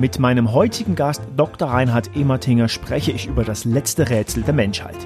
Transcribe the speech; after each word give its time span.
Mit 0.00 0.18
meinem 0.18 0.52
heutigen 0.52 0.94
Gast 0.94 1.22
Dr. 1.38 1.70
Reinhard 1.70 2.14
Emertinger 2.14 2.68
spreche 2.68 3.12
ich 3.12 3.28
über 3.28 3.44
das 3.44 3.64
letzte 3.64 4.10
Rätsel 4.10 4.42
der 4.42 4.52
Menschheit. 4.52 4.96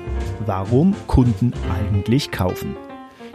Warum 0.47 0.97
Kunden 1.07 1.53
eigentlich 1.73 2.33
kaufen. 2.33 2.75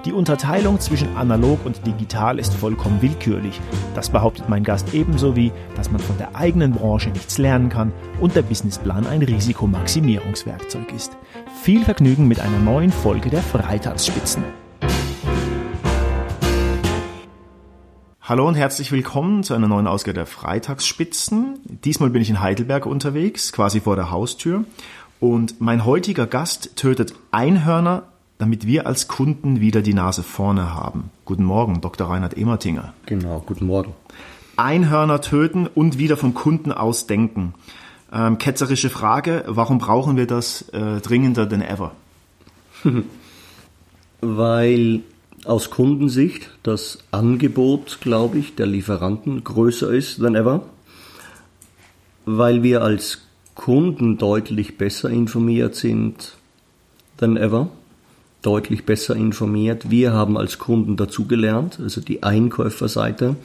Die 0.03 0.11
Unterteilung 0.11 0.81
zwischen 0.81 1.15
analog 1.15 1.65
und 1.65 1.87
digital 1.87 2.39
ist 2.39 2.53
vollkommen 2.53 3.01
willkürlich. 3.01 3.61
Das 3.95 4.09
behauptet 4.09 4.49
mein 4.49 4.65
Gast 4.65 4.93
ebenso 4.93 5.37
wie, 5.37 5.53
dass 5.77 5.89
man 5.89 6.01
von 6.01 6.17
der 6.17 6.35
eigenen 6.35 6.73
Branche 6.73 7.09
nichts 7.09 7.37
lernen 7.37 7.69
kann 7.69 7.93
und 8.19 8.35
der 8.35 8.41
Businessplan 8.41 9.07
ein 9.07 9.21
Risikomaximierungswerkzeug 9.21 10.91
ist. 10.93 11.15
Viel 11.61 11.85
Vergnügen 11.85 12.27
mit 12.27 12.41
einer 12.41 12.59
neuen 12.59 12.91
Folge 12.91 13.29
der 13.29 13.41
Freitagsspitzen. 13.41 14.43
Hallo 18.27 18.47
und 18.47 18.55
herzlich 18.55 18.91
willkommen 18.91 19.43
zu 19.43 19.53
einer 19.53 19.67
neuen 19.67 19.87
Ausgabe 19.87 20.15
der 20.15 20.25
Freitagsspitzen. 20.25 21.59
Diesmal 21.63 22.09
bin 22.09 22.21
ich 22.21 22.29
in 22.29 22.41
Heidelberg 22.41 22.85
unterwegs, 22.85 23.53
quasi 23.53 23.81
vor 23.81 23.95
der 23.95 24.11
Haustür. 24.11 24.65
Und 25.19 25.61
mein 25.61 25.85
heutiger 25.85 26.27
Gast 26.27 26.75
tötet 26.75 27.13
Einhörner 27.31 28.03
damit 28.37 28.67
wir 28.67 28.85
als 28.85 29.07
Kunden 29.07 29.61
wieder 29.61 29.81
die 29.81 29.93
Nase 29.93 30.23
vorne 30.23 30.73
haben. 30.73 31.09
Guten 31.23 31.43
Morgen, 31.43 31.81
Dr. 31.81 32.09
Reinhard 32.09 32.37
Emertinger. 32.37 32.93
Genau, 33.05 33.41
guten 33.45 33.67
Morgen. 33.67 33.93
Einhörner 34.57 35.21
töten 35.21 35.67
und 35.67 35.97
wieder 35.97 36.17
vom 36.17 36.33
Kunden 36.33 36.71
aus 36.71 37.07
denken. 37.07 37.53
Ähm, 38.11 38.37
ketzerische 38.37 38.89
Frage, 38.89 39.43
warum 39.47 39.79
brauchen 39.79 40.17
wir 40.17 40.27
das 40.27 40.69
äh, 40.69 41.01
dringender 41.01 41.45
denn 41.45 41.61
ever? 41.61 41.91
Weil 44.21 45.01
aus 45.45 45.69
Kundensicht 45.69 46.49
das 46.63 46.99
Angebot, 47.11 47.99
glaube 48.01 48.39
ich, 48.39 48.55
der 48.55 48.65
Lieferanten 48.65 49.43
größer 49.43 49.91
ist 49.91 50.19
than 50.19 50.35
ever. 50.35 50.65
Weil 52.25 52.63
wir 52.63 52.81
als 52.81 53.21
Kunden 53.53 54.17
deutlich 54.17 54.77
besser 54.77 55.09
informiert 55.09 55.75
sind 55.75 56.33
than 57.17 57.37
ever 57.37 57.69
deutlich 58.45 58.85
besser 58.85 59.15
informiert. 59.15 59.89
Wir 59.89 60.13
haben 60.13 60.37
als 60.37 60.59
Kunden 60.59 60.97
dazugelernt, 60.97 61.79
also 61.81 61.99
die 61.99 62.21
Einkäuferseite, 62.21 63.35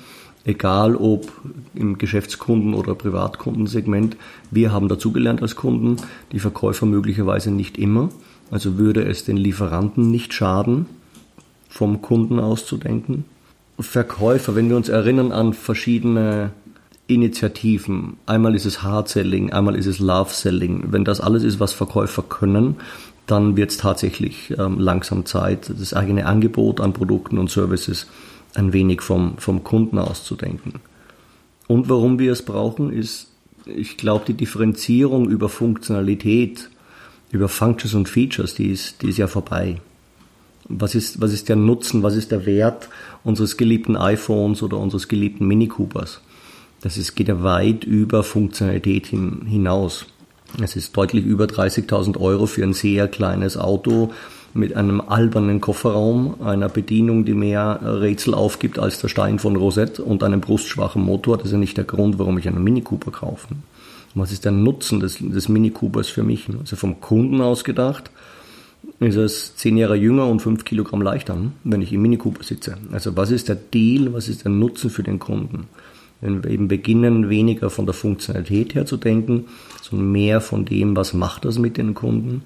egal 0.45 0.95
ob 0.95 1.33
im 1.75 1.97
Geschäftskunden- 1.97 2.75
oder 2.75 2.95
Privatkundensegment, 2.95 4.17
wir 4.51 4.73
haben 4.73 4.89
dazugelernt 4.89 5.41
als 5.41 5.57
Kunden, 5.57 5.97
die 6.33 6.39
Verkäufer 6.39 6.85
möglicherweise 6.87 7.51
nicht 7.51 7.79
immer. 7.79 8.11
Also 8.51 8.77
würde 8.77 9.05
es 9.05 9.25
den 9.25 9.37
Lieferanten 9.37 10.11
nicht 10.11 10.35
schaden, 10.35 10.87
vom 11.71 12.03
Kunden 12.03 12.39
auszudenken. 12.39 13.25
Verkäufer, 13.79 14.55
wenn 14.55 14.69
wir 14.69 14.77
uns 14.77 14.91
erinnern 14.91 15.33
an 15.33 15.55
verschiedene 15.55 16.51
Initiativen. 17.07 18.19
Einmal 18.27 18.55
ist 18.55 18.67
es 18.67 18.83
Hard 18.83 19.09
Selling, 19.09 19.53
einmal 19.53 19.75
ist 19.75 19.87
es 19.87 19.99
Love 19.99 20.33
Selling. 20.33 20.93
Wenn 20.93 21.05
das 21.05 21.21
alles 21.21 21.43
ist, 21.43 21.59
was 21.59 21.73
Verkäufer 21.73 22.23
können, 22.23 22.77
dann 23.27 23.57
wird 23.57 23.71
es 23.71 23.79
tatsächlich 23.79 24.55
ähm, 24.59 24.79
langsam 24.79 25.25
Zeit, 25.25 25.71
das 25.77 25.95
eigene 25.95 26.27
Angebot 26.27 26.81
an 26.81 26.93
Produkten 26.93 27.39
und 27.39 27.51
Services 27.51 28.07
ein 28.55 28.73
wenig 28.73 29.01
vom, 29.01 29.39
vom 29.39 29.65
Kunden 29.65 29.99
auszudenken. 29.99 30.75
Und 31.67 31.89
warum 31.89 32.19
wir 32.19 32.33
es 32.33 32.43
brauchen, 32.43 32.93
ist, 32.93 33.29
ich 33.65 33.97
glaube, 33.97 34.25
die 34.27 34.35
Differenzierung 34.35 35.29
über 35.29 35.49
Funktionalität, 35.49 36.69
über 37.31 37.49
Functions 37.49 37.95
und 37.95 38.09
Features, 38.09 38.55
die 38.55 38.71
ist, 38.71 39.03
die 39.03 39.09
ist 39.09 39.19
ja 39.19 39.29
vorbei. 39.29 39.81
Was 40.73 40.95
ist, 40.95 41.21
was 41.21 41.33
ist 41.33 41.49
der 41.49 41.57
Nutzen, 41.57 42.03
was 42.03 42.15
ist 42.15 42.31
der 42.31 42.47
Wert 42.47 42.89
unseres 43.25 43.57
geliebten 43.57 43.97
iPhones 43.97 44.63
oder 44.63 44.79
unseres 44.79 45.09
geliebten 45.09 45.47
Mini 45.47 45.67
Coopers? 45.67 46.21
Das 46.81 46.97
ist, 46.97 47.15
geht 47.15 47.29
ja 47.29 47.43
weit 47.43 47.85
über 47.85 48.23
Funktionalität 48.23 49.07
hin, 49.07 49.43
hinaus. 49.47 50.07
Es 50.63 50.77
ist 50.77 50.97
deutlich 50.97 51.25
über 51.25 51.45
30.000 51.45 52.19
Euro 52.19 52.47
für 52.47 52.63
ein 52.63 52.73
sehr 52.73 53.09
kleines 53.09 53.57
Auto 53.57 54.13
mit 54.55 54.75
einem 54.75 55.01
albernen 55.01 55.61
Kofferraum, 55.61 56.37
einer 56.41 56.69
Bedienung, 56.69 57.25
die 57.25 57.35
mehr 57.35 57.81
Rätsel 57.83 58.35
aufgibt 58.35 58.79
als 58.79 59.01
der 59.01 59.09
Stein 59.09 59.39
von 59.39 59.57
Rosette 59.57 60.03
und 60.03 60.25
einem 60.25 60.41
brustschwachen 60.41 61.03
Motor. 61.03 61.37
Das 61.37 61.47
ist 61.47 61.53
ja 61.53 61.59
nicht 61.59 61.77
der 61.77 61.85
Grund, 61.85 62.19
warum 62.19 62.39
ich 62.39 62.49
einen 62.49 62.65
Mini 62.65 62.81
Cooper 62.81 63.11
kaufe. 63.11 63.49
Was 64.15 64.33
ist 64.33 64.45
der 64.45 64.53
Nutzen 64.53 64.99
des, 64.99 65.19
des 65.21 65.49
Mini 65.49 65.71
Coopers 65.71 66.09
für 66.09 66.25
mich? 66.25 66.49
Also 66.59 66.77
vom 66.77 67.01
Kunden 67.01 67.41
aus 67.41 67.63
gedacht 67.63 68.11
ist 69.01 69.17
es 69.17 69.57
zehn 69.57 69.77
Jahre 69.79 69.97
jünger 69.97 70.27
und 70.27 70.41
fünf 70.41 70.65
Kilogramm 70.65 71.01
leichter, 71.01 71.37
wenn 71.65 71.81
ich 71.81 71.93
im 71.93 72.03
Mini 72.03 72.19
Cooper 72.19 72.45
sitze. 72.45 72.77
Also 72.93 73.17
was 73.17 73.31
ist 73.31 73.49
der 73.49 73.57
Deal, 73.57 74.13
was 74.13 74.29
ist 74.29 74.45
der 74.45 74.53
Nutzen 74.53 74.91
für 74.91 75.03
den 75.03 75.19
Kunden? 75.19 75.69
Wenn 76.21 76.45
wir 76.45 76.51
eben 76.51 76.69
beginnen, 76.69 77.31
weniger 77.31 77.71
von 77.71 77.87
der 77.87 77.95
Funktionalität 77.95 78.75
her 78.75 78.85
zu 78.85 78.99
denken, 78.99 79.47
sondern 79.81 80.13
mehr 80.13 80.43
von 80.43 80.67
dem, 80.67 80.95
was 80.97 81.15
macht 81.15 81.47
das 81.47 81.59
mit 81.59 81.79
den 81.79 81.95
Kunden. 81.95 82.43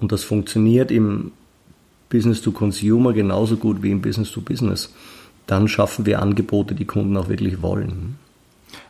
Und 0.00 0.10
das 0.10 0.24
funktioniert 0.24 0.90
im 0.90 1.30
Business 2.10 2.42
to 2.42 2.50
Consumer 2.50 3.12
genauso 3.12 3.56
gut 3.56 3.82
wie 3.82 3.92
im 3.92 4.02
Business 4.02 4.32
to 4.32 4.40
Business. 4.40 4.92
Dann 5.46 5.68
schaffen 5.68 6.04
wir 6.04 6.20
Angebote, 6.20 6.74
die 6.74 6.84
Kunden 6.84 7.16
auch 7.16 7.28
wirklich 7.28 7.62
wollen. 7.62 8.16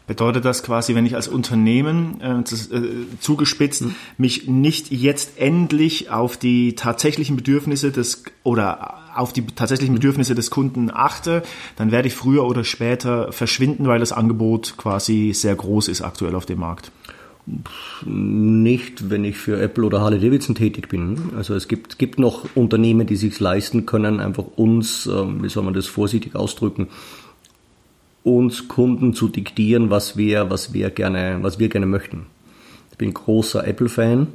Bedeutet 0.07 0.45
das 0.45 0.63
quasi, 0.63 0.95
wenn 0.95 1.07
ich 1.07 1.15
als 1.15 1.29
Unternehmen 1.29 2.21
äh, 2.21 2.43
das, 2.43 2.71
äh, 2.71 2.83
zugespitzt 3.21 3.83
mhm. 3.83 3.95
mich 4.19 4.49
nicht 4.49 4.91
jetzt 4.91 5.39
endlich 5.39 6.11
auf 6.11 6.37
die 6.37 6.75
tatsächlichen 6.75 7.37
Bedürfnisse 7.37 7.93
des 7.93 8.25
oder 8.43 8.99
auf 9.15 9.33
die 9.33 9.47
tatsächlichen 9.47 9.95
Bedürfnisse 9.95 10.35
des 10.35 10.51
Kunden 10.51 10.91
achte, 10.93 11.43
dann 11.77 11.93
werde 11.93 12.09
ich 12.09 12.15
früher 12.15 12.45
oder 12.45 12.65
später 12.65 13.31
verschwinden, 13.33 13.87
weil 13.87 14.01
das 14.01 14.13
Angebot 14.13 14.75
quasi 14.77 15.33
sehr 15.35 15.55
groß 15.55 15.89
ist 15.89 16.03
aktuell 16.03 16.34
auf 16.34 16.47
dem 16.47 16.61
Markt. 16.61 16.91
Nicht, 18.05 19.11
wenn 19.11 19.25
ich 19.25 19.37
für 19.37 19.61
Apple 19.61 19.84
oder 19.84 20.01
Harley 20.01 20.21
Davidson 20.21 20.55
tätig 20.55 20.89
bin. 20.89 21.33
Also 21.37 21.55
es 21.55 21.67
gibt, 21.67 21.99
gibt 21.99 22.19
noch 22.21 22.47
Unternehmen, 22.55 23.07
die 23.07 23.17
sich 23.17 23.39
leisten 23.41 23.84
können, 23.84 24.21
einfach 24.21 24.45
uns, 24.57 25.07
ähm, 25.07 25.43
wie 25.43 25.49
soll 25.49 25.65
man 25.65 25.75
das 25.75 25.87
vorsichtig 25.87 26.37
ausdrücken, 26.37 26.89
uns 28.25 28.69
Kunden 28.69 29.15
zu 29.15 29.28
diktieren, 29.28 29.91
was 29.91 30.16
wir, 30.16 30.50
was 30.50 30.72
wir 30.72 30.91
gerne, 30.91 31.38
was 31.43 31.59
wir 31.59 31.69
gerne 31.69 31.87
möchten. 31.87 32.27
Ich 32.93 32.99
bin 32.99 33.12
großer 33.12 33.66
Apple-Fan, 33.66 34.28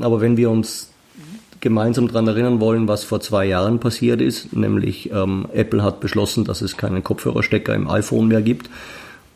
aber 0.00 0.20
wenn 0.20 0.36
wir 0.36 0.50
uns 0.50 0.90
gemeinsam 1.60 2.08
daran 2.08 2.28
erinnern 2.28 2.60
wollen, 2.60 2.86
was 2.86 3.04
vor 3.04 3.20
zwei 3.20 3.46
Jahren 3.46 3.80
passiert 3.80 4.20
ist, 4.20 4.54
nämlich 4.54 5.10
ähm, 5.10 5.46
Apple 5.52 5.82
hat 5.82 6.00
beschlossen, 6.00 6.44
dass 6.44 6.60
es 6.60 6.76
keinen 6.76 7.02
Kopfhörerstecker 7.02 7.74
im 7.74 7.88
iPhone 7.88 8.28
mehr 8.28 8.42
gibt. 8.42 8.70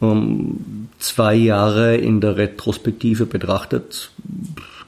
Ähm, 0.00 0.88
zwei 0.98 1.34
Jahre 1.34 1.96
in 1.96 2.20
der 2.20 2.36
Retrospektive 2.36 3.26
betrachtet, 3.26 4.12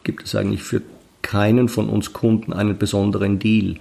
gibt 0.04 0.25
es 0.25 0.34
eigentlich 0.34 0.62
für 0.62 0.82
keinen 1.22 1.69
von 1.69 1.88
uns 1.88 2.12
Kunden 2.12 2.53
einen 2.53 2.78
besonderen 2.78 3.38
Deal. 3.38 3.76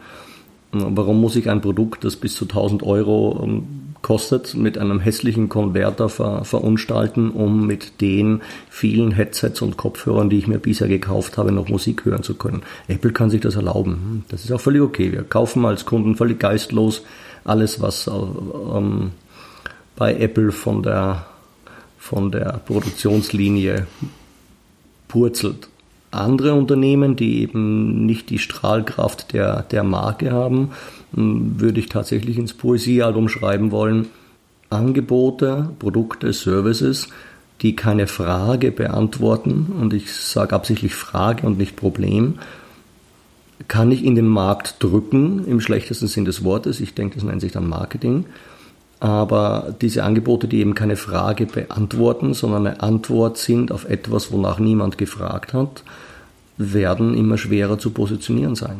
Warum 0.71 1.21
muss 1.21 1.35
ich 1.35 1.49
ein 1.49 1.61
Produkt, 1.61 2.03
das 2.03 2.15
bis 2.15 2.33
zu 2.35 2.45
1000 2.45 2.81
Euro 2.81 3.41
ähm, 3.43 3.92
kostet, 4.03 4.53
mit 4.53 4.77
einem 4.77 4.99
hässlichen 4.99 5.49
Konverter 5.49 6.09
ver, 6.09 6.45
verunstalten, 6.45 7.31
um 7.31 7.65
mit 7.65 8.01
den 8.01 8.41
vielen 8.69 9.11
Headsets 9.11 9.63
und 9.63 9.77
Kopfhörern, 9.77 10.29
die 10.29 10.37
ich 10.37 10.45
mir 10.45 10.59
bisher 10.59 10.87
gekauft 10.87 11.39
habe, 11.39 11.51
noch 11.51 11.69
Musik 11.69 12.05
hören 12.05 12.21
zu 12.21 12.35
können? 12.35 12.61
Apple 12.87 13.13
kann 13.13 13.31
sich 13.31 13.41
das 13.41 13.55
erlauben. 13.55 14.25
Das 14.27 14.43
ist 14.43 14.51
auch 14.51 14.61
völlig 14.61 14.81
okay. 14.81 15.11
Wir 15.11 15.23
kaufen 15.23 15.65
als 15.65 15.85
Kunden 15.85 16.15
völlig 16.15 16.39
geistlos 16.39 17.03
alles, 17.45 17.81
was 17.81 18.07
ähm, 18.07 19.11
bei 19.95 20.15
Apple 20.15 20.51
von 20.51 20.83
der, 20.83 21.25
von 21.97 22.31
der 22.31 22.61
Produktionslinie 22.65 23.87
purzelt 25.07 25.69
andere 26.15 26.53
Unternehmen, 26.53 27.15
die 27.15 27.41
eben 27.41 28.05
nicht 28.05 28.29
die 28.29 28.39
Strahlkraft 28.39 29.33
der, 29.33 29.63
der 29.63 29.83
Marke 29.83 30.31
haben, 30.31 30.71
hm, 31.13 31.59
würde 31.59 31.79
ich 31.79 31.89
tatsächlich 31.89 32.37
ins 32.37 32.53
Poesiealbum 32.53 33.29
schreiben 33.29 33.71
wollen. 33.71 34.07
Angebote, 34.69 35.69
Produkte, 35.79 36.33
Services, 36.33 37.09
die 37.61 37.75
keine 37.75 38.07
Frage 38.07 38.71
beantworten, 38.71 39.73
und 39.79 39.93
ich 39.93 40.11
sage 40.11 40.55
absichtlich 40.55 40.95
Frage 40.95 41.45
und 41.45 41.57
nicht 41.57 41.75
Problem, 41.75 42.39
kann 43.67 43.91
ich 43.91 44.03
in 44.03 44.15
den 44.15 44.27
Markt 44.27 44.83
drücken, 44.83 45.45
im 45.45 45.61
schlechtesten 45.61 46.07
Sinn 46.07 46.25
des 46.25 46.43
Wortes. 46.43 46.81
Ich 46.81 46.93
denke, 46.93 47.15
das 47.15 47.23
nennt 47.23 47.41
sich 47.41 47.51
dann 47.51 47.67
Marketing. 47.67 48.25
Aber 48.99 49.75
diese 49.81 50.03
Angebote, 50.03 50.47
die 50.47 50.59
eben 50.59 50.75
keine 50.75 50.95
Frage 50.95 51.45
beantworten, 51.45 52.33
sondern 52.33 52.67
eine 52.67 52.81
Antwort 52.81 53.37
sind 53.37 53.71
auf 53.71 53.89
etwas, 53.89 54.31
wonach 54.31 54.59
niemand 54.59 54.97
gefragt 54.97 55.53
hat, 55.53 55.83
werden 56.57 57.15
immer 57.15 57.37
schwerer 57.37 57.79
zu 57.79 57.91
positionieren 57.91 58.55
sein. 58.55 58.79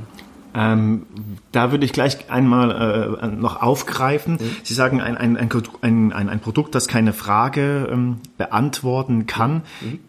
Ähm, 0.55 1.07
da 1.51 1.71
würde 1.71 1.85
ich 1.85 1.93
gleich 1.93 2.29
einmal 2.29 3.19
äh, 3.23 3.27
noch 3.27 3.61
aufgreifen. 3.61 4.33
Mhm. 4.33 4.55
Sie 4.63 4.73
sagen, 4.73 5.01
ein, 5.01 5.17
ein, 5.17 5.35
ein, 5.37 5.51
ein, 5.81 6.29
ein 6.29 6.39
Produkt, 6.39 6.75
das 6.75 6.87
keine 6.87 7.13
Frage 7.13 7.89
ähm, 7.91 8.17
beantworten 8.37 9.25
kann. 9.25 9.63
Mhm. 9.81 9.99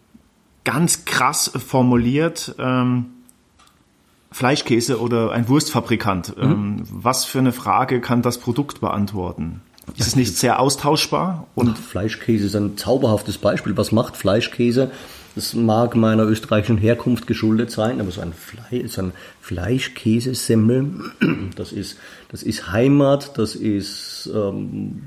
Ganz 0.63 1.05
krass 1.05 1.51
formuliert, 1.65 2.55
ähm, 2.59 3.05
Fleischkäse 4.31 4.99
oder 4.99 5.31
ein 5.31 5.47
Wurstfabrikant. 5.47 6.37
Mhm. 6.37 6.43
Ähm, 6.43 6.83
was 6.91 7.25
für 7.25 7.39
eine 7.39 7.51
Frage 7.51 8.01
kann 8.01 8.21
das 8.21 8.37
Produkt 8.37 8.81
beantworten? 8.81 9.61
Ist 9.95 10.07
es 10.07 10.15
nicht 10.15 10.35
sehr 10.37 10.59
austauschbar? 10.59 11.47
Und 11.55 11.69
Ach, 11.75 11.77
Fleischkäse 11.77 12.47
ist 12.47 12.55
ein 12.55 12.77
zauberhaftes 12.77 13.37
Beispiel. 13.37 13.77
Was 13.77 13.91
macht 13.91 14.17
Fleischkäse? 14.17 14.91
Das 15.35 15.53
mag 15.53 15.95
meiner 15.95 16.23
österreichischen 16.23 16.77
Herkunft 16.77 17.27
geschuldet 17.27 17.69
sein, 17.69 17.99
aber 17.99 18.09
so 18.09 18.21
ein, 18.21 18.31
Fle 18.31 18.87
so 18.87 19.01
ein 19.01 19.11
Fleischkäsesemmel, 19.41 20.91
das 21.55 21.73
ist, 21.73 21.97
das 22.29 22.41
ist 22.41 22.71
Heimat, 22.71 23.37
das 23.37 23.55
ist 23.55 24.29
ähm, 24.33 25.03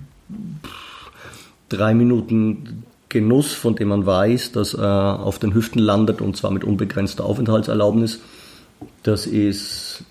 drei 1.70 1.94
Minuten 1.94 2.84
Genuss, 3.08 3.54
von 3.54 3.75
dem 3.75 3.88
man 3.88 4.04
weiß, 4.04 4.52
dass 4.52 4.75
er 4.75 5.20
auf 5.20 5.38
den 5.38 5.54
Hüften 5.54 5.78
landet 5.78 6.20
und 6.20 6.36
zwar 6.36 6.50
mit 6.50 6.62
unbegrenzter 6.62 7.25
Aufenthaltserlaubnis. 7.25 8.20
Das 9.02 9.26
ist 9.26 10.04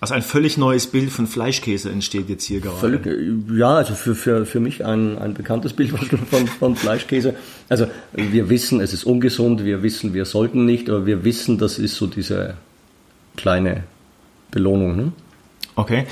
also 0.00 0.14
ein 0.14 0.22
völlig 0.22 0.56
neues 0.56 0.86
Bild 0.86 1.10
von 1.10 1.26
Fleischkäse 1.26 1.90
entsteht 1.90 2.28
jetzt 2.28 2.44
hier 2.44 2.60
gerade. 2.60 2.76
Völlig, 2.76 3.06
ja, 3.52 3.76
also 3.76 3.94
für, 3.94 4.14
für, 4.14 4.46
für 4.46 4.60
mich 4.60 4.84
ein, 4.84 5.18
ein 5.18 5.34
bekanntes 5.34 5.72
Bild 5.72 5.90
von, 6.30 6.46
von 6.46 6.76
Fleischkäse. 6.76 7.34
Also 7.68 7.86
wir 8.12 8.48
wissen, 8.48 8.80
es 8.80 8.92
ist 8.92 9.04
ungesund, 9.04 9.64
wir 9.64 9.82
wissen, 9.82 10.14
wir 10.14 10.24
sollten 10.24 10.64
nicht, 10.64 10.88
aber 10.88 11.06
wir 11.06 11.24
wissen, 11.24 11.58
das 11.58 11.78
ist 11.78 11.96
so 11.96 12.06
diese 12.06 12.54
kleine 13.36 13.84
Belohnung. 14.52 14.96
Ne? 14.96 15.12
Okay. 15.74 16.06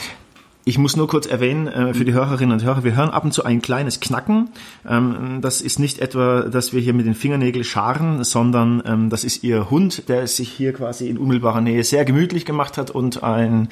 Ich 0.68 0.78
muss 0.78 0.96
nur 0.96 1.06
kurz 1.06 1.26
erwähnen 1.26 1.68
äh, 1.68 1.94
für 1.94 2.04
die 2.04 2.12
Hörerinnen 2.12 2.52
und 2.52 2.64
Hörer, 2.64 2.82
wir 2.82 2.96
hören 2.96 3.10
ab 3.10 3.22
und 3.22 3.30
zu 3.30 3.44
ein 3.44 3.62
kleines 3.62 4.00
Knacken. 4.00 4.48
Ähm, 4.84 5.38
das 5.40 5.60
ist 5.60 5.78
nicht 5.78 6.00
etwa, 6.00 6.40
dass 6.42 6.72
wir 6.72 6.80
hier 6.80 6.92
mit 6.92 7.06
den 7.06 7.14
Fingernägeln 7.14 7.64
scharen, 7.64 8.24
sondern 8.24 8.82
ähm, 8.84 9.08
das 9.08 9.22
ist 9.22 9.44
ihr 9.44 9.70
Hund, 9.70 10.08
der 10.08 10.26
sich 10.26 10.48
hier 10.48 10.72
quasi 10.72 11.08
in 11.08 11.18
unmittelbarer 11.18 11.60
Nähe 11.60 11.84
sehr 11.84 12.04
gemütlich 12.04 12.44
gemacht 12.44 12.78
hat 12.78 12.90
und 12.90 13.22
einen 13.22 13.68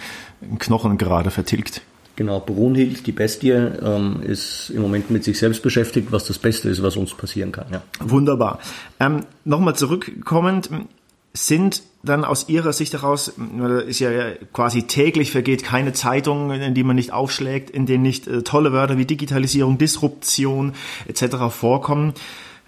Knochen 0.61 0.97
gerade 0.97 1.33
vertilgt. 1.33 1.83
Genau, 2.15 2.39
Brunhild, 2.39 3.09
die 3.09 3.13
Bestie, 3.13 3.51
ähm, 3.51 4.23
ist 4.23 4.71
im 4.71 4.81
Moment 4.81 5.11
mit 5.11 5.25
sich 5.25 5.37
selbst 5.37 5.65
beschäftigt, 5.65 6.13
was 6.13 6.27
das 6.27 6.39
Beste 6.39 6.69
ist, 6.69 6.81
was 6.81 6.97
uns 6.97 7.13
passieren 7.13 7.51
kann. 7.51 7.67
Ja. 7.73 7.83
Wunderbar. 7.99 8.61
Ähm, 9.01 9.25
Nochmal 9.45 9.75
zurückkommend, 9.75 10.71
sind 11.33 11.83
dann 12.05 12.25
aus 12.25 12.49
Ihrer 12.49 12.73
Sicht 12.73 12.93
heraus, 12.93 13.33
ist 13.87 14.01
ja 14.01 14.11
quasi 14.53 14.85
täglich 14.85 15.31
vergeht 15.31 15.65
keine 15.65 15.93
Zeitung, 15.93 16.51
in 16.51 16.75
die 16.75 16.85
man 16.85 16.97
nicht 16.97 17.13
aufschlägt, 17.13 17.71
in 17.71 17.87
denen 17.87 18.03
nicht 18.03 18.27
äh, 18.27 18.43
tolle 18.43 18.73
Wörter 18.73 18.99
wie 18.99 19.07
Digitalisierung, 19.07 19.79
Disruption 19.79 20.73
etc. 21.07 21.37
vorkommen. 21.51 22.15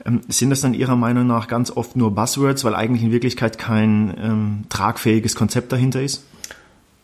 Ähm, 0.05 0.21
sind 0.29 0.51
das 0.51 0.61
dann 0.61 0.75
Ihrer 0.75 0.97
Meinung 0.97 1.27
nach 1.27 1.49
ganz 1.49 1.71
oft 1.71 1.97
nur 1.97 2.15
Buzzwords, 2.15 2.65
weil 2.65 2.75
eigentlich 2.75 3.03
in 3.03 3.13
Wirklichkeit 3.13 3.59
kein 3.59 4.15
ähm, 4.21 4.65
tragfähiges 4.69 5.37
Konzept 5.37 5.73
dahinter 5.73 6.03
ist? 6.03 6.25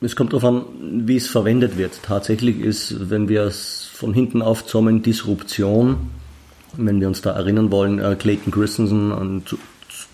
Es 0.01 0.17
kommt 0.17 0.33
darauf 0.33 0.45
an, 0.45 0.65
wie 1.07 1.17
es 1.17 1.29
verwendet 1.29 1.79
wird. 1.79 2.01
Tatsächlich 2.03 2.61
ist, 2.61 3.11
wenn 3.11 3.29
wir 3.29 3.43
es 3.43 3.89
von 3.93 4.13
hinten 4.13 4.43
aufzommen, 4.43 5.03
Disruption, 5.03 5.97
wenn 6.77 7.01
wir 7.01 7.07
uns 7.07 7.23
da 7.23 7.31
erinnern 7.33 7.71
wollen, 7.71 7.99
äh, 7.99 8.17
Clayton 8.19 8.53
Christensen, 8.53 9.13
ein 9.13 9.43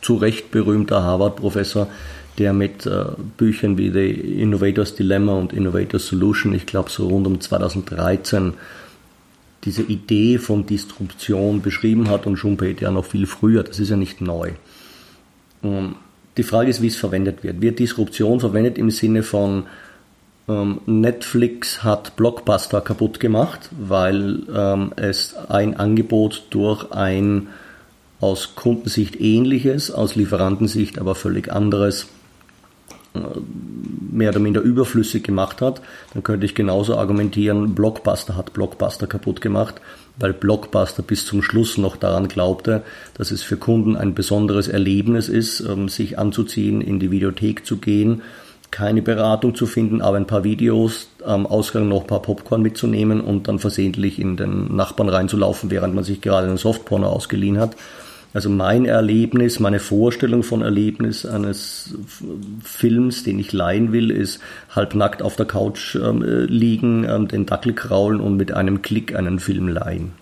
zu 0.03 0.17
Recht 0.17 0.51
berühmter 0.51 1.03
Harvard-Professor, 1.03 1.89
der 2.39 2.53
mit 2.53 2.87
äh, 2.87 3.05
Büchern 3.37 3.79
wie 3.79 3.91
The 3.91 4.11
Innovator's 4.41 4.95
Dilemma 4.95 5.35
und 5.35 5.53
Innovator's 5.53 6.07
Solution, 6.07 6.55
ich 6.55 6.67
glaube 6.67 6.91
so 6.91 7.09
rund 7.09 7.27
um 7.27 7.41
2013, 7.41 8.55
diese 9.65 9.83
Idee 9.83 10.39
von 10.39 10.67
Disruption 10.67 11.63
beschrieben 11.63 12.09
hat 12.09 12.27
und 12.27 12.37
Schumpeter 12.37 12.83
ja 12.83 12.91
noch 12.91 13.05
viel 13.05 13.27
früher, 13.27 13.65
das 13.65 13.81
ist 13.81 13.91
ja 13.91 13.97
nicht 13.97 14.21
neu. 14.21 14.53
Ähm, 15.63 15.97
die 16.37 16.45
Frage 16.45 16.71
ist, 16.71 16.81
wie 16.81 16.87
es 16.87 16.97
verwendet 16.97 17.43
wird. 17.43 17.61
Wird 17.61 17.81
Disruption 17.81 18.39
verwendet 18.39 18.79
im 18.79 18.91
Sinne 18.91 19.25
von 19.25 19.65
ähm, 20.49 20.81
Netflix 20.87 21.83
hat 21.83 22.17
Blockbuster 22.17 22.81
kaputt 22.81 23.21
gemacht, 23.21 23.69
weil 23.79 24.45
ähm, 24.55 24.93
es 24.97 25.35
ein 25.49 25.77
Angebot 25.77 26.47
durch 26.51 26.91
ein 26.93 27.49
aus 28.21 28.55
Kundensicht 28.57 29.21
ähnliches, 29.21 29.91
aus 29.91 30.17
Lieferantensicht 30.17 30.99
aber 30.99 31.15
völlig 31.15 31.53
anderes 31.53 32.07
äh, 33.15 33.21
mehr 34.11 34.31
oder 34.31 34.41
minder 34.41 34.61
überflüssig 34.61 35.23
gemacht 35.23 35.61
hat, 35.61 35.81
dann 36.13 36.23
könnte 36.23 36.47
ich 36.47 36.55
genauso 36.55 36.97
argumentieren, 36.97 37.75
Blockbuster 37.75 38.37
hat 38.37 38.53
Blockbuster 38.53 39.07
kaputt 39.07 39.41
gemacht, 39.41 39.77
weil 40.19 40.33
Blockbuster 40.33 41.03
bis 41.03 41.27
zum 41.27 41.43
Schluss 41.43 41.79
noch 41.79 41.97
daran 41.97 42.27
glaubte, 42.27 42.83
dass 43.15 43.31
es 43.31 43.43
für 43.43 43.57
Kunden 43.57 43.97
ein 43.97 44.15
besonderes 44.15 44.67
Erlebnis 44.67 45.29
ist, 45.29 45.61
ähm, 45.61 45.89
sich 45.89 46.19
anzuziehen, 46.19 46.81
in 46.81 46.99
die 46.99 47.13
Videothek 47.13 47.65
zu 47.65 47.77
gehen, 47.77 48.23
keine 48.71 49.01
Beratung 49.01 49.55
zu 49.55 49.67
finden, 49.67 50.03
aber 50.03 50.17
ein 50.17 50.27
paar 50.27 50.45
Videos, 50.45 51.09
am 51.25 51.47
Ausgang 51.47 51.89
noch 51.89 52.03
ein 52.03 52.07
paar 52.07 52.23
Popcorn 52.23 52.63
mitzunehmen 52.63 53.21
und 53.21 53.49
dann 53.49 53.59
versehentlich 53.59 54.19
in 54.19 54.37
den 54.37 54.75
Nachbarn 54.75 55.09
reinzulaufen, 55.09 55.71
während 55.71 55.95
man 55.95 56.05
sich 56.05 56.21
gerade 56.21 56.49
einen 56.49 56.59
Softporno 56.59 57.07
ausgeliehen 57.07 57.59
hat. 57.59 57.77
Also 58.35 58.51
mein 58.51 58.85
Erlebnis, 58.85 59.59
meine 59.59 59.81
Vorstellung 59.81 60.43
von 60.43 60.61
Erlebnis 60.61 61.25
eines 61.25 61.95
Films, 62.63 63.23
den 63.25 63.39
ich 63.39 63.53
leihen 63.53 63.93
will, 63.93 64.11
ist 64.11 64.41
halbnackt 64.71 65.23
auf 65.23 65.37
der 65.37 65.47
Couch 65.47 65.97
ähm, 65.97 66.23
liegen, 66.23 67.05
ähm, 67.05 67.29
den 67.29 67.47
Dackel 67.47 67.73
kraulen 67.73 68.21
und 68.21 68.37
mit 68.37 68.53
einem 68.53 68.83
Klick 68.83 69.17
einen 69.17 69.39
Film 69.39 69.69
leihen. 69.69 70.13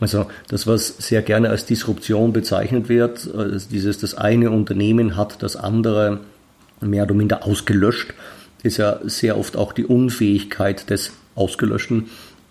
Also 0.00 0.26
das, 0.48 0.66
was 0.66 0.88
sehr 0.98 1.22
gerne 1.22 1.50
als 1.50 1.66
Disruption 1.66 2.32
bezeichnet 2.32 2.88
wird, 2.88 3.26
äh, 3.26 3.58
dieses 3.70 3.98
das 3.98 4.14
eine 4.14 4.50
Unternehmen 4.50 5.16
hat 5.16 5.42
das 5.42 5.56
andere 5.56 6.20
mehr 6.80 7.04
oder 7.04 7.14
minder 7.14 7.44
ausgelöscht, 7.44 8.14
ist 8.62 8.76
ja 8.76 8.98
sehr 9.04 9.38
oft 9.38 9.56
auch 9.56 9.72
die 9.72 9.84
Unfähigkeit 9.84 10.90
des 10.90 11.12
Ausgelöschten 11.34 12.06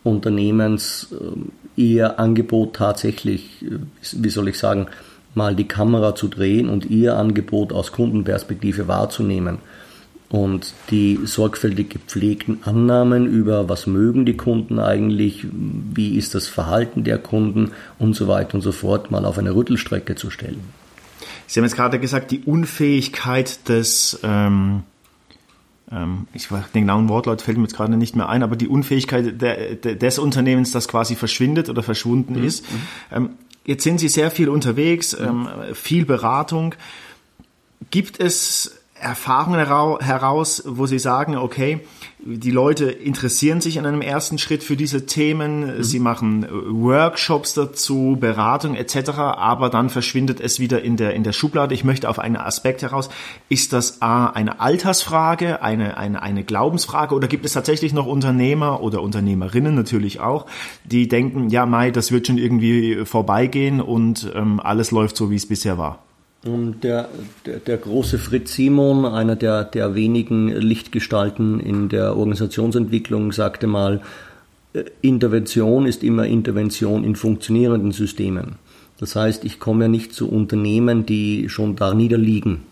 Unternehmens 0.07 1.07
ähm, 1.11 1.51
ihr 1.75 2.19
Angebot 2.19 2.75
tatsächlich, 2.75 3.63
äh, 3.63 3.79
wie 4.13 4.29
soll 4.29 4.47
ich 4.47 4.57
sagen, 4.57 4.87
mal 5.35 5.55
die 5.55 5.67
Kamera 5.67 6.15
zu 6.15 6.27
drehen 6.27 6.69
und 6.69 6.85
ihr 6.89 7.15
Angebot 7.15 7.71
aus 7.71 7.91
Kundenperspektive 7.91 8.87
wahrzunehmen. 8.87 9.59
Und 10.29 10.73
die 10.89 11.19
sorgfältig 11.23 11.89
gepflegten 11.89 12.59
Annahmen 12.63 13.27
über, 13.27 13.69
was 13.69 13.87
mögen 13.87 14.25
die 14.25 14.35
Kunden 14.35 14.77
eigentlich, 14.77 15.45
wie 15.51 16.17
ist 16.17 16.35
das 16.35 16.47
Verhalten 16.47 17.05
der 17.05 17.17
Kunden 17.17 17.71
und 17.97 18.13
so 18.13 18.27
weiter 18.27 18.55
und 18.55 18.61
so 18.61 18.73
fort, 18.73 19.09
mal 19.09 19.23
auf 19.23 19.37
eine 19.37 19.55
Rüttelstrecke 19.55 20.15
zu 20.15 20.29
stellen. 20.29 20.59
Sie 21.45 21.59
haben 21.59 21.65
jetzt 21.65 21.77
gerade 21.77 21.97
gesagt, 21.97 22.31
die 22.31 22.41
Unfähigkeit 22.41 23.69
des 23.69 24.19
ähm, 24.23 24.83
ähm, 25.91 26.27
ich 26.33 26.47
den 26.47 26.81
genauen 26.81 27.09
Wortlaut 27.09 27.41
fällt 27.41 27.57
mir 27.57 27.63
jetzt 27.63 27.75
gerade 27.75 27.95
nicht 27.95 28.15
mehr 28.15 28.29
ein, 28.29 28.43
aber 28.43 28.55
die 28.55 28.67
Unfähigkeit 28.67 29.41
der, 29.41 29.75
der, 29.75 29.95
des 29.95 30.19
Unternehmens, 30.19 30.71
das 30.71 30.87
quasi 30.87 31.15
verschwindet 31.15 31.69
oder 31.69 31.83
verschwunden 31.83 32.39
mhm. 32.39 32.43
ist. 32.43 32.65
Ähm, 33.11 33.31
jetzt 33.65 33.83
sind 33.83 33.99
Sie 33.99 34.09
sehr 34.09 34.31
viel 34.31 34.49
unterwegs, 34.49 35.17
mhm. 35.17 35.25
ähm, 35.25 35.47
viel 35.73 36.05
Beratung. 36.05 36.75
Gibt 37.89 38.19
es 38.19 38.76
Erfahrungen 38.99 39.59
heraus, 39.59 40.63
wo 40.65 40.85
Sie 40.85 40.99
sagen, 40.99 41.35
okay, 41.35 41.81
die 42.19 42.51
Leute 42.51 42.85
interessieren 42.85 43.61
sich 43.61 43.77
in 43.77 43.85
einem 43.85 44.01
ersten 44.01 44.37
Schritt 44.37 44.63
für 44.63 44.75
diese 44.75 45.05
Themen, 45.05 45.77
mhm. 45.77 45.83
sie 45.83 45.99
machen 45.99 46.43
äh, 46.43 46.47
Workshops 46.49 47.53
dazu, 47.53 48.17
Beratung 48.19 48.75
etc., 48.75 49.09
aber 49.17 49.69
dann 49.69 49.89
verschwindet 49.89 50.41
es 50.41 50.59
wieder 50.59 50.81
in 50.81 50.97
der, 50.97 51.13
in 51.13 51.23
der 51.23 51.31
Schublade. 51.31 51.73
Ich 51.73 51.83
möchte 51.83 52.09
auf 52.09 52.19
einen 52.19 52.35
Aspekt 52.35 52.81
heraus. 52.81 53.09
Ist 53.49 53.71
das 53.71 54.01
A, 54.01 54.27
eine 54.27 54.59
Altersfrage, 54.59 55.61
eine, 55.61 55.97
eine, 55.97 56.21
eine 56.21 56.43
Glaubensfrage 56.43 57.13
oder 57.13 57.27
gibt 57.27 57.45
es 57.45 57.53
tatsächlich 57.53 57.93
noch 57.93 58.07
Unternehmer 58.07 58.81
oder 58.81 59.01
Unternehmerinnen 59.03 59.75
natürlich 59.75 60.19
auch, 60.19 60.47
die 60.85 61.07
denken, 61.07 61.49
ja, 61.49 61.65
Mai, 61.65 61.91
das 61.91 62.11
wird 62.11 62.27
schon 62.27 62.39
irgendwie 62.39 63.05
vorbeigehen 63.05 63.79
und 63.79 64.31
ähm, 64.35 64.59
alles 64.59 64.91
läuft 64.91 65.17
so, 65.17 65.29
wie 65.29 65.35
es 65.35 65.47
bisher 65.47 65.77
war? 65.77 66.06
Der, 66.81 67.09
der, 67.45 67.59
der, 67.59 67.77
große 67.77 68.17
Fritz 68.17 68.53
Simon, 68.53 69.05
einer 69.05 69.35
der, 69.35 69.65
der 69.65 69.95
wenigen 69.95 70.47
Lichtgestalten 70.47 71.59
in 71.59 71.89
der 71.89 72.15
Organisationsentwicklung, 72.15 73.33
sagte 73.33 73.67
mal, 73.67 74.01
äh, 74.73 74.85
Intervention 75.01 75.85
ist 75.85 76.03
immer 76.03 76.25
Intervention 76.25 77.03
in 77.03 77.17
funktionierenden 77.17 77.91
Systemen. 77.91 78.55
Das 78.97 79.15
heißt, 79.15 79.43
ich 79.43 79.59
komme 79.59 79.85
ja 79.85 79.87
nicht 79.89 80.13
zu 80.13 80.29
Unternehmen, 80.29 81.05
die 81.05 81.49
schon 81.49 81.75
da 81.75 81.93
niederliegen. 81.93 82.63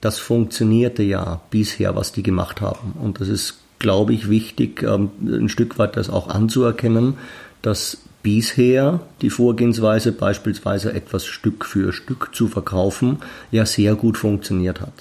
Das 0.00 0.20
funktionierte 0.20 1.02
ja 1.02 1.40
bisher, 1.50 1.96
was 1.96 2.12
die 2.12 2.22
gemacht 2.22 2.60
haben. 2.60 2.94
Und 3.02 3.20
das 3.20 3.26
ist, 3.26 3.58
glaube 3.80 4.12
ich, 4.12 4.30
wichtig, 4.30 4.84
ähm, 4.84 5.10
ein 5.26 5.48
Stück 5.48 5.76
weit 5.78 5.96
das 5.96 6.08
auch 6.08 6.28
anzuerkennen, 6.28 7.14
dass 7.62 7.98
bisher 8.22 9.00
die 9.22 9.30
Vorgehensweise, 9.30 10.12
beispielsweise 10.12 10.92
etwas 10.92 11.26
Stück 11.26 11.64
für 11.64 11.92
Stück 11.92 12.30
zu 12.34 12.48
verkaufen, 12.48 13.18
ja 13.50 13.64
sehr 13.66 13.94
gut 13.94 14.16
funktioniert 14.16 14.80
hat. 14.80 14.92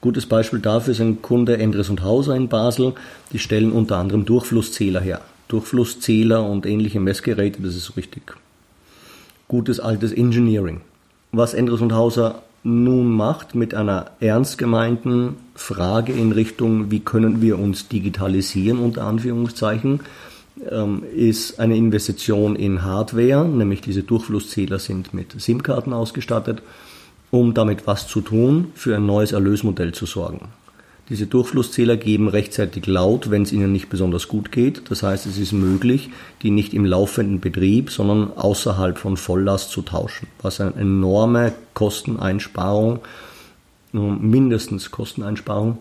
Gutes 0.00 0.26
Beispiel 0.26 0.60
dafür 0.60 0.94
ein 1.00 1.22
Kunde 1.22 1.58
Endres 1.58 1.88
und 1.88 2.04
Hauser 2.04 2.36
in 2.36 2.48
Basel. 2.48 2.92
Die 3.32 3.38
stellen 3.38 3.72
unter 3.72 3.96
anderem 3.96 4.24
Durchflusszähler 4.24 5.00
her. 5.00 5.20
Durchflusszähler 5.48 6.48
und 6.48 6.66
ähnliche 6.66 7.00
Messgeräte, 7.00 7.62
das 7.62 7.74
ist 7.74 7.96
richtig. 7.96 8.22
Gutes 9.48 9.80
altes 9.80 10.12
Engineering. 10.12 10.80
Was 11.32 11.54
Endres 11.54 11.80
und 11.80 11.92
Hauser 11.92 12.42
nun 12.62 13.10
macht 13.10 13.54
mit 13.54 13.74
einer 13.74 14.10
ernst 14.20 14.58
gemeinten 14.58 15.36
Frage 15.54 16.12
in 16.12 16.32
Richtung, 16.32 16.90
wie 16.90 17.00
können 17.00 17.40
wir 17.40 17.58
uns 17.58 17.88
digitalisieren, 17.88 18.78
unter 18.78 19.04
Anführungszeichen, 19.04 20.00
ist 21.14 21.60
eine 21.60 21.76
Investition 21.76 22.56
in 22.56 22.82
Hardware, 22.82 23.44
nämlich 23.46 23.82
diese 23.82 24.02
Durchflusszähler 24.02 24.78
sind 24.78 25.12
mit 25.12 25.38
SIM-Karten 25.38 25.92
ausgestattet, 25.92 26.62
um 27.30 27.52
damit 27.52 27.86
was 27.86 28.08
zu 28.08 28.20
tun, 28.20 28.68
für 28.74 28.96
ein 28.96 29.04
neues 29.04 29.32
Erlösmodell 29.32 29.92
zu 29.92 30.06
sorgen. 30.06 30.48
Diese 31.08 31.26
Durchflusszähler 31.26 31.96
geben 31.96 32.26
rechtzeitig 32.26 32.86
laut, 32.86 33.30
wenn 33.30 33.42
es 33.42 33.52
ihnen 33.52 33.70
nicht 33.70 33.88
besonders 33.88 34.26
gut 34.26 34.50
geht. 34.50 34.90
Das 34.90 35.04
heißt, 35.04 35.26
es 35.26 35.38
ist 35.38 35.52
möglich, 35.52 36.10
die 36.42 36.50
nicht 36.50 36.74
im 36.74 36.84
laufenden 36.84 37.38
Betrieb, 37.38 37.90
sondern 37.90 38.32
außerhalb 38.36 38.98
von 38.98 39.16
Volllast 39.16 39.70
zu 39.70 39.82
tauschen, 39.82 40.26
was 40.42 40.60
eine 40.60 40.74
enorme 40.74 41.52
Kosteneinsparung, 41.74 43.00
mindestens 43.92 44.90
Kosteneinsparung 44.90 45.78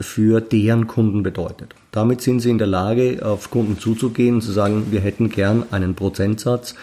für 0.00 0.40
deren 0.40 0.86
Kunden 0.86 1.22
bedeutet. 1.22 1.74
Damit 1.92 2.20
sind 2.20 2.40
sie 2.40 2.50
in 2.50 2.58
der 2.58 2.66
Lage, 2.66 3.20
auf 3.24 3.50
Kunden 3.50 3.78
zuzugehen 3.78 4.36
und 4.36 4.40
zu 4.42 4.52
sagen, 4.52 4.86
wir 4.90 5.00
hätten 5.00 5.30
gern 5.30 5.64
einen 5.70 5.94
Prozentsatz 5.94 6.74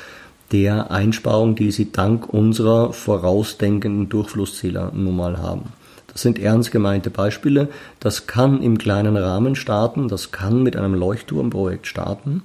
der 0.52 0.92
Einsparung, 0.92 1.56
die 1.56 1.72
sie 1.72 1.92
dank 1.92 2.28
unserer 2.28 2.94
vorausdenkenden 2.94 4.10
Durchflusszähler 4.10 4.92
nun 4.94 5.16
mal 5.16 5.38
haben. 5.38 5.74
Das 6.12 6.22
sind 6.22 6.40
ernst 6.40 6.72
gemeinte 6.72 7.10
Beispiele. 7.10 7.70
Das 8.00 8.28
kann 8.28 8.62
im 8.62 8.78
kleinen 8.78 9.16
Rahmen 9.16 9.56
starten, 9.56 10.10
das 10.10 10.32
kann 10.32 10.62
mit 10.62 10.76
einem 10.76 10.94
Leuchtturmprojekt 10.94 11.88
starten. 11.88 12.44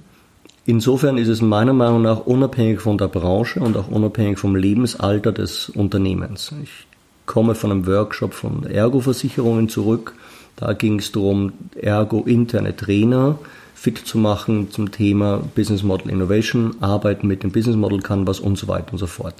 Insofern 0.65 1.17
ist 1.17 1.27
es 1.29 1.41
meiner 1.41 1.73
Meinung 1.73 2.01
nach 2.01 2.25
unabhängig 2.25 2.81
von 2.81 2.97
der 2.97 3.07
Branche 3.07 3.59
und 3.59 3.77
auch 3.77 3.87
unabhängig 3.87 4.37
vom 4.37 4.55
Lebensalter 4.55 5.31
des 5.31 5.69
Unternehmens. 5.69 6.53
Ich 6.61 6.87
komme 7.25 7.55
von 7.55 7.71
einem 7.71 7.87
Workshop 7.87 8.33
von 8.33 8.65
Ergo-Versicherungen 8.65 9.69
zurück. 9.69 10.13
Da 10.57 10.73
ging 10.73 10.99
es 10.99 11.11
darum, 11.11 11.53
Ergo-interne 11.75 12.75
Trainer 12.75 13.39
fit 13.75 13.99
zu 13.99 14.17
machen 14.17 14.71
zum 14.71 14.91
Thema 14.91 15.41
Business 15.55 15.83
Model 15.83 16.09
Innovation, 16.09 16.75
Arbeiten 16.81 17.27
mit 17.27 17.43
dem 17.43 17.51
Business 17.51 17.75
Model 17.75 18.01
Canvas 18.01 18.39
und 18.39 18.57
so 18.57 18.67
weiter 18.67 18.91
und 18.91 18.97
so 18.97 19.05
fort. 19.05 19.35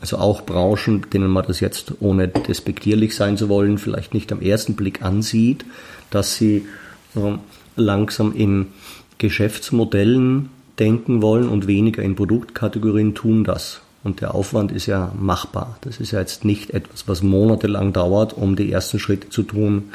Also 0.00 0.18
auch 0.18 0.42
Branchen, 0.42 1.06
denen 1.10 1.30
man 1.30 1.46
das 1.46 1.60
jetzt, 1.60 1.94
ohne 2.00 2.28
despektierlich 2.28 3.16
sein 3.16 3.36
zu 3.36 3.48
wollen, 3.48 3.78
vielleicht 3.78 4.14
nicht 4.14 4.30
am 4.30 4.42
ersten 4.42 4.76
Blick 4.76 5.02
ansieht, 5.02 5.64
dass 6.10 6.36
sie 6.36 6.66
äh, 7.16 7.38
langsam 7.76 8.34
in 8.34 8.66
Geschäftsmodellen 9.16 10.50
denken 10.78 11.22
wollen 11.22 11.48
und 11.48 11.66
weniger 11.66 12.02
in 12.02 12.14
Produktkategorien 12.14 13.14
tun 13.14 13.42
das. 13.42 13.80
Und 14.04 14.20
der 14.20 14.34
Aufwand 14.34 14.70
ist 14.70 14.86
ja 14.86 15.12
machbar. 15.18 15.76
Das 15.80 15.98
ist 15.98 16.12
ja 16.12 16.20
jetzt 16.20 16.44
nicht 16.44 16.70
etwas, 16.70 17.08
was 17.08 17.22
monatelang 17.22 17.92
dauert, 17.92 18.32
um 18.32 18.54
die 18.54 18.70
ersten 18.70 19.00
Schritte 19.00 19.30
zu 19.30 19.42
tun 19.42 19.90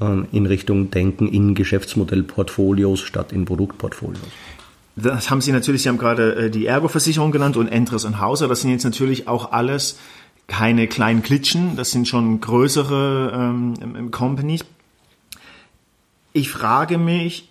in 0.00 0.46
Richtung 0.46 0.90
Denken 0.90 1.28
in 1.28 1.54
Geschäftsmodellportfolios 1.54 3.00
statt 3.00 3.32
in 3.32 3.44
Produktportfolios. 3.44 4.20
Das 4.96 5.30
haben 5.30 5.40
Sie 5.40 5.52
natürlich, 5.52 5.82
Sie 5.82 5.88
haben 5.88 5.98
gerade 5.98 6.34
äh, 6.34 6.50
die 6.50 6.66
Ergo-Versicherung 6.66 7.30
genannt 7.30 7.56
und 7.56 7.68
Entres 7.68 8.04
und 8.04 8.20
Hauser. 8.20 8.48
Das 8.48 8.60
sind 8.60 8.70
jetzt 8.70 8.84
natürlich 8.84 9.28
auch 9.28 9.52
alles 9.52 9.98
keine 10.48 10.86
kleinen 10.86 11.22
Klitschen, 11.22 11.76
das 11.76 11.92
sind 11.92 12.08
schon 12.08 12.40
größere 12.40 13.32
ähm, 13.34 14.10
Companies. 14.10 14.64
Ich 16.32 16.50
frage 16.50 16.98
mich, 16.98 17.48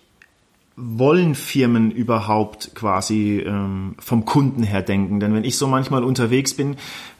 wollen 0.76 1.34
Firmen 1.34 1.90
überhaupt 1.90 2.74
quasi 2.74 3.42
ähm, 3.44 3.94
vom 3.98 4.24
Kunden 4.24 4.62
her 4.62 4.82
denken? 4.82 5.20
Denn 5.20 5.34
wenn 5.34 5.44
ich 5.44 5.56
so 5.56 5.66
manchmal 5.66 6.04
unterwegs 6.04 6.54
bin, 6.54 6.76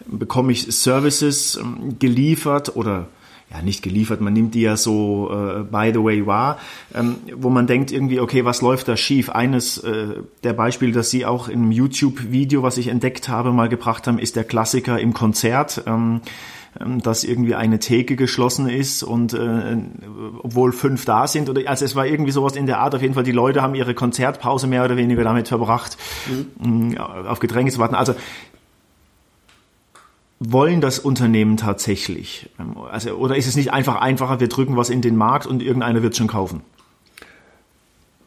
bekomme 0.06 0.52
ich 0.52 0.66
Services 0.72 1.56
ähm, 1.56 1.98
geliefert 1.98 2.76
oder 2.76 3.08
ja 3.52 3.62
nicht 3.62 3.82
geliefert, 3.82 4.20
man 4.20 4.32
nimmt 4.32 4.54
die 4.54 4.62
ja 4.62 4.76
so 4.76 5.30
äh, 5.30 5.62
by 5.62 5.90
the 5.92 6.02
way 6.02 6.26
wahr, 6.26 6.58
ähm, 6.94 7.16
wo 7.34 7.50
man 7.50 7.66
denkt 7.66 7.92
irgendwie, 7.92 8.20
okay, 8.20 8.44
was 8.44 8.62
läuft 8.62 8.88
da 8.88 8.96
schief? 8.96 9.30
Eines 9.30 9.78
äh, 9.78 10.22
der 10.42 10.52
Beispiele, 10.52 10.92
das 10.92 11.10
Sie 11.10 11.26
auch 11.26 11.48
im 11.48 11.70
YouTube-Video, 11.70 12.62
was 12.62 12.78
ich 12.78 12.88
entdeckt 12.88 13.28
habe, 13.28 13.52
mal 13.52 13.68
gebracht 13.68 14.06
haben, 14.06 14.18
ist 14.18 14.36
der 14.36 14.44
Klassiker 14.44 14.98
im 14.98 15.12
Konzert. 15.12 15.82
Ähm, 15.86 16.20
ähm 16.80 17.02
dass 17.02 17.22
irgendwie 17.22 17.54
eine 17.54 17.78
Theke 17.80 18.16
geschlossen 18.16 18.66
ist 18.68 19.02
und 19.02 19.34
äh, 19.34 19.76
obwohl 20.42 20.72
fünf 20.72 21.04
da 21.04 21.26
sind 21.26 21.50
oder 21.50 21.60
also 21.66 21.84
es 21.84 21.94
war 21.94 22.06
irgendwie 22.06 22.30
sowas 22.30 22.56
in 22.56 22.64
der 22.64 22.78
Art 22.78 22.94
auf 22.94 23.02
jeden 23.02 23.12
Fall 23.12 23.24
die 23.24 23.32
Leute 23.32 23.60
haben 23.60 23.74
ihre 23.74 23.92
Konzertpause 23.92 24.66
mehr 24.66 24.82
oder 24.82 24.96
weniger 24.96 25.22
damit 25.22 25.48
verbracht 25.48 25.98
mhm. 26.58 26.96
auf 26.96 27.40
Getränke 27.40 27.72
zu 27.72 27.78
warten 27.78 27.94
also 27.94 28.14
wollen 30.50 30.80
das 30.80 30.98
Unternehmen 30.98 31.56
tatsächlich? 31.56 32.50
Also, 32.90 33.12
oder 33.12 33.36
ist 33.36 33.46
es 33.46 33.56
nicht 33.56 33.72
einfach 33.72 33.96
einfacher, 33.96 34.40
wir 34.40 34.48
drücken 34.48 34.76
was 34.76 34.90
in 34.90 35.02
den 35.02 35.16
Markt 35.16 35.46
und 35.46 35.62
irgendeiner 35.62 36.02
wird 36.02 36.16
schon 36.16 36.28
kaufen? 36.28 36.62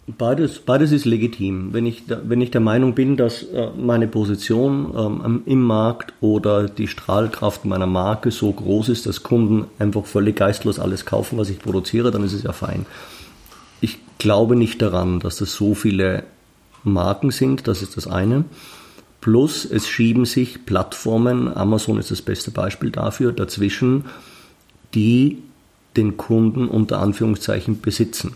Beides, 0.08 0.60
beides 0.60 0.92
ist 0.92 1.06
legitim. 1.06 1.74
Wenn 1.74 1.88
ich, 1.88 2.04
wenn 2.08 2.40
ich 2.40 2.52
der 2.52 2.62
Meinung 2.62 2.94
bin, 2.94 3.18
dass 3.18 3.42
äh, 3.42 3.72
meine 3.76 4.08
Position 4.08 4.94
ähm, 4.96 5.42
im 5.48 5.64
Markt 5.64 6.14
oder 6.22 6.70
die 6.70 6.88
Strahlkraft 6.88 7.66
meiner 7.66 7.88
Marke 7.88 8.30
so 8.30 8.52
groß 8.52 8.90
ist, 8.90 9.08
dass 9.08 9.24
Kunden 9.24 9.66
einfach 9.80 10.06
völlig 10.06 10.36
geistlos 10.36 10.80
alles 10.80 11.06
kaufen, 11.08 11.40
was 11.40 11.50
ich 11.50 11.58
produziere, 11.58 12.12
dann 12.12 12.24
ist 12.24 12.34
es 12.34 12.44
ja 12.44 12.54
fein. 12.54 12.86
Ich 13.82 13.98
glaube 14.20 14.56
nicht 14.56 14.80
daran, 14.80 15.20
dass 15.20 15.38
das 15.38 15.54
so 15.54 15.74
viele 15.74 16.24
Marken 16.84 17.32
sind, 17.32 17.68
das 17.68 17.82
ist 17.82 17.98
das 17.98 18.06
eine. 18.06 18.46
Plus 19.26 19.66
es 19.66 19.88
schieben 19.88 20.26
sich 20.26 20.68
Plattformen, 20.68 21.52
Amazon 21.52 21.98
ist 21.98 22.12
das 22.12 22.22
beste 22.22 22.52
Beispiel 22.52 22.92
dafür, 22.92 23.32
dazwischen, 23.32 24.06
die 24.94 25.40
den 25.98 26.16
Kunden 26.16 26.68
unter 26.68 27.00
Anführungszeichen 27.00 27.82
besitzen. 27.82 28.36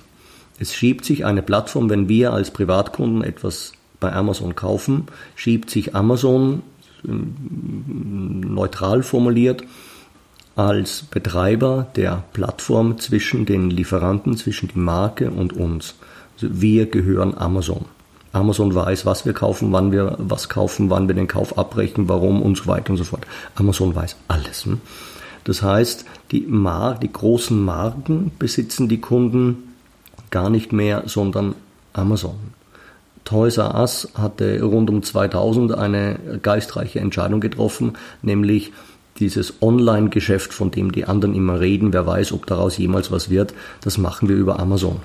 Es 0.60 0.74
schiebt 0.74 1.06
sich 1.06 1.26
eine 1.26 1.44
Plattform, 1.44 1.92
wenn 1.92 2.10
wir 2.10 2.34
als 2.34 2.50
Privatkunden 2.50 3.24
etwas 3.24 3.74
bei 4.00 4.12
Amazon 4.12 4.56
kaufen, 4.56 5.06
schiebt 5.36 5.70
sich 5.70 5.94
Amazon 5.94 6.64
ähm, 7.08 7.36
neutral 8.52 9.04
formuliert 9.04 9.66
als 10.56 11.04
Betreiber 11.04 11.86
der 11.98 12.24
Plattform 12.34 12.98
zwischen 12.98 13.46
den 13.46 13.70
Lieferanten, 13.70 14.38
zwischen 14.38 14.70
die 14.70 14.80
Marke 14.80 15.30
und 15.30 15.54
uns. 15.54 15.94
Also 16.34 16.48
wir 16.60 16.88
gehören 16.88 17.38
Amazon. 17.38 17.86
Amazon 18.32 18.74
weiß, 18.74 19.06
was 19.06 19.26
wir 19.26 19.34
kaufen, 19.34 19.72
wann 19.72 19.92
wir 19.92 20.16
was 20.20 20.50
kaufen, 20.50 20.90
wann 20.90 21.08
wir 21.08 21.16
den 21.16 21.28
Kauf 21.28 21.58
abbrechen, 21.58 22.08
warum 22.10 22.42
und 22.42 22.58
so 22.58 22.68
weiter 22.68 22.92
und 22.92 22.98
so 22.98 23.04
fort. 23.04 23.26
Amazon 23.56 23.96
weiß 23.96 24.16
alles. 24.28 24.66
Hm? 24.66 24.82
Das 25.44 25.62
heißt, 25.62 26.06
die, 26.32 26.42
Mar 26.42 27.00
die 27.02 27.12
großen 27.12 27.60
Marken 27.60 28.32
besitzen 28.38 28.88
die 28.88 29.02
Kunden 29.02 29.74
gar 30.30 30.50
nicht 30.50 30.72
mehr, 30.72 31.04
sondern 31.08 31.56
Amazon. 31.94 32.36
Toys 33.26 33.58
R 33.58 33.76
Us 33.76 34.10
hatte 34.16 34.62
rund 34.62 34.90
um 34.90 35.02
2000 35.02 35.74
eine 35.74 36.40
geistreiche 36.42 37.00
Entscheidung 37.00 37.42
getroffen, 37.42 37.94
nämlich 38.22 38.72
dieses 39.18 39.62
Online-Geschäft, 39.62 40.54
von 40.54 40.72
dem 40.72 40.92
die 40.92 41.06
anderen 41.06 41.36
immer 41.36 41.60
reden, 41.60 41.94
wer 41.94 42.06
weiß, 42.06 42.32
ob 42.32 42.46
daraus 42.46 42.78
jemals 42.78 43.12
was 43.12 43.30
wird, 43.30 43.54
das 43.82 43.98
machen 43.98 44.30
wir 44.30 44.36
über 44.36 44.60
Amazon 44.60 45.02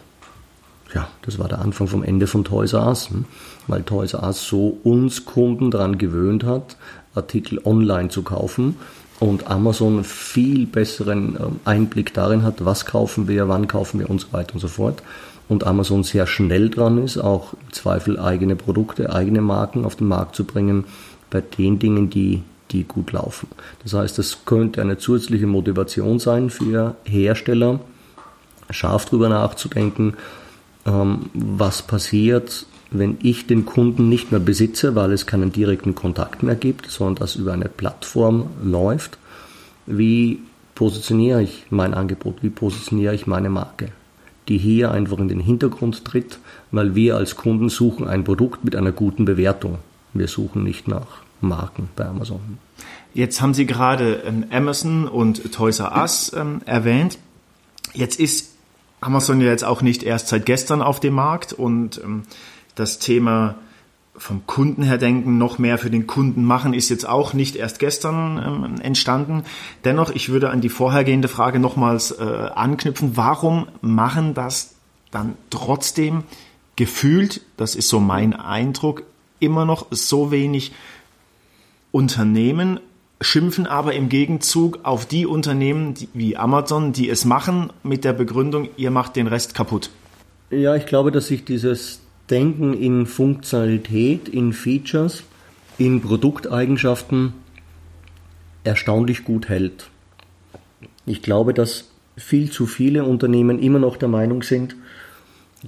ja, 0.94 1.08
das 1.22 1.38
war 1.38 1.48
der 1.48 1.58
Anfang 1.58 1.88
vom 1.88 2.02
Ende 2.02 2.26
von 2.26 2.44
Toys 2.44 2.72
R 2.72 2.86
Us, 2.86 3.10
hm? 3.10 3.24
weil 3.66 3.82
Toys 3.82 4.14
R 4.14 4.22
Us 4.22 4.46
so 4.46 4.78
uns 4.84 5.24
Kunden 5.24 5.70
daran 5.70 5.98
gewöhnt 5.98 6.44
hat, 6.44 6.76
Artikel 7.14 7.60
online 7.64 8.08
zu 8.08 8.22
kaufen 8.22 8.76
und 9.20 9.48
Amazon 9.48 10.04
viel 10.04 10.66
besseren 10.66 11.36
ähm, 11.40 11.60
Einblick 11.64 12.14
darin 12.14 12.42
hat, 12.42 12.64
was 12.64 12.86
kaufen 12.86 13.28
wir, 13.28 13.48
wann 13.48 13.68
kaufen 13.68 14.00
wir 14.00 14.08
und 14.08 14.20
so 14.20 14.32
weiter 14.32 14.54
und 14.54 14.60
so 14.60 14.68
fort. 14.68 15.02
Und 15.46 15.66
Amazon 15.66 16.04
sehr 16.04 16.26
schnell 16.26 16.70
dran 16.70 17.02
ist, 17.02 17.18
auch 17.18 17.52
im 17.52 17.72
Zweifel 17.72 18.18
eigene 18.18 18.56
Produkte, 18.56 19.12
eigene 19.12 19.42
Marken 19.42 19.84
auf 19.84 19.96
den 19.96 20.08
Markt 20.08 20.34
zu 20.34 20.44
bringen, 20.44 20.84
bei 21.28 21.42
den 21.42 21.78
Dingen, 21.78 22.08
die, 22.08 22.42
die 22.70 22.84
gut 22.84 23.12
laufen. 23.12 23.48
Das 23.82 23.92
heißt, 23.92 24.16
das 24.16 24.46
könnte 24.46 24.80
eine 24.80 24.96
zusätzliche 24.96 25.46
Motivation 25.46 26.18
sein 26.18 26.48
für 26.48 26.96
Hersteller, 27.04 27.80
scharf 28.70 29.04
drüber 29.04 29.28
nachzudenken, 29.28 30.14
ähm, 30.86 31.30
was 31.34 31.82
passiert, 31.82 32.66
wenn 32.90 33.18
ich 33.22 33.46
den 33.46 33.64
Kunden 33.64 34.08
nicht 34.08 34.30
mehr 34.30 34.40
besitze, 34.40 34.94
weil 34.94 35.12
es 35.12 35.26
keinen 35.26 35.52
direkten 35.52 35.94
Kontakt 35.94 36.42
mehr 36.42 36.54
gibt, 36.54 36.90
sondern 36.90 37.16
das 37.16 37.36
über 37.36 37.52
eine 37.52 37.68
Plattform 37.68 38.50
läuft. 38.62 39.18
Wie 39.86 40.40
positioniere 40.74 41.42
ich 41.42 41.66
mein 41.70 41.94
Angebot? 41.94 42.42
Wie 42.42 42.50
positioniere 42.50 43.14
ich 43.14 43.26
meine 43.26 43.50
Marke? 43.50 43.88
Die 44.48 44.58
hier 44.58 44.90
einfach 44.90 45.18
in 45.18 45.28
den 45.28 45.40
Hintergrund 45.40 46.04
tritt, 46.04 46.38
weil 46.70 46.94
wir 46.94 47.16
als 47.16 47.34
Kunden 47.36 47.68
suchen 47.68 48.06
ein 48.06 48.24
Produkt 48.24 48.64
mit 48.64 48.76
einer 48.76 48.92
guten 48.92 49.24
Bewertung. 49.24 49.78
Wir 50.12 50.28
suchen 50.28 50.62
nicht 50.62 50.86
nach 50.86 51.22
Marken 51.40 51.88
bei 51.96 52.06
Amazon. 52.06 52.58
Jetzt 53.14 53.40
haben 53.40 53.54
Sie 53.54 53.66
gerade 53.66 54.22
ähm, 54.26 54.46
Amazon 54.50 55.08
und 55.08 55.52
Toys 55.52 55.80
R 55.80 55.96
Us 55.96 56.32
ähm, 56.36 56.60
erwähnt. 56.66 57.18
Jetzt 57.92 58.20
ist 58.20 58.53
Amazon 59.04 59.40
ja 59.40 59.48
jetzt 59.48 59.64
auch 59.64 59.82
nicht 59.82 60.02
erst 60.02 60.28
seit 60.28 60.46
gestern 60.46 60.82
auf 60.82 61.00
dem 61.00 61.14
Markt 61.14 61.52
und 61.52 62.00
ähm, 62.02 62.22
das 62.74 62.98
Thema 62.98 63.56
vom 64.16 64.46
Kunden 64.46 64.82
her 64.82 64.98
denken, 64.98 65.38
noch 65.38 65.58
mehr 65.58 65.76
für 65.76 65.90
den 65.90 66.06
Kunden 66.06 66.44
machen, 66.44 66.72
ist 66.72 66.88
jetzt 66.88 67.08
auch 67.08 67.32
nicht 67.32 67.56
erst 67.56 67.80
gestern 67.80 68.38
ähm, 68.64 68.80
entstanden. 68.80 69.42
Dennoch, 69.84 70.10
ich 70.10 70.28
würde 70.28 70.50
an 70.50 70.60
die 70.60 70.68
vorhergehende 70.68 71.28
Frage 71.28 71.58
nochmals 71.58 72.12
äh, 72.12 72.22
anknüpfen. 72.22 73.16
Warum 73.16 73.66
machen 73.80 74.34
das 74.34 74.76
dann 75.10 75.36
trotzdem 75.50 76.22
gefühlt, 76.76 77.42
das 77.56 77.74
ist 77.74 77.88
so 77.88 78.00
mein 78.00 78.34
Eindruck, 78.34 79.02
immer 79.40 79.64
noch 79.64 79.86
so 79.90 80.30
wenig 80.30 80.72
Unternehmen 81.90 82.80
schimpfen 83.24 83.66
aber 83.66 83.94
im 83.94 84.08
Gegenzug 84.08 84.80
auf 84.82 85.06
die 85.06 85.26
Unternehmen 85.26 85.94
die, 85.94 86.08
wie 86.14 86.36
Amazon, 86.36 86.92
die 86.92 87.08
es 87.08 87.24
machen, 87.24 87.72
mit 87.82 88.04
der 88.04 88.12
Begründung, 88.12 88.68
ihr 88.76 88.90
macht 88.90 89.16
den 89.16 89.26
Rest 89.26 89.54
kaputt. 89.54 89.90
Ja, 90.50 90.76
ich 90.76 90.86
glaube, 90.86 91.10
dass 91.10 91.28
sich 91.28 91.44
dieses 91.44 92.00
Denken 92.30 92.74
in 92.74 93.06
Funktionalität, 93.06 94.28
in 94.28 94.52
Features, 94.52 95.24
in 95.78 96.00
Produkteigenschaften 96.00 97.34
erstaunlich 98.62 99.24
gut 99.24 99.48
hält. 99.48 99.90
Ich 101.06 101.22
glaube, 101.22 101.52
dass 101.52 101.90
viel 102.16 102.50
zu 102.50 102.66
viele 102.66 103.04
Unternehmen 103.04 103.58
immer 103.58 103.78
noch 103.78 103.96
der 103.96 104.08
Meinung 104.08 104.42
sind, 104.42 104.76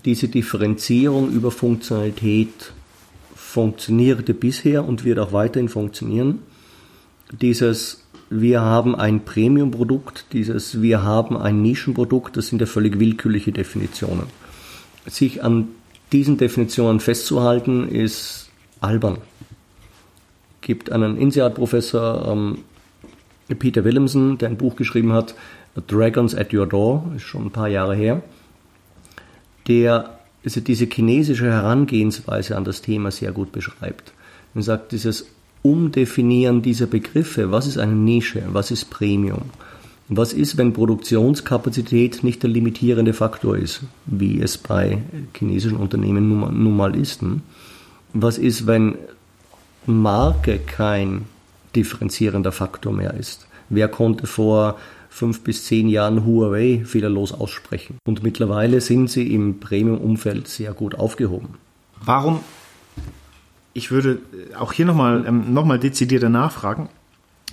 diese 0.04 0.28
Differenzierung 0.28 1.30
über 1.30 1.50
Funktionalität 1.50 2.72
funktionierte 3.34 4.34
bisher 4.34 4.84
und 4.84 5.04
wird 5.04 5.18
auch 5.18 5.32
weiterhin 5.32 5.68
funktionieren. 5.68 6.40
Dieses 7.32 8.06
wir 8.28 8.60
haben 8.60 8.96
ein 8.96 9.24
Premium-Produkt, 9.24 10.26
dieses 10.32 10.82
wir 10.82 11.02
haben 11.02 11.36
ein 11.36 11.62
Nischenprodukt, 11.62 12.36
das 12.36 12.48
sind 12.48 12.60
ja 12.60 12.66
völlig 12.66 12.98
willkürliche 12.98 13.52
Definitionen. 13.52 14.24
Sich 15.06 15.44
an 15.44 15.68
diesen 16.12 16.36
Definitionen 16.36 16.98
festzuhalten, 17.00 17.88
ist 17.88 18.50
albern. 18.80 19.18
Gibt 20.60 20.90
einen 20.90 21.16
INSEAD-Professor, 21.16 22.32
ähm, 22.32 22.58
Peter 23.58 23.84
Williamson, 23.84 24.38
der 24.38 24.48
ein 24.48 24.56
Buch 24.56 24.74
geschrieben 24.74 25.12
hat, 25.12 25.34
Dragons 25.86 26.34
at 26.34 26.52
Your 26.52 26.66
Door, 26.66 27.12
ist 27.16 27.22
schon 27.22 27.46
ein 27.46 27.50
paar 27.52 27.68
Jahre 27.68 27.94
her, 27.94 28.22
der 29.68 30.18
also 30.44 30.60
diese 30.60 30.86
chinesische 30.86 31.50
Herangehensweise 31.50 32.56
an 32.56 32.64
das 32.64 32.82
Thema 32.82 33.10
sehr 33.10 33.32
gut 33.32 33.52
beschreibt. 33.52 34.12
Er 34.54 34.62
sagt, 34.62 34.92
dieses 34.92 35.26
Umdefinieren 35.66 36.62
dieser 36.62 36.86
Begriffe, 36.86 37.50
was 37.50 37.66
ist 37.66 37.76
eine 37.76 37.96
Nische, 37.96 38.44
was 38.52 38.70
ist 38.70 38.88
Premium, 38.88 39.42
was 40.08 40.32
ist, 40.32 40.56
wenn 40.58 40.72
Produktionskapazität 40.72 42.22
nicht 42.22 42.44
der 42.44 42.50
limitierende 42.50 43.12
Faktor 43.12 43.56
ist, 43.56 43.80
wie 44.06 44.40
es 44.40 44.58
bei 44.58 45.02
chinesischen 45.36 45.78
Unternehmen 45.78 46.28
nun, 46.28 46.76
mal 46.76 46.94
ist. 46.94 47.22
Hm? 47.22 47.40
Was 48.12 48.38
ist, 48.38 48.68
wenn 48.68 48.94
Marke 49.86 50.60
kein 50.60 51.22
differenzierender 51.74 52.52
Faktor 52.52 52.92
mehr 52.92 53.14
ist? 53.14 53.48
Wer 53.68 53.88
konnte 53.88 54.28
vor 54.28 54.78
fünf 55.10 55.40
bis 55.40 55.64
zehn 55.64 55.88
Jahren 55.88 56.24
Huawei 56.24 56.84
fehlerlos 56.84 57.32
aussprechen? 57.32 57.98
Und 58.06 58.22
mittlerweile 58.22 58.80
sind 58.80 59.10
sie 59.10 59.34
im 59.34 59.58
Premium-Umfeld 59.58 60.46
sehr 60.46 60.72
gut 60.74 60.94
aufgehoben. 60.94 61.56
Warum 62.04 62.38
ich 63.76 63.90
würde 63.90 64.20
auch 64.58 64.72
hier 64.72 64.86
nochmal 64.86 65.24
ähm, 65.26 65.52
noch 65.52 65.64
dezidierter 65.78 66.28
nachfragen. 66.28 66.88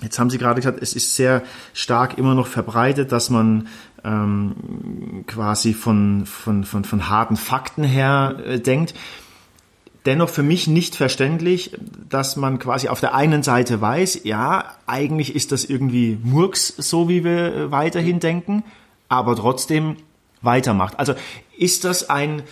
Jetzt 0.02 0.18
haben 0.18 0.30
Sie 0.30 0.38
gerade 0.38 0.60
gesagt, 0.60 0.80
es 0.82 0.94
ist 0.94 1.14
sehr 1.14 1.42
stark 1.72 2.18
immer 2.18 2.34
noch 2.34 2.46
verbreitet, 2.46 3.12
dass 3.12 3.30
man 3.30 3.68
ähm, 4.04 5.24
quasi 5.26 5.72
von, 5.72 6.26
von, 6.26 6.64
von, 6.64 6.84
von 6.84 7.08
harten 7.08 7.36
Fakten 7.36 7.84
her 7.84 8.36
äh, 8.44 8.58
denkt. 8.58 8.94
Dennoch 10.04 10.28
für 10.28 10.42
mich 10.42 10.66
nicht 10.66 10.96
verständlich, 10.96 11.78
dass 12.08 12.36
man 12.36 12.58
quasi 12.58 12.88
auf 12.88 13.00
der 13.00 13.14
einen 13.14 13.42
Seite 13.42 13.80
weiß, 13.80 14.20
ja, 14.24 14.64
eigentlich 14.86 15.34
ist 15.34 15.52
das 15.52 15.64
irgendwie 15.64 16.18
Murks, 16.22 16.68
so 16.76 17.08
wie 17.08 17.24
wir 17.24 17.54
äh, 17.54 17.70
weiterhin 17.70 18.20
denken, 18.20 18.64
aber 19.08 19.36
trotzdem 19.36 19.96
weitermacht. 20.42 20.98
Also 20.98 21.14
ist 21.56 21.84
das 21.84 22.10
ein, 22.10 22.42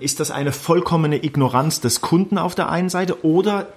ist 0.00 0.20
das 0.20 0.30
eine 0.30 0.52
vollkommene 0.52 1.24
Ignoranz 1.24 1.80
des 1.80 2.00
Kunden 2.00 2.38
auf 2.38 2.54
der 2.54 2.68
einen 2.68 2.88
Seite 2.88 3.24
oder 3.24 3.68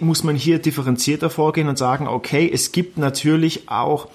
muss 0.00 0.22
man 0.22 0.36
hier 0.36 0.58
differenzierter 0.60 1.30
vorgehen 1.30 1.68
und 1.68 1.78
sagen, 1.78 2.06
okay, 2.06 2.48
es 2.52 2.72
gibt 2.72 2.98
natürlich 2.98 3.68
auch 3.68 4.08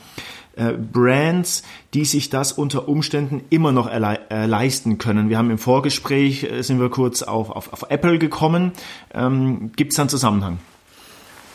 äh, 0.56 0.72
Brands, 0.72 1.64
die 1.94 2.06
sich 2.06 2.30
das 2.30 2.54
unter 2.54 2.88
Umständen 2.88 3.42
immer 3.50 3.72
noch 3.72 3.90
äh, 3.90 4.46
leisten 4.46 4.98
können. 4.98 5.30
Wir 5.30 5.38
haben 5.38 5.52
im 5.52 5.58
Vorgespräch, 5.58 6.44
äh, 6.44 6.62
sind 6.62 6.80
wir 6.80 6.90
kurz 6.90 7.24
auf, 7.24 7.50
auf, 7.50 7.74
auf 7.74 7.90
Apple 7.90 8.20
gekommen. 8.20 8.72
Ähm, 9.14 9.72
gibt 9.76 9.92
es 9.92 9.98
da 9.98 10.04
einen 10.04 10.10
Zusammenhang? 10.10 10.60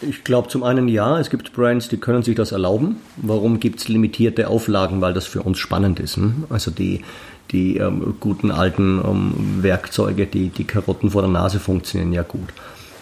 Ich 0.02 0.24
glaube 0.24 0.48
zum 0.48 0.62
einen 0.62 0.88
ja, 0.88 1.18
es 1.18 1.28
gibt 1.28 1.52
Brands, 1.52 1.88
die 1.88 1.98
können 1.98 2.22
sich 2.22 2.34
das 2.34 2.52
erlauben. 2.52 2.96
Warum 3.16 3.60
gibt 3.60 3.80
es 3.80 3.88
limitierte 3.88 4.48
Auflagen? 4.48 5.00
Weil 5.00 5.12
das 5.12 5.26
für 5.26 5.42
uns 5.42 5.58
spannend 5.58 6.00
ist. 6.00 6.16
Hm? 6.16 6.44
Also 6.48 6.70
die, 6.70 7.02
die 7.50 7.76
ähm, 7.76 8.14
guten 8.18 8.50
alten 8.50 9.00
ähm, 9.04 9.62
Werkzeuge, 9.62 10.26
die, 10.26 10.48
die 10.48 10.64
Karotten 10.64 11.10
vor 11.10 11.22
der 11.22 11.30
Nase 11.30 11.60
funktionieren 11.60 12.12
ja 12.12 12.22
gut. 12.22 12.48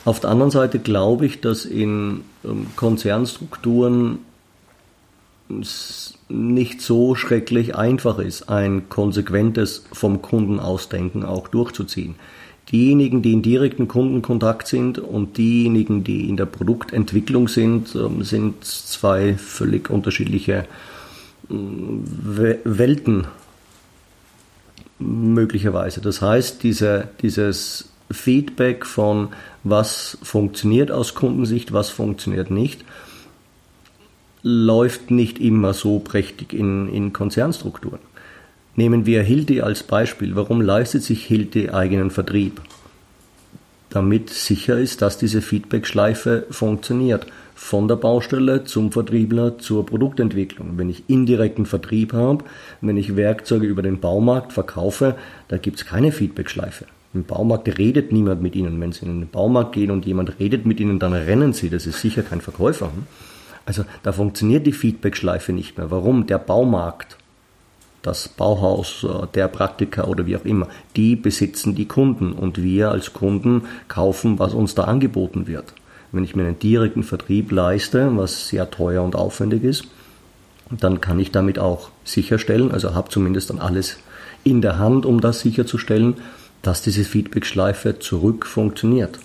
Auf 0.04 0.20
der 0.20 0.30
anderen 0.30 0.50
Seite 0.50 0.78
glaube 0.78 1.26
ich, 1.26 1.40
dass 1.40 1.64
in 1.64 2.22
ähm, 2.44 2.66
Konzernstrukturen 2.74 4.18
es 5.60 6.14
nicht 6.28 6.80
so 6.80 7.14
schrecklich 7.14 7.76
einfach 7.76 8.18
ist, 8.18 8.48
ein 8.48 8.88
konsequentes 8.88 9.84
vom 9.92 10.20
Kunden 10.20 10.60
ausdenken 10.60 11.24
auch 11.24 11.48
durchzuziehen. 11.48 12.16
Diejenigen, 12.70 13.22
die 13.22 13.32
in 13.32 13.42
direkten 13.42 13.88
Kundenkontakt 13.88 14.68
sind 14.68 14.98
und 14.98 15.38
diejenigen, 15.38 16.04
die 16.04 16.28
in 16.28 16.36
der 16.36 16.46
Produktentwicklung 16.46 17.48
sind, 17.48 17.94
ähm, 17.94 18.22
sind 18.22 18.64
zwei 18.64 19.34
völlig 19.34 19.88
unterschiedliche 19.90 20.66
Welten 21.50 23.26
möglicherweise. 24.98 26.00
Das 26.00 26.20
heißt, 26.20 26.62
diese, 26.62 27.08
dieses 27.22 27.88
Feedback 28.10 28.84
von 28.84 29.28
was 29.64 30.18
funktioniert 30.22 30.90
aus 30.90 31.14
Kundensicht, 31.14 31.72
was 31.72 31.90
funktioniert 31.90 32.50
nicht, 32.50 32.84
läuft 34.42 35.10
nicht 35.10 35.38
immer 35.38 35.74
so 35.74 35.98
prächtig 35.98 36.52
in, 36.52 36.88
in 36.88 37.12
Konzernstrukturen. 37.12 38.00
Nehmen 38.78 39.06
wir 39.06 39.24
Hilti 39.24 39.60
als 39.60 39.82
Beispiel. 39.82 40.36
Warum 40.36 40.60
leistet 40.60 41.02
sich 41.02 41.24
Hilti 41.24 41.70
eigenen 41.70 42.12
Vertrieb? 42.12 42.60
Damit 43.90 44.30
sicher 44.30 44.78
ist, 44.78 45.02
dass 45.02 45.18
diese 45.18 45.42
Feedback-Schleife 45.42 46.46
funktioniert 46.50 47.26
von 47.56 47.88
der 47.88 47.96
Baustelle 47.96 48.62
zum 48.62 48.92
Vertriebler 48.92 49.58
zur 49.58 49.84
Produktentwicklung. 49.84 50.74
Wenn 50.78 50.90
ich 50.90 51.02
indirekten 51.08 51.66
Vertrieb 51.66 52.12
habe, 52.12 52.44
wenn 52.80 52.96
ich 52.96 53.16
Werkzeuge 53.16 53.66
über 53.66 53.82
den 53.82 53.98
Baumarkt 53.98 54.52
verkaufe, 54.52 55.16
da 55.48 55.56
gibt 55.56 55.78
es 55.78 55.84
keine 55.84 56.12
Feedbackschleife. 56.12 56.84
Im 57.14 57.24
Baumarkt 57.24 57.78
redet 57.78 58.12
niemand 58.12 58.42
mit 58.42 58.54
Ihnen. 58.54 58.80
Wenn 58.80 58.92
Sie 58.92 59.06
in 59.06 59.22
den 59.22 59.28
Baumarkt 59.28 59.72
gehen 59.72 59.90
und 59.90 60.06
jemand 60.06 60.38
redet 60.38 60.66
mit 60.66 60.78
Ihnen, 60.78 61.00
dann 61.00 61.14
rennen 61.14 61.52
Sie. 61.52 61.68
Das 61.68 61.84
ist 61.84 62.00
sicher 62.00 62.22
kein 62.22 62.40
Verkäufer. 62.40 62.92
Also 63.66 63.82
da 64.04 64.12
funktioniert 64.12 64.68
die 64.68 64.72
Feedbackschleife 64.72 65.52
nicht 65.52 65.78
mehr. 65.78 65.90
Warum? 65.90 66.28
Der 66.28 66.38
Baumarkt, 66.38 67.17
das 68.02 68.28
Bauhaus, 68.28 69.04
äh, 69.04 69.26
der 69.34 69.48
Praktiker 69.48 70.08
oder 70.08 70.26
wie 70.26 70.36
auch 70.36 70.44
immer, 70.44 70.68
die 70.96 71.16
besitzen 71.16 71.74
die 71.74 71.86
Kunden 71.86 72.32
und 72.32 72.62
wir 72.62 72.90
als 72.90 73.12
Kunden 73.12 73.62
kaufen, 73.88 74.38
was 74.38 74.54
uns 74.54 74.74
da 74.74 74.84
angeboten 74.84 75.46
wird. 75.46 75.74
Wenn 76.12 76.24
ich 76.24 76.34
mir 76.34 76.44
einen 76.44 76.58
direkten 76.58 77.02
Vertrieb 77.02 77.52
leiste, 77.52 78.16
was 78.16 78.48
sehr 78.48 78.70
teuer 78.70 79.02
und 79.02 79.14
aufwendig 79.14 79.62
ist, 79.64 79.84
dann 80.70 81.00
kann 81.00 81.18
ich 81.18 81.30
damit 81.30 81.58
auch 81.58 81.90
sicherstellen, 82.04 82.70
also 82.72 82.94
habe 82.94 83.10
zumindest 83.10 83.50
dann 83.50 83.58
alles 83.58 83.98
in 84.44 84.60
der 84.62 84.78
Hand, 84.78 85.06
um 85.06 85.20
das 85.20 85.40
sicherzustellen, 85.40 86.14
dass 86.62 86.82
diese 86.82 87.04
Feedback-Schleife 87.04 87.98
zurück 87.98 88.46
funktioniert. 88.46 89.18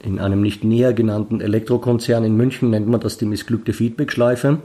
In 0.00 0.18
einem 0.18 0.40
nicht 0.40 0.64
näher 0.64 0.92
genannten 0.92 1.40
Elektrokonzern 1.40 2.24
in 2.24 2.36
München 2.36 2.70
nennt 2.70 2.88
man 2.88 3.00
das 3.00 3.18
die 3.18 3.26
missglückte 3.26 3.72
Feedback-Schleife 3.72 4.58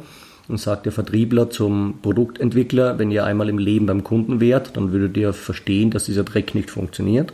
und 0.47 0.59
sagt 0.59 0.85
der 0.85 0.93
Vertriebler 0.93 1.49
zum 1.49 1.99
Produktentwickler, 2.01 2.99
wenn 2.99 3.11
ihr 3.11 3.25
einmal 3.25 3.49
im 3.49 3.57
Leben 3.57 3.85
beim 3.85 4.03
Kunden 4.03 4.39
wärt, 4.39 4.77
dann 4.77 4.91
würdet 4.91 5.17
ihr 5.17 5.33
verstehen, 5.33 5.91
dass 5.91 6.05
dieser 6.05 6.23
Dreck 6.23 6.55
nicht 6.55 6.69
funktioniert. 6.69 7.33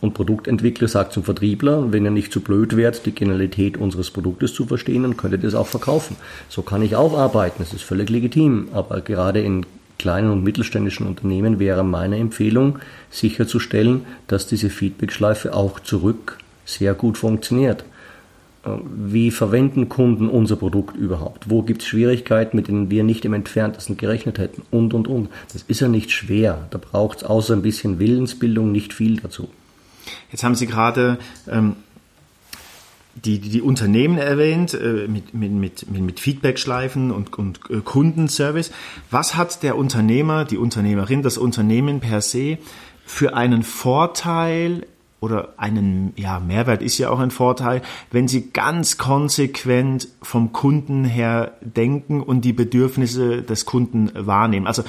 Und 0.00 0.14
Produktentwickler 0.14 0.88
sagt 0.88 1.12
zum 1.12 1.24
Vertriebler, 1.24 1.92
wenn 1.92 2.04
ihr 2.04 2.10
nicht 2.10 2.32
zu 2.32 2.40
blöd 2.40 2.76
wärt, 2.76 3.06
die 3.06 3.14
Genialität 3.14 3.78
unseres 3.78 4.10
Produktes 4.10 4.52
zu 4.52 4.66
verstehen, 4.66 5.02
dann 5.02 5.16
könntet 5.16 5.42
ihr 5.42 5.48
es 5.48 5.54
auch 5.54 5.66
verkaufen. 5.66 6.16
So 6.48 6.62
kann 6.62 6.82
ich 6.82 6.96
auch 6.96 7.16
arbeiten, 7.16 7.56
das 7.58 7.72
ist 7.72 7.84
völlig 7.84 8.10
legitim. 8.10 8.68
Aber 8.72 9.00
gerade 9.00 9.40
in 9.40 9.64
kleinen 9.98 10.30
und 10.30 10.42
mittelständischen 10.44 11.06
Unternehmen 11.06 11.58
wäre 11.58 11.84
meine 11.84 12.18
Empfehlung, 12.18 12.80
sicherzustellen, 13.10 14.02
dass 14.26 14.46
diese 14.46 14.68
Feedbackschleife 14.68 15.54
auch 15.54 15.80
zurück 15.80 16.38
sehr 16.66 16.94
gut 16.94 17.16
funktioniert. 17.16 17.84
Äh, 18.64 18.70
wie 18.94 19.30
verwenden 19.30 19.88
Kunden 19.88 20.28
unser 20.28 20.56
Produkt 20.56 20.96
überhaupt? 20.96 21.50
Wo 21.50 21.62
gibt 21.62 21.82
es 21.82 21.88
Schwierigkeiten, 21.88 22.56
mit 22.56 22.68
denen 22.68 22.90
wir 22.90 23.04
nicht 23.04 23.24
im 23.24 23.34
entferntesten 23.34 23.96
gerechnet 23.96 24.38
hätten? 24.38 24.62
Und, 24.70 24.94
und, 24.94 25.08
und. 25.08 25.28
Das 25.52 25.62
ist 25.62 25.80
ja 25.80 25.88
nicht 25.88 26.10
schwer. 26.10 26.66
Da 26.70 26.78
braucht 26.78 27.18
es 27.18 27.24
außer 27.24 27.54
ein 27.54 27.62
bisschen 27.62 27.98
Willensbildung 27.98 28.72
nicht 28.72 28.92
viel 28.92 29.20
dazu. 29.20 29.48
Jetzt 30.30 30.44
haben 30.44 30.54
Sie 30.54 30.66
gerade 30.66 31.18
ähm, 31.50 31.76
die, 33.14 33.38
die, 33.38 33.48
die 33.48 33.62
Unternehmen 33.62 34.18
erwähnt 34.18 34.74
äh, 34.74 35.06
mit, 35.08 35.34
mit, 35.34 35.52
mit, 35.52 35.88
mit 35.90 36.20
Feedbackschleifen 36.20 37.10
und, 37.10 37.38
und 37.38 37.60
äh, 37.70 37.80
Kundenservice. 37.80 38.72
Was 39.10 39.36
hat 39.36 39.62
der 39.62 39.76
Unternehmer, 39.76 40.44
die 40.44 40.58
Unternehmerin, 40.58 41.22
das 41.22 41.38
Unternehmen 41.38 42.00
per 42.00 42.20
se 42.20 42.58
für 43.06 43.34
einen 43.34 43.62
Vorteil 43.62 44.86
oder 45.24 45.54
einen 45.56 46.12
ja, 46.16 46.38
Mehrwert 46.38 46.82
ist 46.82 46.98
ja 46.98 47.08
auch 47.08 47.18
ein 47.18 47.30
Vorteil, 47.30 47.80
wenn 48.10 48.28
Sie 48.28 48.50
ganz 48.50 48.98
konsequent 48.98 50.08
vom 50.20 50.52
Kunden 50.52 51.04
her 51.04 51.52
denken 51.62 52.20
und 52.20 52.44
die 52.44 52.52
Bedürfnisse 52.52 53.42
des 53.42 53.64
Kunden 53.64 54.10
wahrnehmen. 54.14 54.66
Also 54.66 54.84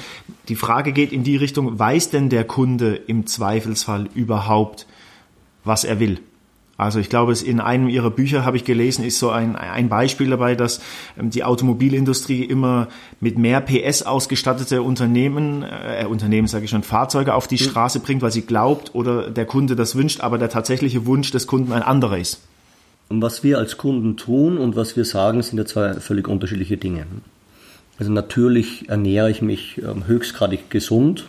die 0.48 0.56
Frage 0.56 0.92
geht 0.92 1.12
in 1.12 1.24
die 1.24 1.36
Richtung, 1.36 1.78
weiß 1.78 2.10
denn 2.10 2.28
der 2.28 2.44
Kunde 2.44 2.94
im 2.94 3.26
Zweifelsfall 3.26 4.10
überhaupt, 4.14 4.86
was 5.64 5.84
er 5.84 5.98
will? 5.98 6.20
Also 6.78 6.98
ich 6.98 7.08
glaube, 7.08 7.32
es 7.32 7.42
in 7.42 7.58
einem 7.60 7.88
ihrer 7.88 8.10
Bücher 8.10 8.44
habe 8.44 8.58
ich 8.58 8.64
gelesen, 8.64 9.04
ist 9.04 9.18
so 9.18 9.30
ein, 9.30 9.56
ein 9.56 9.88
Beispiel 9.88 10.28
dabei, 10.28 10.54
dass 10.54 10.80
ähm, 11.18 11.30
die 11.30 11.42
Automobilindustrie 11.42 12.44
immer 12.44 12.88
mit 13.20 13.38
mehr 13.38 13.62
PS 13.62 14.02
ausgestattete 14.02 14.82
Unternehmen, 14.82 15.62
äh, 15.62 16.04
Unternehmen 16.06 16.48
sage 16.48 16.66
ich 16.66 16.70
schon, 16.70 16.82
Fahrzeuge 16.82 17.34
auf 17.34 17.48
die 17.48 17.54
mhm. 17.54 17.70
Straße 17.70 18.00
bringt, 18.00 18.20
weil 18.20 18.32
sie 18.32 18.42
glaubt 18.42 18.94
oder 18.94 19.30
der 19.30 19.46
Kunde 19.46 19.74
das 19.74 19.96
wünscht, 19.96 20.20
aber 20.20 20.36
der 20.36 20.50
tatsächliche 20.50 21.06
Wunsch 21.06 21.30
des 21.30 21.46
Kunden 21.46 21.72
ein 21.72 21.82
anderer 21.82 22.18
ist. 22.18 22.42
Und 23.08 23.22
was 23.22 23.42
wir 23.42 23.58
als 23.58 23.78
Kunden 23.78 24.16
tun 24.16 24.58
und 24.58 24.76
was 24.76 24.96
wir 24.96 25.04
sagen, 25.04 25.40
sind 25.40 25.58
ja 25.58 25.64
zwei 25.64 25.94
völlig 25.94 26.28
unterschiedliche 26.28 26.76
Dinge. 26.76 27.06
Also 27.98 28.12
natürlich 28.12 28.88
ernähre 28.90 29.30
ich 29.30 29.40
mich 29.40 29.78
ähm, 29.78 30.06
höchstgradig 30.06 30.68
gesund 30.68 31.28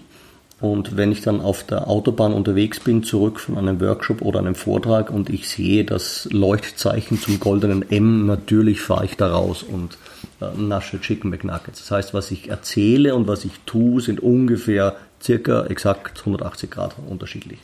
und 0.59 0.97
wenn 0.97 1.11
ich 1.11 1.21
dann 1.21 1.39
auf 1.39 1.63
der 1.63 1.87
Autobahn 1.87 2.33
unterwegs 2.33 2.79
bin, 2.79 3.03
zurück 3.03 3.39
von 3.39 3.57
einem 3.57 3.79
Workshop 3.79 4.23
oder 4.23 4.39
einem 4.39 4.55
Vortrag 4.55 5.11
und 5.11 5.29
ich 5.29 5.47
sehe 5.47 5.85
das 5.85 6.27
Leuchtzeichen 6.31 7.19
zum 7.19 7.39
goldenen 7.39 7.89
M, 7.91 8.25
natürlich 8.25 8.81
fahre 8.81 9.05
ich 9.05 9.17
da 9.17 9.31
raus 9.31 9.61
und 9.61 9.99
äh, 10.41 10.47
nasche 10.59 10.99
Chicken 10.99 11.29
McNuggets. 11.29 11.81
Das 11.81 11.91
heißt, 11.91 12.13
was 12.15 12.31
ich 12.31 12.49
erzähle 12.49 13.13
und 13.13 13.27
was 13.27 13.45
ich 13.45 13.51
tue, 13.67 14.01
sind 14.01 14.19
ungefähr 14.19 14.95
circa 15.21 15.67
exakt 15.67 16.19
180 16.21 16.71
Grad 16.71 16.95
unterschiedlich. 17.07 17.59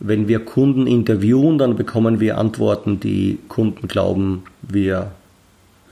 Wenn 0.00 0.26
wir 0.26 0.44
Kunden 0.44 0.88
interviewen, 0.88 1.58
dann 1.58 1.76
bekommen 1.76 2.18
wir 2.18 2.38
Antworten, 2.38 2.98
die 2.98 3.38
Kunden 3.48 3.86
glauben, 3.86 4.44
wir 4.62 5.12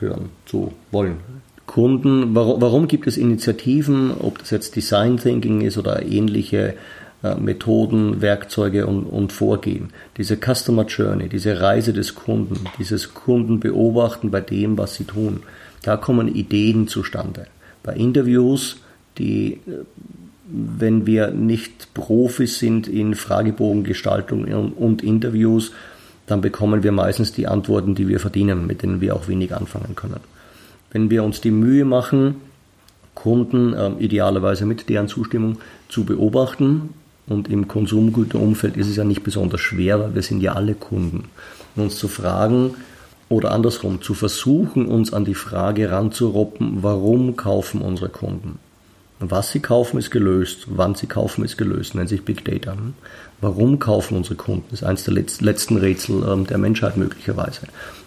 hören 0.01 0.31
zu 0.47 0.73
wollen. 0.91 1.19
Kunden, 1.67 2.35
warum, 2.35 2.61
warum 2.61 2.89
gibt 2.89 3.07
es 3.07 3.17
Initiativen, 3.17 4.13
ob 4.19 4.39
das 4.39 4.51
jetzt 4.51 4.77
Design 4.77 5.19
Thinking 5.19 5.61
ist 5.61 5.77
oder 5.77 6.05
ähnliche 6.05 6.75
äh, 7.23 7.35
Methoden, 7.35 8.21
Werkzeuge 8.23 8.87
und, 8.87 9.05
und 9.05 9.33
Vorgehen. 9.33 9.91
Diese 10.17 10.37
Customer 10.37 10.87
Journey, 10.87 11.29
diese 11.29 11.61
Reise 11.61 11.93
des 11.93 12.15
Kunden, 12.15 12.61
dieses 12.79 13.15
Kunden 13.15 13.59
beobachten 13.59 14.31
bei 14.31 14.41
dem, 14.41 14.79
was 14.79 14.95
sie 14.95 15.05
tun, 15.05 15.43
da 15.83 15.97
kommen 15.97 16.29
Ideen 16.29 16.89
zustande. 16.89 17.47
Bei 17.83 17.95
Interviews, 17.95 18.77
die, 19.19 19.55
äh, 19.67 19.85
wenn 20.49 21.07
wir 21.07 21.33
nicht 21.33 21.95
Profis 21.95 22.61
sind 22.61 22.87
in 22.87 23.17
Fragebogengestaltung 23.17 24.45
und 24.45 25.03
Interviews, 25.03 25.73
dann 26.27 26.41
bekommen 26.41 26.85
wir 26.85 26.93
meistens 26.93 27.33
die 27.33 27.49
Antworten, 27.49 27.97
die 27.97 28.07
wir 28.07 28.21
verdienen, 28.21 28.67
mit 28.67 28.83
denen 28.83 29.01
wir 29.01 29.17
auch 29.17 29.27
wenig 29.27 29.55
anfangen 29.55 29.97
können 29.97 30.21
wenn 30.91 31.11
wir 31.11 31.25
uns 31.25 31.41
die 31.41 31.51
Mühe 31.51 31.85
machen, 31.85 32.37
Kunden 33.15 33.73
äh, 33.73 33.91
idealerweise 33.99 34.67
mit 34.67 34.89
deren 34.89 35.09
Zustimmung 35.09 35.59
zu 35.89 36.05
beobachten. 36.05 36.91
Und 37.27 37.49
im 37.49 37.67
Konsumgüterumfeld 37.67 38.77
ist 38.77 38.89
es 38.89 38.97
ja 38.97 39.05
nicht 39.05 39.25
besonders 39.25 39.61
schwer, 39.61 39.99
weil 39.99 40.15
wir 40.15 40.23
sind 40.23 40.41
ja 40.43 40.53
alle 40.53 40.75
Kunden. 40.75 41.25
Und 41.75 41.83
uns 41.83 41.97
zu 41.97 42.07
fragen 42.07 42.75
oder 43.29 43.51
andersrum, 43.51 44.01
zu 44.01 44.15
versuchen, 44.15 44.87
uns 44.87 45.13
an 45.13 45.25
die 45.25 45.35
Frage 45.35 45.91
ranzuroppen, 45.91 46.83
warum 46.83 47.35
kaufen 47.35 47.81
unsere 47.81 48.11
Kunden? 48.11 48.61
Was 49.19 49.51
sie 49.51 49.61
kaufen, 49.61 49.99
ist 49.99 50.11
gelöst. 50.11 50.67
Wann 50.69 50.95
sie 50.95 51.07
kaufen, 51.07 51.45
ist 51.45 51.57
gelöst. 51.57 51.95
Nennt 51.95 52.11
sich 52.11 52.25
Big 52.25 52.45
Data. 52.45 52.77
Warum 53.41 53.79
kaufen 53.79 54.17
unsere 54.17 54.35
Kunden? 54.35 54.65
Das 54.71 54.83
ist 54.83 54.87
eines 54.87 55.05
der 55.05 55.15
letzten 55.15 55.79
Rätsel 55.79 56.23
ähm, 56.29 56.47
der 56.47 56.59
Menschheit 56.59 56.97
möglicherweise. 56.99 57.63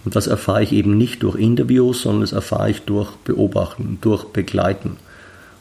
Und 0.05 0.15
das 0.15 0.27
erfahre 0.27 0.63
ich 0.63 0.71
eben 0.71 0.97
nicht 0.97 1.23
durch 1.23 1.35
Interviews, 1.35 2.03
sondern 2.03 2.21
das 2.21 2.31
erfahre 2.31 2.69
ich 2.69 2.81
durch 2.81 3.11
Beobachten, 3.17 3.97
durch 4.01 4.25
Begleiten. 4.25 4.97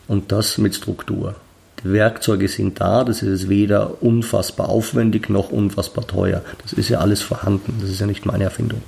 Und 0.06 0.32
das 0.32 0.58
mit 0.58 0.74
Struktur. 0.74 1.34
Die 1.82 1.92
Werkzeuge 1.92 2.48
sind 2.48 2.80
da, 2.80 3.04
das 3.04 3.22
ist 3.22 3.48
weder 3.48 4.02
unfassbar 4.02 4.68
aufwendig 4.68 5.28
noch 5.28 5.50
unfassbar 5.50 6.06
teuer. 6.06 6.42
Das 6.62 6.72
ist 6.72 6.88
ja 6.88 6.98
alles 6.98 7.22
vorhanden, 7.22 7.78
das 7.80 7.90
ist 7.90 8.00
ja 8.00 8.06
nicht 8.06 8.26
meine 8.26 8.44
Erfindung. 8.44 8.82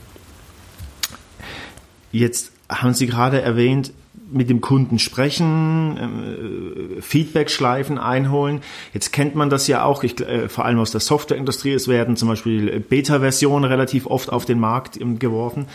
Jetzt 2.11 2.53
haben 2.69 2.95
Sie 2.95 3.07
gerade 3.07 3.41
erwähnt, 3.41 3.93
mit 4.33 4.51
dem 4.51 4.61
Kunden 4.61 4.99
sprechen, 4.99 6.97
äh, 6.99 7.03
Feedback-Schleifen 7.03 7.99
einholen. 7.99 8.61
Jetzt 8.93 9.13
kennt 9.13 9.35
man 9.35 9.51
das 9.51 9.67
ja 9.67 9.85
auch, 9.85 10.03
ich, 10.03 10.21
äh, 10.21 10.49
vor 10.49 10.65
allem 10.65 10.79
aus 10.79 10.91
der 10.91 11.01
Softwareindustrie. 11.01 11.73
Es 11.73 11.89
werden 11.89 12.17
zum 12.17 12.29
Beispiel 12.29 12.81
Beta-Versionen 12.81 13.65
relativ 13.65 14.07
oft 14.07 14.33
auf 14.33 14.45
den 14.45 14.61
Markt 14.61 14.99
geworfen. 15.19 15.67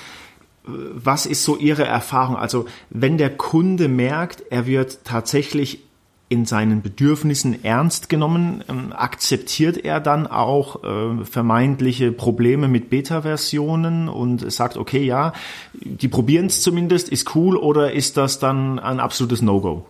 Was 0.68 1.26
ist 1.26 1.44
so 1.44 1.58
Ihre 1.58 1.86
Erfahrung? 1.86 2.38
Also 2.38 2.66
wenn 2.90 3.18
der 3.18 3.30
Kunde 3.30 3.88
merkt, 3.88 4.44
er 4.50 4.66
wird 4.66 5.00
tatsächlich 5.04 5.85
in 6.28 6.46
seinen 6.46 6.82
Bedürfnissen 6.82 7.64
ernst 7.64 8.10
genommen? 8.10 8.64
Ähm, 8.68 8.94
akzeptiert 8.94 9.78
er 9.78 10.00
dann 10.00 10.28
auch 10.28 10.84
äh, 10.84 11.24
vermeintliche 11.24 12.12
Probleme 12.12 12.68
mit 12.68 12.90
Beta-Versionen 12.90 14.10
und 14.10 14.52
sagt, 14.52 14.78
okay, 14.78 15.04
ja, 15.04 15.34
die 15.74 16.08
probieren 16.08 16.48
es 16.48 16.62
zumindest, 16.62 17.10
ist 17.10 17.36
cool 17.36 17.56
oder 17.58 17.94
ist 17.94 18.18
das 18.18 18.40
dann 18.40 18.80
ein 18.80 19.00
absolutes 19.00 19.42
No-Go? 19.42 19.86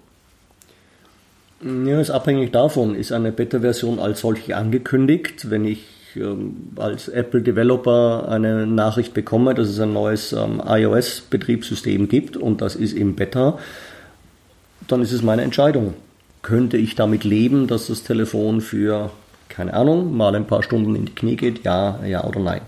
Ja, 1.62 2.02
ist 2.02 2.12
abhängig 2.12 2.52
davon. 2.52 2.96
Ist 2.96 3.14
eine 3.14 3.32
Beta-Version 3.32 4.00
als 4.00 4.20
solche 4.20 4.58
angekündigt? 4.58 5.50
Wenn 5.50 5.64
ich 5.64 5.86
ähm, 6.18 6.74
als 6.76 7.08
Apple-Developer 7.08 8.28
eine 8.28 8.68
Nachricht 8.68 9.14
bekomme, 9.14 9.54
dass 9.54 9.70
es 9.70 9.80
ein 9.80 9.94
neues 9.94 10.34
ähm, 10.34 10.62
iOS-Betriebssystem 10.66 12.10
gibt 12.10 12.36
und 12.36 12.62
das 12.62 12.76
ist 12.76 12.92
im 12.92 13.16
Beta, 13.16 13.58
dann 14.90 15.02
ist 15.02 15.14
es 15.14 15.24
meine 15.24 15.44
Entscheidung 15.44 15.94
könnte 16.46 16.78
ich 16.78 16.94
damit 16.94 17.24
leben, 17.24 17.66
dass 17.66 17.88
das 17.88 18.04
Telefon 18.04 18.62
für, 18.62 19.10
keine 19.50 19.74
Ahnung, 19.74 20.16
mal 20.16 20.36
ein 20.36 20.46
paar 20.46 20.62
Stunden 20.62 20.96
in 20.96 21.06
die 21.08 21.16
Knie 21.16 21.38
geht? 21.38 21.64
Ja, 21.64 22.00
ja 22.06 22.24
oder 22.24 22.40
nein? 22.40 22.62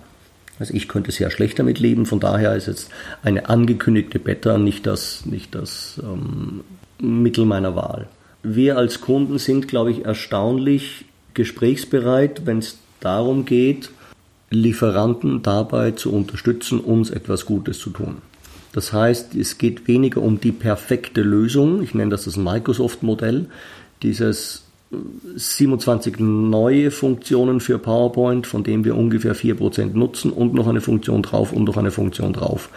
Also 0.58 0.74
ich 0.74 0.88
könnte 0.88 1.12
sehr 1.12 1.30
schlecht 1.30 1.60
damit 1.60 1.78
leben, 1.78 2.08
von 2.08 2.20
daher 2.20 2.56
ist 2.56 2.66
jetzt 2.66 2.90
eine 3.22 3.50
angekündigte 3.50 4.18
Beta 4.18 4.58
nicht 4.58 4.88
das, 4.88 5.28
nicht 5.28 5.54
das 5.54 6.02
ähm, 6.04 6.64
Mittel 7.00 7.46
meiner 7.46 7.76
Wahl. 7.76 8.08
Wir 8.42 8.78
als 8.78 9.00
Kunden 9.00 9.38
sind, 9.38 9.68
glaube 9.68 9.92
ich, 9.92 10.06
erstaunlich 10.06 11.06
gesprächsbereit, 11.36 12.48
wenn 12.48 12.58
es 12.58 12.80
darum 13.00 13.46
geht, 13.46 13.92
Lieferanten 14.50 15.44
dabei 15.44 15.92
zu 15.92 16.12
unterstützen, 16.12 16.80
uns 16.80 17.12
etwas 17.12 17.46
Gutes 17.46 17.78
zu 17.78 17.92
tun. 17.92 18.24
Das 18.78 18.94
heißt, 18.94 19.34
es 19.34 19.58
geht 19.58 19.88
weniger 19.88 20.22
um 20.22 20.40
die 20.40 20.52
perfekte 20.52 21.24
Lösung. 21.24 21.82
Ich 21.82 21.96
nenne 21.96 22.12
das 22.12 22.26
das 22.26 22.38
Microsoft-Modell. 22.38 23.48
Dieses 24.04 24.66
27 25.36 26.20
neue 26.20 26.92
Funktionen 26.92 27.60
für 27.60 27.80
PowerPoint, 27.80 28.46
von 28.46 28.64
dem 28.64 28.86
wir 28.86 28.96
ungefähr 28.96 29.36
4% 29.36 29.98
nutzen 29.98 30.32
und 30.32 30.54
noch 30.54 30.68
eine 30.68 30.82
Funktion 30.82 31.24
drauf 31.24 31.54
und 31.54 31.64
noch 31.64 31.78
eine 31.78 31.90
Funktion 31.90 32.34
drauf. 32.34 32.70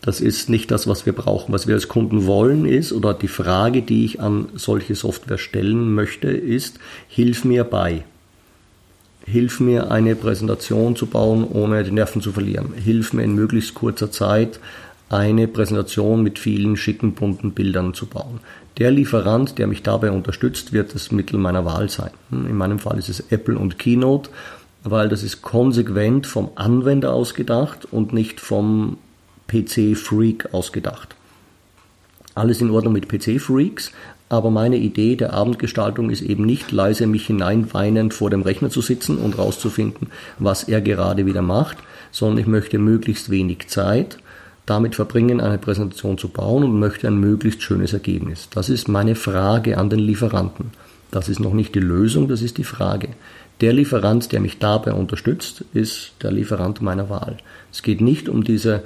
Das 0.00 0.22
ist 0.22 0.48
nicht 0.48 0.70
das, 0.70 0.88
was 0.88 1.04
wir 1.04 1.12
brauchen. 1.12 1.52
Was 1.52 1.66
wir 1.66 1.74
als 1.74 1.88
Kunden 1.88 2.24
wollen 2.24 2.64
ist, 2.64 2.94
oder 2.94 3.12
die 3.12 3.28
Frage, 3.28 3.82
die 3.82 4.06
ich 4.06 4.22
an 4.22 4.48
solche 4.54 4.94
Software 4.94 5.36
stellen 5.36 5.94
möchte, 5.94 6.28
ist, 6.28 6.78
hilf 7.06 7.44
mir 7.44 7.64
bei. 7.64 8.02
Hilf 9.26 9.60
mir, 9.60 9.90
eine 9.90 10.16
Präsentation 10.16 10.96
zu 10.96 11.04
bauen, 11.04 11.44
ohne 11.44 11.84
die 11.84 11.90
Nerven 11.90 12.22
zu 12.22 12.32
verlieren. 12.32 12.72
Hilf 12.82 13.12
mir 13.12 13.24
in 13.24 13.34
möglichst 13.34 13.74
kurzer 13.74 14.10
Zeit 14.10 14.58
eine 15.08 15.48
Präsentation 15.48 16.22
mit 16.22 16.38
vielen 16.38 16.76
schicken, 16.76 17.14
bunten 17.14 17.52
Bildern 17.52 17.94
zu 17.94 18.06
bauen. 18.06 18.40
Der 18.78 18.90
Lieferant, 18.90 19.58
der 19.58 19.66
mich 19.66 19.82
dabei 19.82 20.10
unterstützt, 20.10 20.72
wird 20.72 20.94
das 20.94 21.12
Mittel 21.12 21.38
meiner 21.38 21.64
Wahl 21.64 21.88
sein. 21.88 22.10
In 22.30 22.56
meinem 22.56 22.78
Fall 22.78 22.98
ist 22.98 23.08
es 23.08 23.20
Apple 23.30 23.56
und 23.56 23.78
Keynote, 23.78 24.30
weil 24.82 25.08
das 25.08 25.22
ist 25.22 25.42
konsequent 25.42 26.26
vom 26.26 26.50
Anwender 26.56 27.12
ausgedacht 27.12 27.86
und 27.90 28.12
nicht 28.12 28.40
vom 28.40 28.98
PC-Freak 29.48 30.52
ausgedacht. 30.52 31.14
Alles 32.34 32.60
in 32.60 32.70
Ordnung 32.70 32.94
mit 32.94 33.08
PC-Freaks, 33.08 33.92
aber 34.28 34.50
meine 34.50 34.76
Idee 34.76 35.14
der 35.14 35.32
Abendgestaltung 35.32 36.10
ist 36.10 36.22
eben 36.22 36.44
nicht 36.44 36.72
leise 36.72 37.06
mich 37.06 37.26
hineinweinend 37.26 38.12
vor 38.12 38.30
dem 38.30 38.42
Rechner 38.42 38.70
zu 38.70 38.80
sitzen 38.80 39.18
und 39.18 39.38
rauszufinden, 39.38 40.08
was 40.40 40.64
er 40.64 40.80
gerade 40.80 41.26
wieder 41.26 41.42
macht, 41.42 41.76
sondern 42.10 42.38
ich 42.38 42.46
möchte 42.46 42.78
möglichst 42.78 43.30
wenig 43.30 43.68
Zeit 43.68 44.18
damit 44.66 44.94
verbringen, 44.94 45.40
eine 45.40 45.58
Präsentation 45.58 46.18
zu 46.18 46.28
bauen 46.28 46.64
und 46.64 46.78
möchte 46.78 47.06
ein 47.06 47.18
möglichst 47.18 47.62
schönes 47.62 47.92
Ergebnis. 47.92 48.48
Das 48.50 48.68
ist 48.68 48.88
meine 48.88 49.14
Frage 49.14 49.78
an 49.78 49.90
den 49.90 49.98
Lieferanten. 49.98 50.70
Das 51.10 51.28
ist 51.28 51.38
noch 51.38 51.52
nicht 51.52 51.74
die 51.74 51.80
Lösung, 51.80 52.28
das 52.28 52.42
ist 52.42 52.58
die 52.58 52.64
Frage. 52.64 53.10
Der 53.60 53.72
Lieferant, 53.72 54.32
der 54.32 54.40
mich 54.40 54.58
dabei 54.58 54.92
unterstützt, 54.92 55.64
ist 55.74 56.12
der 56.22 56.32
Lieferant 56.32 56.82
meiner 56.82 57.08
Wahl. 57.08 57.36
Es 57.70 57.82
geht 57.82 58.00
nicht 58.00 58.28
um 58.28 58.42
diese 58.42 58.82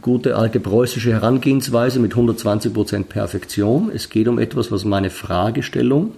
gute 0.00 0.36
alte 0.36 0.60
preußische 0.60 1.12
Herangehensweise 1.12 1.98
mit 2.00 2.14
120% 2.14 3.04
Perfektion. 3.04 3.90
Es 3.94 4.08
geht 4.08 4.28
um 4.28 4.38
etwas, 4.38 4.72
was 4.72 4.84
meine 4.84 5.10
Fragestellung 5.10 6.12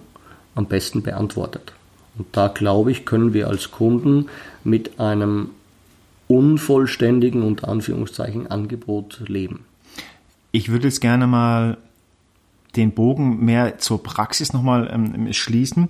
am 0.53 0.67
besten 0.67 1.01
beantwortet. 1.01 1.73
Und 2.17 2.27
da 2.31 2.47
glaube 2.47 2.91
ich, 2.91 3.05
können 3.05 3.33
wir 3.33 3.49
als 3.49 3.71
Kunden 3.71 4.27
mit 4.63 4.99
einem 4.99 5.49
unvollständigen 6.27 7.43
unter 7.43 7.67
Anführungszeichen 7.67 8.47
Angebot 8.47 9.23
leben. 9.27 9.65
Ich 10.51 10.69
würde 10.69 10.87
jetzt 10.87 11.01
gerne 11.01 11.27
mal 11.27 11.77
den 12.75 12.91
Bogen 12.91 13.43
mehr 13.43 13.77
zur 13.77 14.01
Praxis 14.03 14.53
nochmal 14.53 14.89
ähm, 14.91 15.31
schließen. 15.33 15.89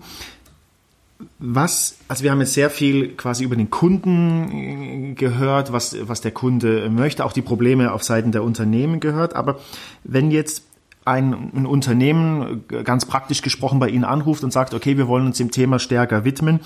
Was, 1.40 1.98
also 2.08 2.24
wir 2.24 2.32
haben 2.32 2.42
jetzt 2.42 2.54
sehr 2.54 2.70
viel 2.70 3.16
quasi 3.16 3.44
über 3.44 3.56
den 3.56 3.70
Kunden 3.70 4.52
äh, 4.52 5.14
gehört, 5.14 5.72
was, 5.72 5.96
was 6.08 6.22
der 6.22 6.32
Kunde 6.32 6.90
möchte, 6.90 7.24
auch 7.26 7.34
die 7.34 7.42
Probleme 7.42 7.92
auf 7.94 8.04
Seiten 8.04 8.32
der 8.32 8.44
Unternehmen 8.44 9.00
gehört. 9.00 9.36
Aber 9.36 9.60
wenn 10.04 10.30
jetzt 10.32 10.64
ein, 11.06 11.52
ein 11.56 11.66
Unternehmen 11.66 12.64
äh, 12.72 12.84
ganz 12.84 13.06
praktisch 13.06 13.42
gesprochen 13.42 13.80
bei 13.80 13.90
Ihnen 13.90 14.04
anruft 14.04 14.44
und 14.44 14.52
sagt, 14.52 14.74
okay, 14.74 14.98
wir 14.98 15.08
wollen 15.08 15.28
uns 15.28 15.38
dem 15.38 15.52
Thema 15.52 15.80
stärker 15.80 16.26
widmen, 16.26 16.60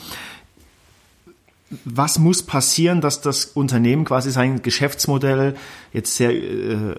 was 1.85 2.17
muss 2.17 2.43
passieren, 2.43 3.01
dass 3.01 3.21
das 3.21 3.45
Unternehmen 3.45 4.05
quasi 4.05 4.31
sein 4.31 4.61
Geschäftsmodell 4.61 5.55
jetzt 5.93 6.15
sehr 6.15 6.31
äh, 6.31 6.73
äh 6.73 6.95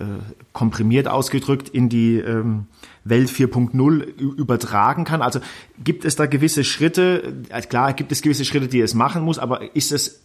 komprimiert 0.52 1.08
ausgedrückt 1.08 1.68
in 1.68 1.88
die 1.88 2.16
ähm, 2.16 2.66
Welt 3.04 3.30
4.0 3.30 4.02
übertragen 4.18 5.04
kann? 5.04 5.22
Also 5.22 5.40
gibt 5.82 6.04
es 6.04 6.16
da 6.16 6.26
gewisse 6.26 6.64
Schritte? 6.64 7.42
Äh, 7.48 7.62
klar, 7.62 7.92
gibt 7.94 8.12
es 8.12 8.22
gewisse 8.22 8.44
Schritte, 8.44 8.68
die 8.68 8.80
es 8.80 8.94
machen 8.94 9.22
muss, 9.22 9.38
aber 9.38 9.74
ist 9.74 9.92
es 9.92 10.20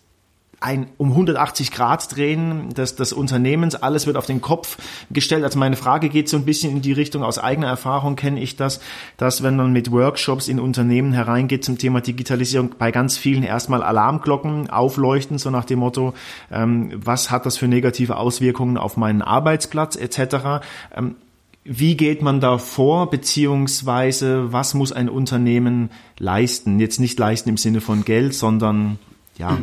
ein 0.65 0.87
um 0.97 1.11
180 1.11 1.71
Grad 1.71 2.15
drehen 2.15 2.69
des, 2.73 2.95
des 2.95 3.13
Unternehmens, 3.13 3.75
alles 3.75 4.07
wird 4.07 4.17
auf 4.17 4.25
den 4.25 4.41
Kopf 4.41 4.77
gestellt. 5.11 5.43
Also 5.43 5.59
meine 5.59 5.75
Frage 5.75 6.09
geht 6.09 6.27
so 6.27 6.37
ein 6.37 6.43
bisschen 6.43 6.71
in 6.71 6.81
die 6.81 6.91
Richtung, 6.91 7.23
aus 7.23 7.37
eigener 7.37 7.67
Erfahrung 7.67 8.15
kenne 8.15 8.41
ich 8.41 8.55
das, 8.55 8.79
dass 9.17 9.43
wenn 9.43 9.55
man 9.55 9.71
mit 9.71 9.91
Workshops 9.91 10.47
in 10.47 10.59
Unternehmen 10.59 11.13
hereingeht 11.13 11.63
zum 11.63 11.77
Thema 11.77 12.01
Digitalisierung, 12.01 12.71
bei 12.79 12.91
ganz 12.91 13.15
vielen 13.15 13.43
erstmal 13.43 13.83
Alarmglocken 13.83 14.69
aufleuchten, 14.69 15.37
so 15.37 15.51
nach 15.51 15.65
dem 15.65 15.79
Motto, 15.79 16.15
ähm, 16.51 16.91
was 16.95 17.29
hat 17.29 17.45
das 17.45 17.57
für 17.57 17.67
negative 17.67 18.17
Auswirkungen 18.17 18.77
auf 18.77 18.97
meinen 18.97 19.21
Arbeitsplatz 19.21 19.95
etc. 19.95 20.65
Ähm, 20.95 21.15
wie 21.63 21.95
geht 21.95 22.23
man 22.23 22.39
da 22.39 22.57
vor, 22.57 23.09
beziehungsweise 23.11 24.51
was 24.51 24.73
muss 24.73 24.91
ein 24.91 25.09
Unternehmen 25.09 25.91
leisten? 26.17 26.79
Jetzt 26.79 26.99
nicht 26.99 27.19
leisten 27.19 27.49
im 27.49 27.57
Sinne 27.57 27.81
von 27.81 28.03
Geld, 28.03 28.33
sondern 28.33 28.97
ja, 29.37 29.57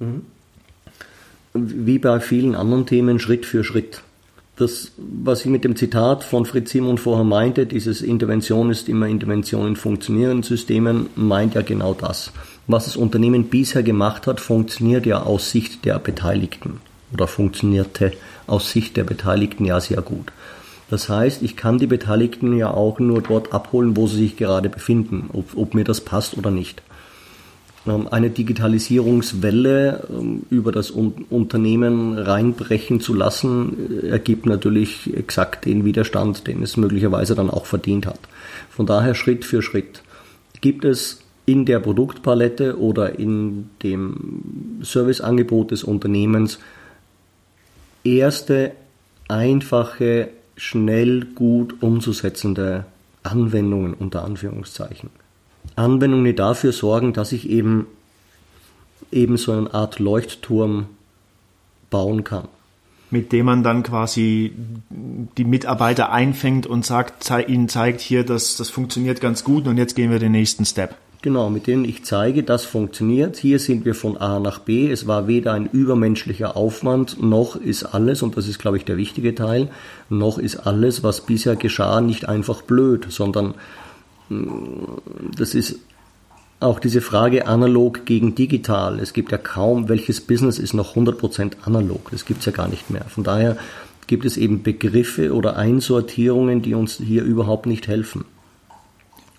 Mhm. 0.00 0.22
Wie 1.52 1.98
bei 1.98 2.20
vielen 2.20 2.54
anderen 2.54 2.86
Themen 2.86 3.18
Schritt 3.18 3.46
für 3.46 3.64
Schritt. 3.64 4.02
Das, 4.56 4.92
was 4.98 5.40
ich 5.40 5.46
mit 5.46 5.64
dem 5.64 5.74
Zitat 5.74 6.22
von 6.22 6.44
Fritz 6.44 6.70
Simon 6.70 6.98
vorher 6.98 7.24
meinte, 7.24 7.64
dieses 7.64 8.02
Intervention 8.02 8.70
ist 8.70 8.88
immer 8.88 9.06
Intervention 9.06 9.68
in 9.68 9.76
funktionierenden 9.76 10.42
Systemen, 10.42 11.06
meint 11.16 11.54
ja 11.54 11.62
genau 11.62 11.94
das. 11.94 12.30
Was 12.66 12.84
das 12.84 12.96
Unternehmen 12.96 13.44
bisher 13.44 13.82
gemacht 13.82 14.26
hat, 14.26 14.38
funktioniert 14.38 15.06
ja 15.06 15.22
aus 15.22 15.50
Sicht 15.50 15.84
der 15.86 15.98
Beteiligten 15.98 16.80
oder 17.12 17.26
funktionierte 17.26 18.12
aus 18.46 18.70
Sicht 18.70 18.96
der 18.96 19.04
Beteiligten 19.04 19.64
ja 19.64 19.80
sehr 19.80 20.02
gut. 20.02 20.30
Das 20.90 21.08
heißt, 21.08 21.42
ich 21.42 21.56
kann 21.56 21.78
die 21.78 21.86
Beteiligten 21.86 22.56
ja 22.56 22.70
auch 22.70 22.98
nur 22.98 23.22
dort 23.22 23.52
abholen, 23.52 23.96
wo 23.96 24.08
sie 24.08 24.18
sich 24.18 24.36
gerade 24.36 24.68
befinden, 24.68 25.30
ob, 25.32 25.56
ob 25.56 25.74
mir 25.74 25.84
das 25.84 26.00
passt 26.00 26.36
oder 26.36 26.50
nicht. 26.50 26.82
Eine 27.86 28.28
Digitalisierungswelle 28.28 30.06
ähm, 30.10 30.42
über 30.50 30.70
das 30.70 30.90
Unternehmen 30.90 32.18
reinbrechen 32.18 33.00
zu 33.00 33.14
lassen, 33.14 34.02
äh, 34.02 34.08
ergibt 34.08 34.44
natürlich 34.44 35.14
exakt 35.16 35.64
den 35.64 35.84
Widerstand, 35.86 36.46
den 36.46 36.62
es 36.62 36.76
möglicherweise 36.76 37.34
dann 37.34 37.48
auch 37.48 37.64
verdient 37.64 38.06
hat. 38.06 38.20
Von 38.68 38.84
daher 38.84 39.14
Schritt 39.14 39.46
für 39.46 39.62
Schritt. 39.62 40.02
Gibt 40.60 40.84
es 40.84 41.22
in 41.46 41.64
der 41.64 41.80
Produktpalette 41.80 42.78
oder 42.78 43.18
in 43.18 43.70
dem 43.82 44.80
Serviceangebot 44.82 45.70
des 45.70 45.82
Unternehmens 45.82 46.58
erste 48.04 48.72
einfache, 49.28 50.28
schnell, 50.56 51.24
gut 51.34 51.82
umzusetzende 51.82 52.84
Anwendungen 53.22 53.94
unter 53.94 54.24
Anführungszeichen. 54.24 55.10
Anwendungen, 55.76 56.24
die 56.24 56.34
dafür 56.34 56.72
sorgen, 56.72 57.12
dass 57.12 57.32
ich 57.32 57.48
eben, 57.48 57.86
eben 59.12 59.36
so 59.36 59.52
eine 59.52 59.72
Art 59.72 59.98
Leuchtturm 59.98 60.86
bauen 61.90 62.24
kann. 62.24 62.48
Mit 63.10 63.32
dem 63.32 63.46
man 63.46 63.64
dann 63.64 63.82
quasi 63.82 64.52
die 64.90 65.44
Mitarbeiter 65.44 66.12
einfängt 66.12 66.66
und 66.66 66.86
sagt, 66.86 67.24
zei 67.24 67.42
ihnen 67.42 67.68
zeigt 67.68 68.00
hier, 68.00 68.24
dass 68.24 68.56
das 68.56 68.70
funktioniert 68.70 69.20
ganz 69.20 69.42
gut 69.42 69.66
und 69.66 69.78
jetzt 69.78 69.96
gehen 69.96 70.12
wir 70.12 70.20
den 70.20 70.32
nächsten 70.32 70.64
Step. 70.64 70.94
Genau, 71.22 71.50
mit 71.50 71.66
denen 71.66 71.84
ich 71.84 72.02
zeige, 72.04 72.42
das 72.42 72.64
funktioniert. 72.64 73.36
Hier 73.36 73.58
sind 73.58 73.84
wir 73.84 73.94
von 73.94 74.16
A 74.16 74.40
nach 74.40 74.60
B. 74.60 74.90
Es 74.90 75.06
war 75.06 75.26
weder 75.26 75.52
ein 75.52 75.66
übermenschlicher 75.66 76.56
Aufwand, 76.56 77.22
noch 77.22 77.56
ist 77.56 77.84
alles, 77.84 78.22
und 78.22 78.38
das 78.38 78.48
ist, 78.48 78.58
glaube 78.58 78.78
ich, 78.78 78.86
der 78.86 78.96
wichtige 78.96 79.34
Teil, 79.34 79.68
noch 80.08 80.38
ist 80.38 80.56
alles, 80.56 81.02
was 81.02 81.20
bisher 81.20 81.56
geschah, 81.56 82.00
nicht 82.00 82.26
einfach 82.26 82.62
blöd, 82.62 83.08
sondern 83.10 83.54
das 84.30 85.54
ist 85.54 85.80
auch 86.60 86.78
diese 86.78 87.00
Frage 87.00 87.46
analog 87.46 88.04
gegen 88.04 88.34
digital. 88.34 89.00
Es 89.00 89.12
gibt 89.12 89.32
ja 89.32 89.38
kaum, 89.38 89.88
welches 89.88 90.20
Business 90.20 90.58
ist 90.58 90.74
noch 90.74 90.94
100% 90.94 91.52
analog. 91.64 92.10
Das 92.10 92.24
gibt 92.24 92.40
es 92.40 92.46
ja 92.46 92.52
gar 92.52 92.68
nicht 92.68 92.90
mehr. 92.90 93.04
Von 93.06 93.24
daher 93.24 93.56
gibt 94.06 94.24
es 94.24 94.36
eben 94.36 94.62
Begriffe 94.62 95.34
oder 95.34 95.56
Einsortierungen, 95.56 96.62
die 96.62 96.74
uns 96.74 96.98
hier 96.98 97.24
überhaupt 97.24 97.66
nicht 97.66 97.88
helfen. 97.88 98.24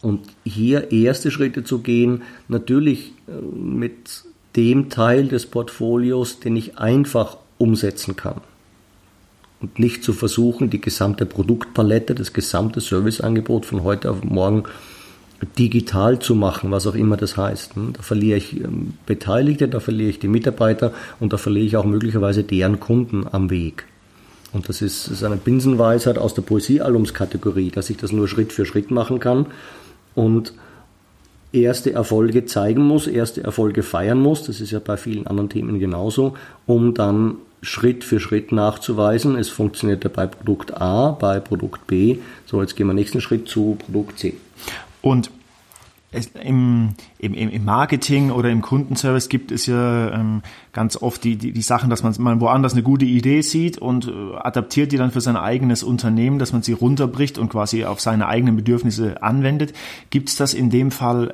Und 0.02 0.22
hier 0.44 0.92
erste 0.92 1.30
Schritte 1.30 1.64
zu 1.64 1.80
gehen, 1.80 2.24
natürlich 2.48 3.14
äh, 3.28 3.34
mit 3.56 4.24
dem 4.56 4.90
Teil 4.90 5.28
des 5.28 5.46
Portfolios, 5.46 6.40
den 6.40 6.56
ich 6.56 6.80
einfach 6.80 7.38
umsetzen 7.60 8.16
kann 8.16 8.42
und 9.62 9.80
nicht 9.80 10.04
zu 10.04 10.14
versuchen, 10.14 10.70
die 10.70 10.82
gesamte 10.82 11.26
Produktpalette, 11.26 12.16
das 12.16 12.34
gesamte 12.34 12.82
Serviceangebot 12.82 13.66
von 13.66 13.84
heute 13.84 14.10
auf 14.12 14.24
morgen 14.24 14.64
digital 15.58 16.20
zu 16.20 16.36
machen, 16.36 16.72
was 16.72 16.88
auch 16.88 16.96
immer 16.96 17.18
das 17.18 17.38
heißt. 17.38 17.76
Hm? 17.76 17.94
Da 17.94 18.02
verliere 18.02 18.38
ich 18.38 18.60
ähm, 18.60 18.94
Beteiligte, 19.06 19.68
da 19.68 19.80
verliere 19.80 20.10
ich 20.10 20.20
die 20.20 20.28
Mitarbeiter 20.28 20.94
und 21.20 21.34
da 21.34 21.38
verliere 21.38 21.66
ich 21.66 21.78
auch 21.78 21.86
möglicherweise 21.86 22.44
deren 22.44 22.80
Kunden 22.80 23.26
am 23.32 23.50
Weg. 23.50 23.86
Und 24.54 24.68
das 24.68 24.82
ist, 24.82 25.08
ist 25.08 25.24
eine 25.24 25.38
Binsenweisheit 25.38 26.18
aus 26.18 26.34
der 26.34 26.42
Poesiealbumskategorie, 26.42 27.72
dass 27.72 27.90
ich 27.90 27.98
das 27.98 28.12
nur 28.12 28.28
Schritt 28.28 28.52
für 28.52 28.66
Schritt 28.66 28.92
machen 28.92 29.20
kann 29.20 29.48
und 30.14 30.54
erste 31.54 31.94
Erfolge 31.94 32.46
zeigen 32.46 32.84
muss, 32.84 33.08
erste 33.08 33.44
Erfolge 33.44 33.84
feiern 33.84 34.20
muss, 34.20 34.44
das 34.44 34.62
ist 34.62 34.72
ja 34.72 34.80
bei 34.80 34.98
vielen 34.98 35.28
anderen 35.28 35.50
Themen 35.50 35.80
genauso, 35.80 36.36
um 36.66 36.94
dann 36.94 37.36
Schritt 37.62 38.04
für 38.04 38.20
Schritt 38.20 38.52
nachzuweisen. 38.52 39.36
Es 39.36 39.50
funktioniert 39.50 40.12
bei 40.14 40.28
Produkt 40.28 40.82
A, 40.82 41.12
bei 41.12 41.40
Produkt 41.40 41.88
B. 41.88 42.18
So, 42.46 42.62
jetzt 42.62 42.76
gehen 42.76 42.88
wir 42.88 42.94
nächsten 42.94 43.22
Schritt 43.22 43.48
zu 43.48 43.78
Produkt 43.80 44.20
C. 44.20 44.34
Und 45.02 45.32
im, 46.44 46.96
im, 47.20 47.34
im 47.34 47.64
Marketing 47.64 48.32
oder 48.32 48.50
im 48.50 48.62
Kundenservice 48.62 49.30
gibt 49.30 49.52
es 49.52 49.66
ja 49.66 50.12
ähm, 50.12 50.42
ganz 50.74 50.98
oft 50.98 51.24
die, 51.24 51.38
die, 51.38 51.54
die 51.54 51.62
Sachen, 51.62 51.90
dass 51.90 52.04
man, 52.04 52.14
man 52.20 52.42
woanders 52.42 52.74
eine 52.74 52.84
gute 52.84 53.06
Idee 53.06 53.42
sieht 53.42 53.78
und 53.78 54.08
äh, 54.08 54.36
adaptiert 54.36 54.92
die 54.92 54.98
dann 54.98 55.12
für 55.12 55.22
sein 55.22 55.38
eigenes 55.38 55.84
Unternehmen, 55.84 56.38
dass 56.38 56.52
man 56.52 56.64
sie 56.64 56.74
runterbricht 56.74 57.38
und 57.38 57.50
quasi 57.50 57.86
auf 57.86 58.02
seine 58.02 58.28
eigenen 58.28 58.58
Bedürfnisse 58.58 59.24
anwendet. 59.24 59.74
Gibt 60.10 60.28
es 60.28 60.36
das 60.36 60.54
in 60.54 60.70
dem 60.70 60.92
Fall 60.92 61.34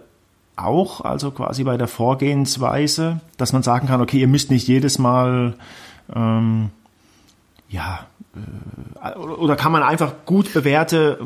auch, 0.55 1.01
also 1.01 1.31
quasi 1.31 1.63
bei 1.63 1.77
der 1.77 1.87
Vorgehensweise, 1.87 3.21
dass 3.37 3.53
man 3.53 3.63
sagen 3.63 3.87
kann, 3.87 4.01
okay, 4.01 4.19
ihr 4.19 4.27
müsst 4.27 4.51
nicht 4.51 4.67
jedes 4.67 4.99
Mal 4.99 5.55
ähm, 6.15 6.69
ja, 7.69 8.07
äh, 9.01 9.17
oder 9.17 9.55
kann 9.55 9.71
man 9.71 9.83
einfach 9.83 10.13
gut 10.25 10.53
bewährte 10.53 11.19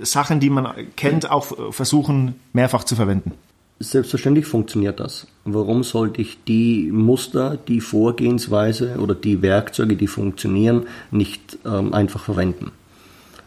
äh, 0.00 0.04
Sachen, 0.04 0.40
die 0.40 0.50
man 0.50 0.72
kennt, 0.96 1.30
auch 1.30 1.72
versuchen, 1.72 2.34
mehrfach 2.52 2.84
zu 2.84 2.96
verwenden? 2.96 3.32
Selbstverständlich 3.78 4.46
funktioniert 4.46 5.00
das. 5.00 5.26
Warum 5.44 5.84
sollte 5.84 6.22
ich 6.22 6.42
die 6.44 6.90
Muster, 6.90 7.58
die 7.68 7.82
Vorgehensweise 7.82 8.96
oder 8.98 9.14
die 9.14 9.42
Werkzeuge, 9.42 9.96
die 9.96 10.06
funktionieren, 10.06 10.86
nicht 11.10 11.58
ähm, 11.66 11.92
einfach 11.92 12.24
verwenden? 12.24 12.72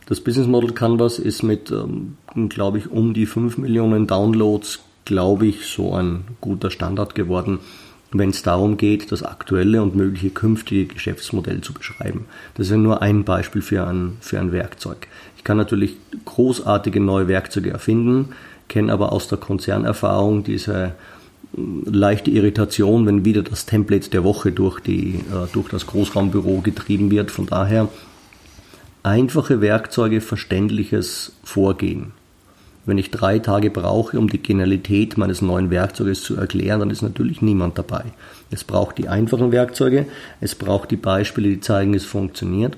Das 0.05 0.21
Business 0.21 0.47
Model 0.47 0.71
Canvas 0.71 1.17
ist 1.17 1.41
mit, 1.41 1.71
ähm, 1.71 2.17
glaube 2.49 2.77
ich, 2.77 2.91
um 2.91 3.13
die 3.13 3.25
5 3.25 3.57
Millionen 3.57 4.05
Downloads, 4.05 4.79
glaube 5.05 5.47
ich, 5.47 5.65
so 5.65 5.95
ein 5.95 6.25
guter 6.41 6.69
Standard 6.69 7.15
geworden 7.15 7.59
wenn 8.11 8.29
es 8.29 8.41
darum 8.41 8.77
geht, 8.77 9.11
das 9.11 9.23
aktuelle 9.23 9.81
und 9.83 9.95
mögliche 9.95 10.31
künftige 10.31 10.93
Geschäftsmodell 10.93 11.61
zu 11.61 11.73
beschreiben. 11.73 12.25
Das 12.55 12.67
ist 12.67 12.71
ja 12.71 12.77
nur 12.77 13.01
ein 13.01 13.23
Beispiel 13.23 13.61
für 13.61 13.85
ein, 13.85 14.17
für 14.21 14.39
ein 14.39 14.51
Werkzeug. 14.51 15.07
Ich 15.37 15.43
kann 15.43 15.57
natürlich 15.57 15.97
großartige 16.25 16.99
neue 16.99 17.27
Werkzeuge 17.27 17.69
erfinden, 17.69 18.29
kenne 18.67 18.91
aber 18.91 19.11
aus 19.11 19.27
der 19.27 19.37
Konzernerfahrung 19.37 20.43
diese 20.43 20.93
hm, 21.55 21.83
leichte 21.85 22.31
Irritation, 22.31 23.05
wenn 23.05 23.25
wieder 23.25 23.43
das 23.43 23.65
Template 23.65 24.09
der 24.09 24.23
Woche 24.23 24.51
durch, 24.51 24.79
die, 24.79 25.15
äh, 25.15 25.47
durch 25.53 25.69
das 25.69 25.85
Großraumbüro 25.85 26.61
getrieben 26.61 27.11
wird. 27.11 27.29
Von 27.29 27.45
daher 27.45 27.89
einfache 29.03 29.61
Werkzeuge, 29.61 30.21
verständliches 30.21 31.33
Vorgehen. 31.43 32.13
Wenn 32.89 32.97
ich 32.97 33.11
drei 33.11 33.37
Tage 33.37 33.69
brauche, 33.69 34.17
um 34.17 34.29
die 34.29 34.41
Genialität 34.41 35.15
meines 35.15 35.43
neuen 35.43 35.69
Werkzeuges 35.69 36.23
zu 36.23 36.35
erklären, 36.37 36.79
dann 36.79 36.89
ist 36.89 37.03
natürlich 37.03 37.39
niemand 37.39 37.77
dabei. 37.77 38.05
Es 38.49 38.63
braucht 38.63 38.97
die 38.97 39.07
einfachen 39.07 39.51
Werkzeuge, 39.51 40.07
es 40.41 40.55
braucht 40.55 40.89
die 40.89 40.95
Beispiele, 40.95 41.49
die 41.49 41.59
zeigen, 41.59 41.93
es 41.93 42.05
funktioniert. 42.05 42.77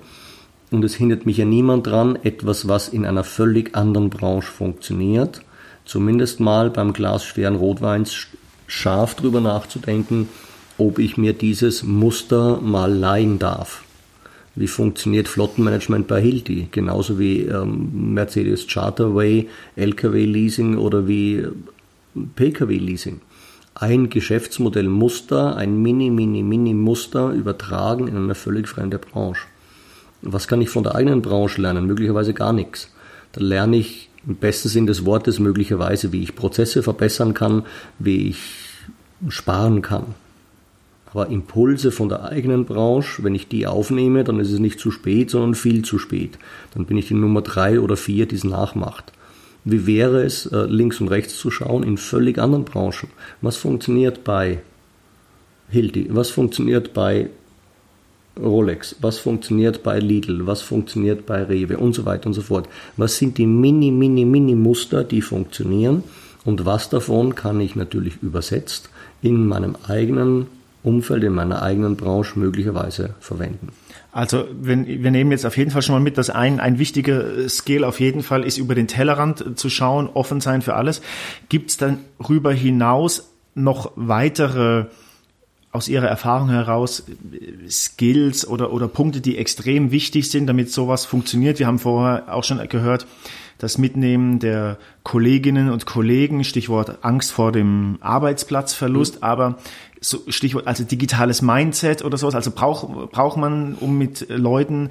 Und 0.70 0.84
es 0.84 0.96
hindert 0.96 1.26
mich 1.26 1.38
ja 1.38 1.46
niemand 1.46 1.88
dran, 1.88 2.20
etwas, 2.24 2.68
was 2.68 2.90
in 2.90 3.06
einer 3.06 3.24
völlig 3.24 3.74
anderen 3.74 4.10
Branche 4.10 4.52
funktioniert, 4.52 5.44
zumindest 5.86 6.42
mal 6.42 6.70
beim 6.70 6.92
Glas 6.92 7.24
schweren 7.24 7.56
Rotweins 7.56 8.28
scharf 8.68 9.16
drüber 9.16 9.40
nachzudenken, 9.40 10.28
ob 10.78 11.00
ich 11.00 11.16
mir 11.16 11.32
dieses 11.32 11.84
Muster 11.84 12.60
mal 12.60 12.94
leihen 12.94 13.40
darf. 13.40 13.86
Wie 14.56 14.68
funktioniert 14.68 15.28
Flottenmanagement 15.28 16.08
bei 16.08 16.22
Hilti? 16.22 16.68
Genauso 16.72 17.18
wie 17.18 17.42
ähm, 17.42 18.14
Mercedes 18.14 18.68
Charterway, 18.68 19.48
LKW-Leasing 19.78 20.78
oder 20.78 21.08
wie 21.08 21.46
Pkw-Leasing. 22.36 23.22
Ein 23.76 24.10
Geschäftsmodell 24.10 24.90
Muster, 24.90 25.56
ein 25.56 25.82
Mini, 25.82 26.10
Mini, 26.10 26.44
Mini 26.44 26.74
Muster 26.74 27.32
übertragen 27.32 28.10
in 28.10 28.18
eine 28.18 28.36
völlig 28.36 28.68
fremde 28.68 29.00
Branche. 29.00 29.48
Was 30.22 30.48
kann 30.48 30.62
ich 30.62 30.70
von 30.70 30.84
der 30.84 30.96
eigenen 30.96 31.22
Branche 31.22 31.62
lernen? 31.62 31.86
Möglicherweise 31.86 32.34
gar 32.34 32.52
nichts. 32.52 32.94
Da 33.32 33.42
lerne 33.42 33.78
ich 33.78 34.10
im 34.28 34.36
besten 34.36 34.68
Sinn 34.68 34.86
des 34.86 35.06
Wortes 35.06 35.40
möglicherweise, 35.40 36.12
wie 36.12 36.22
ich 36.22 36.36
Prozesse 36.36 36.84
verbessern 36.84 37.34
kann, 37.34 37.64
wie 37.98 38.30
ich 38.30 38.40
sparen 39.30 39.82
kann. 39.82 40.14
Aber 41.12 41.28
Impulse 41.28 41.92
von 41.92 42.10
der 42.10 42.24
eigenen 42.24 42.66
Branche, 42.66 43.24
wenn 43.24 43.36
ich 43.36 43.48
die 43.48 43.68
aufnehme, 43.68 44.24
dann 44.24 44.40
ist 44.40 44.52
es 44.52 44.60
nicht 44.60 44.80
zu 44.80 44.92
spät, 44.92 45.30
sondern 45.30 45.56
viel 45.56 45.84
zu 45.84 46.00
spät. 46.00 46.38
Dann 46.74 46.86
bin 46.86 46.98
ich 46.98 47.08
die 47.08 47.14
Nummer 47.14 47.42
drei 47.42 47.80
oder 47.80 47.98
vier, 47.98 48.26
die 48.26 48.36
es 48.36 48.46
nachmacht. 48.46 49.12
Wie 49.66 49.86
wäre 49.86 50.24
es, 50.24 50.46
äh, 50.48 50.66
links 50.66 51.02
und 51.02 51.10
rechts 51.10 51.38
zu 51.38 51.52
schauen 51.52 51.84
in 51.84 51.98
völlig 51.98 52.40
anderen 52.40 52.66
Branchen? 52.66 53.10
Was 53.42 53.58
funktioniert 53.58 54.24
bei 54.24 54.60
Hilti? 55.70 56.08
Was 56.10 56.30
funktioniert 56.30 56.94
bei 56.94 57.30
Rolex, 58.40 58.96
was 59.02 59.20
funktioniert 59.20 59.84
bei 59.84 60.00
Lidl, 60.00 60.48
was 60.48 60.62
funktioniert 60.62 61.26
bei 61.26 61.44
Rewe 61.44 61.78
und 61.78 61.94
so 61.94 62.06
weiter 62.06 62.28
und 62.28 62.34
so 62.34 62.42
fort. 62.42 62.68
Was 62.96 63.18
sind 63.18 63.38
die 63.38 63.46
mini, 63.46 63.92
mini, 63.92 64.26
mini 64.26 64.56
Muster, 64.56 65.04
die 65.04 65.22
funktionieren 65.22 66.04
und 66.46 66.66
was 66.66 66.90
davon 66.90 67.36
kann 67.36 67.60
ich 67.60 67.76
natürlich 67.76 68.24
übersetzt 68.24 68.90
in 69.22 69.48
meinem 69.48 69.76
eigenen 69.88 70.48
Umfeld, 70.84 71.24
in 71.24 71.34
meiner 71.34 71.62
eigenen 71.62 71.96
Branche 71.96 72.40
möglicherweise 72.40 73.16
verwenden. 73.20 73.70
Also 74.12 74.46
wenn, 74.52 74.86
wir 74.86 75.12
nehmen 75.12 75.32
jetzt 75.32 75.46
auf 75.46 75.56
jeden 75.56 75.72
Fall 75.72 75.82
schon 75.82 75.96
mal 75.96 76.02
mit, 76.02 76.18
dass 76.18 76.30
ein, 76.30 76.60
ein 76.60 76.80
wichtiger 76.80 77.48
Skill 77.48 77.84
auf 77.84 78.00
jeden 78.00 78.24
Fall 78.24 78.44
ist, 78.44 78.58
über 78.58 78.76
den 78.76 78.88
Tellerrand 78.88 79.58
zu 79.58 79.70
schauen, 79.70 80.10
offen 80.14 80.42
sein 80.42 80.62
für 80.62 80.76
alles. 80.76 81.02
Gibt 81.50 81.70
es 81.70 81.78
dann 81.78 82.00
darüber 82.20 82.52
hinaus 82.52 83.32
noch 83.56 83.92
weitere 83.96 84.86
aus 85.72 85.88
Ihrer 85.88 86.08
Erfahrung 86.08 86.50
heraus 86.50 87.04
Skills 87.70 88.48
oder, 88.48 88.74
oder 88.74 88.88
Punkte, 88.88 89.22
die 89.22 89.38
extrem 89.38 89.92
wichtig 89.92 90.30
sind, 90.30 90.48
damit 90.48 90.72
sowas 90.72 91.06
funktioniert? 91.06 91.60
Wir 91.60 91.68
haben 91.68 91.80
vorher 91.80 92.34
auch 92.34 92.44
schon 92.44 92.68
gehört, 92.68 93.08
das 93.58 93.78
Mitnehmen 93.78 94.40
der 94.40 94.78
Kolleginnen 95.04 95.70
und 95.70 95.86
Kollegen, 95.86 96.44
Stichwort 96.44 97.04
Angst 97.04 97.32
vor 97.32 97.52
dem 97.52 97.98
Arbeitsplatzverlust, 98.02 99.18
mhm. 99.18 99.24
aber 99.24 99.58
so 100.02 100.20
Stichwort 100.28 100.66
also 100.68 100.84
digitales 100.84 101.44
Mindset 101.44 102.04
oder 102.04 102.18
sowas. 102.18 102.34
Also 102.34 102.52
braucht 102.52 103.12
braucht 103.12 103.38
man, 103.38 103.76
um 103.76 103.98
mit 103.98 104.28
Leuten 104.30 104.90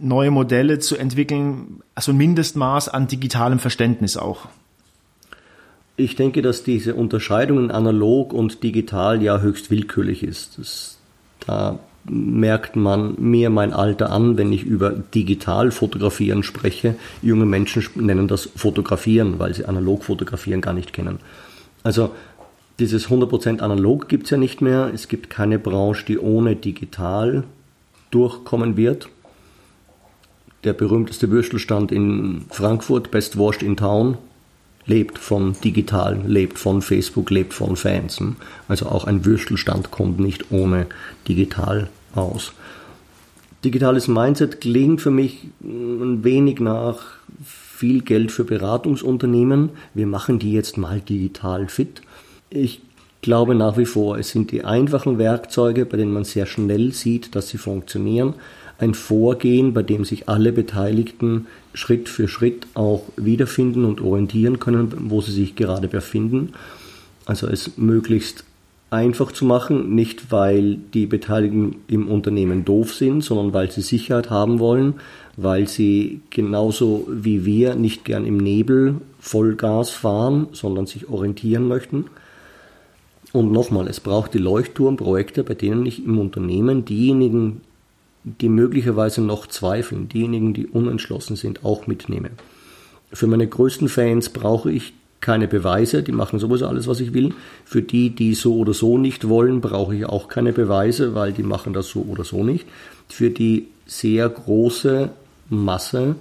neue 0.00 0.30
Modelle 0.30 0.78
zu 0.78 0.96
entwickeln, 0.96 1.80
also 1.94 2.12
ein 2.12 2.16
Mindestmaß 2.16 2.88
an 2.88 3.08
digitalem 3.08 3.58
Verständnis 3.58 4.16
auch. 4.16 4.48
Ich 5.96 6.14
denke, 6.14 6.42
dass 6.42 6.62
diese 6.62 6.94
Unterscheidung 6.94 7.58
in 7.58 7.70
analog 7.70 8.32
und 8.32 8.62
digital 8.62 9.22
ja 9.22 9.40
höchst 9.40 9.70
willkürlich 9.70 10.22
ist. 10.22 10.58
Das, 10.58 10.98
da 11.46 11.78
merkt 12.04 12.76
man 12.76 13.14
mir 13.18 13.50
mein 13.50 13.72
Alter 13.72 14.10
an, 14.12 14.36
wenn 14.36 14.52
ich 14.52 14.62
über 14.62 14.90
digital 14.90 15.70
fotografieren 15.70 16.42
spreche. 16.42 16.96
Junge 17.22 17.46
Menschen 17.46 17.84
nennen 17.96 18.28
das 18.28 18.48
fotografieren, 18.56 19.38
weil 19.38 19.54
sie 19.54 19.64
analog 19.64 20.04
fotografieren 20.04 20.60
gar 20.60 20.74
nicht 20.74 20.92
kennen. 20.92 21.18
Also 21.82 22.10
dieses 22.78 23.08
100% 23.08 23.60
analog 23.60 24.08
gibt 24.08 24.24
es 24.24 24.30
ja 24.30 24.36
nicht 24.36 24.60
mehr. 24.60 24.90
Es 24.92 25.08
gibt 25.08 25.30
keine 25.30 25.58
Branche, 25.58 26.04
die 26.06 26.18
ohne 26.18 26.56
digital 26.56 27.44
durchkommen 28.10 28.76
wird. 28.76 29.08
Der 30.64 30.74
berühmteste 30.74 31.30
Würstelstand 31.30 31.90
in 31.90 32.44
Frankfurt, 32.50 33.10
Best 33.10 33.38
Washed 33.38 33.62
in 33.62 33.76
Town, 33.76 34.18
lebt 34.86 35.18
von 35.18 35.54
digital, 35.62 36.20
lebt 36.26 36.58
von 36.58 36.80
Facebook, 36.80 37.30
lebt 37.30 37.52
von 37.52 37.76
Fans. 37.76 38.20
Hm? 38.20 38.36
Also 38.68 38.86
auch 38.86 39.04
ein 39.04 39.24
Würstelstand 39.24 39.90
kommt 39.90 40.20
nicht 40.20 40.50
ohne 40.50 40.86
digital 41.28 41.88
aus. 42.14 42.52
Digitales 43.64 44.06
Mindset 44.06 44.60
klingt 44.60 45.00
für 45.00 45.10
mich 45.10 45.48
ein 45.60 46.22
wenig 46.22 46.60
nach 46.60 46.98
viel 47.42 48.02
Geld 48.02 48.30
für 48.30 48.44
Beratungsunternehmen. 48.44 49.70
Wir 49.92 50.06
machen 50.06 50.38
die 50.38 50.52
jetzt 50.52 50.78
mal 50.78 51.00
digital 51.00 51.68
fit. 51.68 52.00
Ich 52.48 52.80
glaube 53.22 53.54
nach 53.54 53.76
wie 53.76 53.86
vor, 53.86 54.18
es 54.18 54.30
sind 54.30 54.52
die 54.52 54.64
einfachen 54.64 55.18
Werkzeuge, 55.18 55.84
bei 55.84 55.96
denen 55.96 56.12
man 56.12 56.24
sehr 56.24 56.46
schnell 56.46 56.92
sieht, 56.92 57.34
dass 57.34 57.48
sie 57.48 57.58
funktionieren 57.58 58.34
ein 58.78 58.94
Vorgehen, 58.94 59.72
bei 59.72 59.82
dem 59.82 60.04
sich 60.04 60.28
alle 60.28 60.52
Beteiligten 60.52 61.46
Schritt 61.74 62.08
für 62.08 62.28
Schritt 62.28 62.66
auch 62.74 63.02
wiederfinden 63.16 63.84
und 63.84 64.00
orientieren 64.00 64.60
können, 64.60 64.92
wo 65.10 65.20
sie 65.20 65.32
sich 65.32 65.56
gerade 65.56 65.88
befinden. 65.88 66.52
Also 67.24 67.46
es 67.46 67.76
möglichst 67.76 68.44
einfach 68.90 69.32
zu 69.32 69.44
machen, 69.44 69.94
nicht 69.94 70.30
weil 70.30 70.76
die 70.94 71.06
Beteiligten 71.06 71.76
im 71.88 72.08
Unternehmen 72.08 72.64
doof 72.64 72.94
sind, 72.94 73.22
sondern 73.22 73.52
weil 73.52 73.70
sie 73.70 73.82
Sicherheit 73.82 74.30
haben 74.30 74.58
wollen, 74.58 74.94
weil 75.36 75.66
sie 75.66 76.20
genauso 76.30 77.08
wie 77.10 77.44
wir 77.44 77.74
nicht 77.74 78.04
gern 78.04 78.24
im 78.24 78.36
Nebel 78.36 78.96
Vollgas 79.18 79.90
fahren, 79.90 80.48
sondern 80.52 80.86
sich 80.86 81.08
orientieren 81.08 81.66
möchten. 81.66 82.06
Und 83.32 83.52
nochmal, 83.52 83.88
es 83.88 84.00
braucht 84.00 84.34
die 84.34 84.38
Leuchtturmprojekte, 84.38 85.42
bei 85.42 85.54
denen 85.54 85.84
ich 85.84 86.04
im 86.04 86.18
Unternehmen 86.18 86.84
diejenigen 86.84 87.60
die 88.26 88.48
möglicherweise 88.48 89.22
noch 89.22 89.46
zweifeln, 89.46 90.08
diejenigen, 90.08 90.52
die 90.52 90.66
unentschlossen 90.66 91.36
sind, 91.36 91.64
auch 91.64 91.86
mitnehme. 91.86 92.30
Für 93.12 93.28
meine 93.28 93.46
größten 93.46 93.88
Fans 93.88 94.30
brauche 94.30 94.70
ich 94.70 94.92
keine 95.20 95.48
Beweise, 95.48 96.02
die 96.02 96.12
machen 96.12 96.38
sowieso 96.38 96.66
alles, 96.66 96.88
was 96.88 97.00
ich 97.00 97.14
will. 97.14 97.34
Für 97.64 97.82
die, 97.82 98.10
die 98.10 98.34
so 98.34 98.56
oder 98.56 98.74
so 98.74 98.98
nicht 98.98 99.28
wollen, 99.28 99.60
brauche 99.60 99.94
ich 99.94 100.06
auch 100.06 100.28
keine 100.28 100.52
Beweise, 100.52 101.14
weil 101.14 101.32
die 101.32 101.44
machen 101.44 101.72
das 101.72 101.88
so 101.88 102.02
oder 102.02 102.24
so 102.24 102.44
nicht. 102.44 102.66
Für 103.08 103.30
die 103.30 103.68
sehr 103.86 104.28
große 104.28 105.10
Masse, 105.48 106.16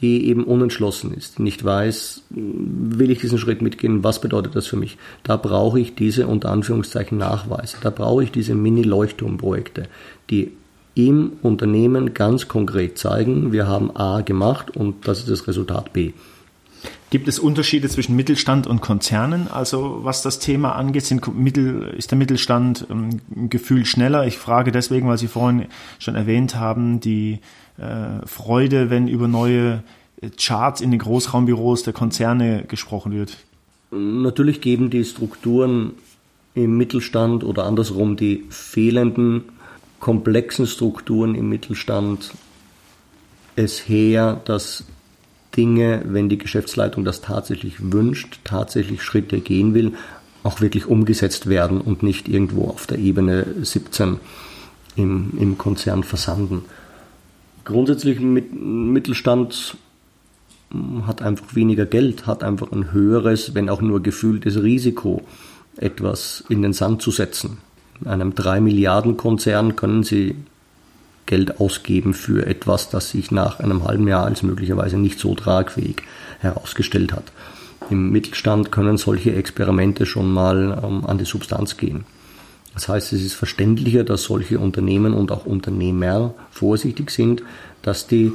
die 0.00 0.28
eben 0.28 0.44
unentschlossen 0.44 1.12
ist, 1.12 1.40
nicht 1.40 1.64
weiß, 1.64 2.22
will 2.30 3.10
ich 3.10 3.18
diesen 3.18 3.38
Schritt 3.38 3.60
mitgehen, 3.60 4.02
was 4.02 4.20
bedeutet 4.20 4.54
das 4.54 4.66
für 4.66 4.76
mich? 4.76 4.96
Da 5.24 5.36
brauche 5.36 5.80
ich 5.80 5.94
diese 5.94 6.26
unter 6.26 6.50
Anführungszeichen 6.50 7.18
Nachweise, 7.18 7.76
da 7.82 7.90
brauche 7.90 8.22
ich 8.22 8.30
diese 8.30 8.54
Mini-Leuchtturmprojekte, 8.54 9.88
die 10.30 10.52
im 10.94 11.32
Unternehmen 11.42 12.14
ganz 12.14 12.48
konkret 12.48 12.98
zeigen, 12.98 13.52
wir 13.52 13.66
haben 13.66 13.94
A 13.96 14.22
gemacht 14.22 14.76
und 14.76 15.06
das 15.06 15.20
ist 15.20 15.28
das 15.28 15.46
Resultat 15.46 15.92
B. 15.92 16.12
Gibt 17.10 17.26
es 17.26 17.40
Unterschiede 17.40 17.88
zwischen 17.88 18.14
Mittelstand 18.14 18.68
und 18.68 18.80
Konzernen? 18.80 19.48
Also 19.48 19.98
was 20.02 20.22
das 20.22 20.38
Thema 20.38 20.76
angeht, 20.76 21.04
sind 21.04 21.26
Mittel, 21.36 21.92
ist 21.96 22.12
der 22.12 22.18
Mittelstand 22.18 22.86
ähm, 22.88 23.20
gefühlt 23.50 23.88
schneller? 23.88 24.26
Ich 24.26 24.38
frage 24.38 24.70
deswegen, 24.70 25.08
weil 25.08 25.18
Sie 25.18 25.26
vorhin 25.26 25.66
schon 25.98 26.14
erwähnt 26.14 26.54
haben, 26.54 27.00
die 27.00 27.40
äh, 27.78 28.24
Freude, 28.26 28.90
wenn 28.90 29.08
über 29.08 29.26
neue 29.26 29.82
äh, 30.20 30.30
Charts 30.38 30.80
in 30.80 30.92
den 30.92 31.00
Großraumbüros 31.00 31.82
der 31.82 31.92
Konzerne 31.92 32.64
gesprochen 32.68 33.12
wird. 33.12 33.38
Natürlich 33.90 34.60
geben 34.60 34.88
die 34.90 35.04
Strukturen 35.04 35.94
im 36.54 36.76
Mittelstand 36.76 37.42
oder 37.42 37.64
andersrum 37.64 38.16
die 38.16 38.44
fehlenden 38.50 39.44
komplexen 40.00 40.66
Strukturen 40.66 41.34
im 41.34 41.48
Mittelstand 41.48 42.32
es 43.56 43.88
her, 43.88 44.40
dass 44.44 44.84
Dinge, 45.56 46.02
wenn 46.06 46.28
die 46.28 46.38
Geschäftsleitung 46.38 47.04
das 47.04 47.20
tatsächlich 47.20 47.92
wünscht, 47.92 48.40
tatsächlich 48.44 49.02
Schritte 49.02 49.40
gehen 49.40 49.74
will, 49.74 49.92
auch 50.42 50.60
wirklich 50.60 50.86
umgesetzt 50.86 51.48
werden 51.48 51.80
und 51.80 52.02
nicht 52.02 52.28
irgendwo 52.28 52.68
auf 52.68 52.86
der 52.86 52.98
Ebene 52.98 53.46
17 53.60 54.18
im, 54.96 55.32
im 55.38 55.58
Konzern 55.58 56.02
versanden. 56.02 56.64
Grundsätzlich 57.64 58.20
mit 58.20 58.54
Mittelstand 58.54 59.76
hat 61.06 61.20
einfach 61.20 61.54
weniger 61.54 61.84
Geld, 61.84 62.26
hat 62.26 62.42
einfach 62.42 62.72
ein 62.72 62.92
höheres, 62.92 63.54
wenn 63.54 63.68
auch 63.68 63.82
nur 63.82 64.02
gefühltes 64.02 64.62
Risiko, 64.62 65.22
etwas 65.76 66.44
in 66.48 66.62
den 66.62 66.72
Sand 66.72 67.02
zu 67.02 67.10
setzen. 67.10 67.58
In 68.00 68.08
einem 68.08 68.34
3 68.34 68.60
Milliarden 68.60 69.16
Konzern 69.16 69.76
können 69.76 70.02
Sie 70.02 70.36
Geld 71.26 71.60
ausgeben 71.60 72.14
für 72.14 72.46
etwas, 72.46 72.88
das 72.90 73.10
sich 73.10 73.30
nach 73.30 73.60
einem 73.60 73.84
halben 73.84 74.08
Jahr 74.08 74.24
als 74.24 74.42
möglicherweise 74.42 74.98
nicht 74.98 75.18
so 75.18 75.34
tragfähig 75.34 76.02
herausgestellt 76.40 77.12
hat. 77.12 77.30
Im 77.88 78.10
Mittelstand 78.10 78.72
können 78.72 78.96
solche 78.96 79.34
Experimente 79.34 80.06
schon 80.06 80.32
mal 80.32 80.80
ähm, 80.82 81.06
an 81.06 81.18
die 81.18 81.24
Substanz 81.24 81.76
gehen. 81.76 82.04
Das 82.74 82.88
heißt, 82.88 83.12
es 83.12 83.22
ist 83.22 83.34
verständlicher, 83.34 84.04
dass 84.04 84.24
solche 84.24 84.58
Unternehmen 84.58 85.14
und 85.14 85.32
auch 85.32 85.44
Unternehmer 85.44 86.34
vorsichtig 86.50 87.10
sind, 87.10 87.42
dass 87.82 88.06
die 88.06 88.32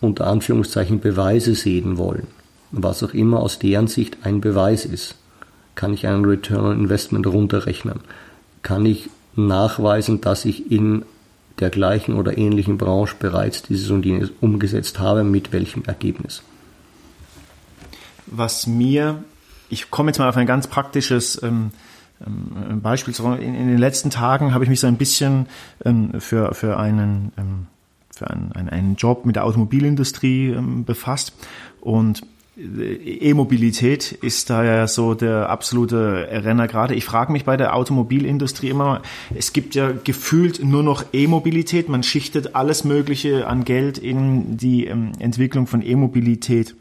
unter 0.00 0.26
Anführungszeichen 0.26 1.00
Beweise 1.00 1.54
sehen 1.54 1.98
wollen. 1.98 2.26
Was 2.72 3.02
auch 3.02 3.14
immer 3.14 3.40
aus 3.40 3.58
deren 3.58 3.86
Sicht 3.86 4.18
ein 4.22 4.40
Beweis 4.40 4.84
ist. 4.84 5.16
Kann 5.74 5.94
ich 5.94 6.06
einen 6.06 6.24
Return 6.24 6.64
on 6.64 6.80
Investment 6.80 7.26
runterrechnen? 7.26 8.00
Kann 8.62 8.84
ich 8.86 9.08
nachweisen, 9.36 10.20
dass 10.20 10.44
ich 10.44 10.70
in 10.70 11.04
der 11.58 11.70
gleichen 11.70 12.14
oder 12.14 12.38
ähnlichen 12.38 12.78
Branche 12.78 13.16
bereits 13.18 13.62
dieses 13.62 13.90
und 13.90 14.04
jenes 14.04 14.30
umgesetzt 14.40 14.98
habe, 14.98 15.24
mit 15.24 15.52
welchem 15.52 15.84
Ergebnis? 15.84 16.42
Was 18.26 18.66
mir, 18.66 19.22
ich 19.68 19.90
komme 19.90 20.10
jetzt 20.10 20.18
mal 20.18 20.28
auf 20.28 20.36
ein 20.36 20.46
ganz 20.46 20.66
praktisches 20.66 21.42
ähm, 21.42 21.72
ähm, 22.24 22.80
Beispiel. 22.80 23.14
In, 23.40 23.54
in, 23.54 23.68
den 23.68 23.78
letzten 23.78 24.10
Tagen 24.10 24.54
habe 24.54 24.64
ich 24.64 24.70
mich 24.70 24.80
so 24.80 24.86
ein 24.86 24.96
bisschen 24.96 25.46
ähm, 25.84 26.20
für, 26.20 26.54
für 26.54 26.78
einen 26.78 27.32
ähm, 27.36 27.66
einen, 28.22 28.68
einen, 28.68 28.96
Job 28.96 29.24
mit 29.24 29.36
der 29.36 29.44
Automobilindustrie 29.44 30.50
ähm, 30.50 30.84
befasst 30.84 31.32
und 31.80 32.22
E-Mobilität 32.60 34.12
ist 34.12 34.50
da 34.50 34.62
ja 34.64 34.86
so 34.86 35.14
der 35.14 35.48
absolute 35.48 36.28
Renner 36.30 36.68
gerade. 36.68 36.94
Ich 36.94 37.04
frage 37.04 37.32
mich 37.32 37.44
bei 37.44 37.56
der 37.56 37.74
Automobilindustrie 37.74 38.68
immer, 38.68 39.00
es 39.34 39.52
gibt 39.52 39.74
ja 39.74 39.92
gefühlt 39.92 40.62
nur 40.62 40.82
noch 40.82 41.04
E-Mobilität. 41.12 41.88
Man 41.88 42.02
schichtet 42.02 42.54
alles 42.54 42.84
Mögliche 42.84 43.46
an 43.46 43.64
Geld 43.64 43.96
in 43.98 44.58
die 44.58 44.86
ähm, 44.86 45.12
Entwicklung 45.18 45.66
von 45.66 45.82
E-Mobilität 45.82 46.74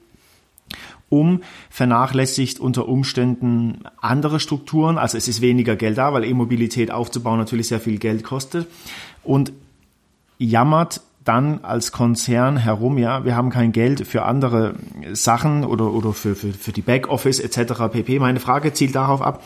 um, 1.07 1.41
vernachlässigt 1.69 2.59
unter 2.59 2.87
Umständen 2.87 3.79
andere 3.99 4.39
Strukturen. 4.39 4.97
Also 4.97 5.17
es 5.17 5.27
ist 5.27 5.41
weniger 5.41 5.75
Geld 5.75 5.97
da, 5.97 6.13
weil 6.13 6.23
E-Mobilität 6.23 6.91
aufzubauen 6.91 7.39
natürlich 7.39 7.67
sehr 7.69 7.79
viel 7.79 7.97
Geld 7.97 8.23
kostet 8.23 8.67
und 9.23 9.51
jammert 10.37 11.01
dann 11.23 11.63
als 11.63 11.91
Konzern 11.91 12.57
herum, 12.57 12.97
ja, 12.97 13.25
wir 13.25 13.35
haben 13.35 13.49
kein 13.49 13.71
Geld 13.71 14.07
für 14.07 14.23
andere 14.23 14.75
Sachen 15.13 15.63
oder, 15.63 15.93
oder 15.93 16.13
für, 16.13 16.35
für, 16.35 16.53
für 16.53 16.71
die 16.71 16.81
Backoffice 16.81 17.39
etc. 17.39 17.73
pp. 17.91 18.19
Meine 18.19 18.39
Frage 18.39 18.73
zielt 18.73 18.95
darauf 18.95 19.21
ab, 19.21 19.43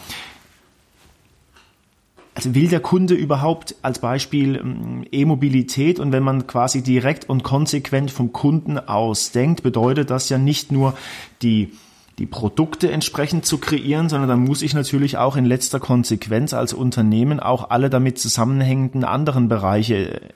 also 2.35 2.55
will 2.55 2.67
der 2.67 2.79
Kunde 2.79 3.13
überhaupt 3.13 3.75
als 3.81 3.99
Beispiel 3.99 4.55
ähm, 4.55 5.05
E-Mobilität 5.11 5.99
und 5.99 6.11
wenn 6.11 6.23
man 6.23 6.47
quasi 6.47 6.81
direkt 6.81 7.29
und 7.29 7.43
konsequent 7.43 8.11
vom 8.11 8.33
Kunden 8.33 8.79
aus 8.79 9.31
denkt, 9.31 9.63
bedeutet 9.63 10.09
das 10.09 10.29
ja 10.29 10.37
nicht 10.37 10.71
nur 10.71 10.95
die 11.41 11.73
die 12.19 12.27
Produkte 12.27 12.91
entsprechend 12.91 13.43
zu 13.43 13.57
kreieren, 13.57 14.07
sondern 14.07 14.29
dann 14.29 14.39
muss 14.39 14.61
ich 14.61 14.75
natürlich 14.75 15.17
auch 15.17 15.35
in 15.35 15.45
letzter 15.45 15.79
Konsequenz 15.79 16.53
als 16.53 16.71
Unternehmen 16.71 17.39
auch 17.39 17.71
alle 17.71 17.89
damit 17.89 18.19
zusammenhängenden 18.19 19.03
anderen 19.03 19.47
Bereiche 19.47 20.21
äh, 20.21 20.29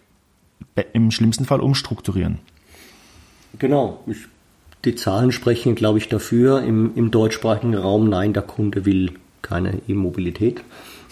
im 0.94 1.12
schlimmsten 1.12 1.46
Fall 1.46 1.60
umstrukturieren. 1.60 2.40
Genau. 3.60 4.04
Ich, 4.08 4.18
die 4.86 4.96
Zahlen 4.96 5.32
sprechen, 5.32 5.76
glaube 5.76 5.98
ich, 5.98 6.10
dafür 6.10 6.62
im, 6.62 6.92
im 6.96 7.12
deutschsprachigen 7.12 7.76
Raum, 7.76 8.10
nein, 8.10 8.34
der 8.34 8.44
Kunde 8.44 8.86
will 8.86 9.14
keine 9.42 9.82
E-Mobilität 9.88 10.62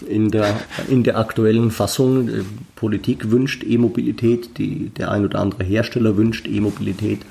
in 0.07 0.30
der, 0.30 0.59
in 0.89 1.03
der 1.03 1.18
aktuellen 1.18 1.72
Fassung. 1.72 2.28
Äh, 2.28 2.43
Politik 2.76 3.32
wünscht 3.32 3.63
E-Mobilität, 3.63 4.49
der 4.57 5.11
ein 5.11 5.26
oder 5.26 5.39
andere 5.39 5.63
Hersteller 5.63 6.18
wünscht 6.18 6.47
E-Mobilität. 6.47 7.22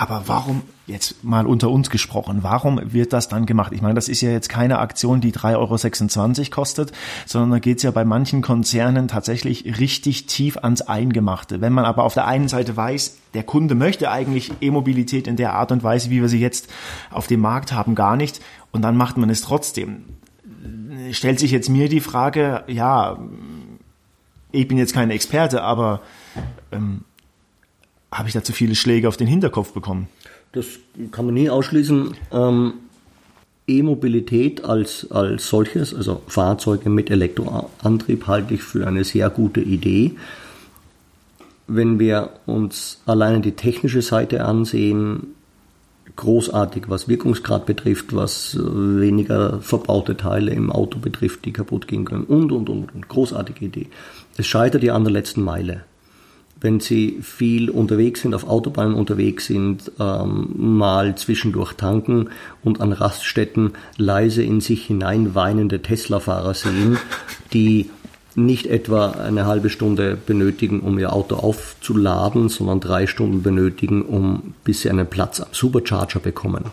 Aber 0.00 0.22
warum, 0.28 0.62
jetzt 0.86 1.24
mal 1.24 1.46
unter 1.46 1.68
uns 1.68 1.90
gesprochen, 1.90 2.38
warum 2.40 2.80
wird 2.82 3.12
das 3.12 3.28
dann 3.28 3.44
gemacht? 3.44 3.72
Ich 3.74 3.82
meine, 3.82 3.92
das 3.92 4.08
ist 4.08 4.22
ja 4.22 4.30
jetzt 4.30 4.48
keine 4.48 4.78
Aktion, 4.78 5.20
die 5.20 5.30
3,26 5.30 6.38
Euro 6.38 6.50
kostet, 6.50 6.92
sondern 7.26 7.50
da 7.50 7.58
geht 7.58 7.76
es 7.76 7.82
ja 7.82 7.90
bei 7.90 8.06
manchen 8.06 8.40
Konzernen 8.40 9.08
tatsächlich 9.08 9.78
richtig 9.78 10.24
tief 10.24 10.56
ans 10.56 10.80
Eingemachte. 10.80 11.60
Wenn 11.60 11.74
man 11.74 11.84
aber 11.84 12.04
auf 12.04 12.14
der 12.14 12.26
einen 12.26 12.48
Seite 12.48 12.78
weiß, 12.78 13.18
der 13.34 13.42
Kunde 13.42 13.74
möchte 13.74 14.10
eigentlich 14.10 14.54
E-Mobilität 14.62 15.26
in 15.26 15.36
der 15.36 15.52
Art 15.52 15.70
und 15.70 15.82
Weise, 15.82 16.08
wie 16.08 16.22
wir 16.22 16.30
sie 16.30 16.40
jetzt 16.40 16.70
auf 17.10 17.26
dem 17.26 17.40
Markt 17.40 17.74
haben, 17.74 17.94
gar 17.94 18.16
nicht 18.16 18.40
und 18.72 18.80
dann 18.80 18.96
macht 18.96 19.18
man 19.18 19.28
es 19.28 19.42
trotzdem. 19.42 20.04
Stellt 21.12 21.38
sich 21.38 21.50
jetzt 21.50 21.68
mir 21.68 21.90
die 21.90 22.00
Frage, 22.00 22.64
ja, 22.68 23.18
ich 24.50 24.66
bin 24.66 24.78
jetzt 24.78 24.94
kein 24.94 25.10
Experte, 25.10 25.62
aber 25.62 26.00
ähm, 26.72 27.04
habe 28.12 28.28
ich 28.28 28.34
da 28.34 28.42
zu 28.42 28.52
viele 28.52 28.74
Schläge 28.74 29.08
auf 29.08 29.16
den 29.16 29.26
Hinterkopf 29.26 29.72
bekommen? 29.72 30.08
Das 30.52 30.66
kann 31.12 31.26
man 31.26 31.34
nie 31.34 31.48
ausschließen. 31.48 32.14
Ähm, 32.32 32.72
E-Mobilität 33.66 34.64
als, 34.64 35.10
als 35.10 35.48
solches, 35.48 35.94
also 35.94 36.22
Fahrzeuge 36.26 36.90
mit 36.90 37.10
Elektroantrieb, 37.10 38.26
halte 38.26 38.54
ich 38.54 38.62
für 38.62 38.86
eine 38.86 39.04
sehr 39.04 39.30
gute 39.30 39.60
Idee. 39.60 40.16
Wenn 41.68 42.00
wir 42.00 42.30
uns 42.46 43.00
alleine 43.06 43.40
die 43.40 43.52
technische 43.52 44.02
Seite 44.02 44.44
ansehen, 44.44 45.34
großartig, 46.16 46.84
was 46.88 47.08
Wirkungsgrad 47.08 47.64
betrifft, 47.64 48.14
was 48.14 48.58
weniger 48.60 49.60
verbaute 49.60 50.16
Teile 50.16 50.52
im 50.52 50.72
Auto 50.72 50.98
betrifft, 50.98 51.44
die 51.44 51.52
kaputt 51.52 51.86
gehen 51.86 52.04
können 52.04 52.24
und, 52.24 52.50
und, 52.50 52.68
und, 52.68 52.92
und. 52.92 53.08
Großartige 53.08 53.66
Idee. 53.66 53.86
Es 54.36 54.48
scheitert 54.48 54.82
ja 54.82 54.94
an 54.94 55.04
der 55.04 55.12
letzten 55.12 55.42
Meile. 55.42 55.84
Wenn 56.60 56.78
Sie 56.78 57.20
viel 57.22 57.70
unterwegs 57.70 58.20
sind, 58.20 58.34
auf 58.34 58.46
Autobahnen 58.46 58.94
unterwegs 58.94 59.46
sind, 59.46 59.90
ähm, 59.98 60.50
mal 60.56 61.14
zwischendurch 61.14 61.72
tanken 61.72 62.28
und 62.62 62.82
an 62.82 62.92
Raststätten 62.92 63.72
leise 63.96 64.42
in 64.42 64.60
sich 64.60 64.84
hinein 64.84 65.34
weinende 65.34 65.80
Tesla-Fahrer 65.80 66.52
sehen, 66.52 66.98
die 67.54 67.88
nicht 68.34 68.66
etwa 68.66 69.10
eine 69.12 69.46
halbe 69.46 69.70
Stunde 69.70 70.16
benötigen, 70.16 70.80
um 70.80 70.98
ihr 70.98 71.12
Auto 71.12 71.36
aufzuladen, 71.36 72.48
sondern 72.48 72.80
drei 72.80 73.06
Stunden 73.06 73.42
benötigen, 73.42 74.02
um 74.02 74.54
bis 74.62 74.82
sie 74.82 74.90
einen 74.90 75.06
Platz 75.06 75.40
am 75.40 75.48
Supercharger 75.52 76.20
bekommen. 76.20 76.66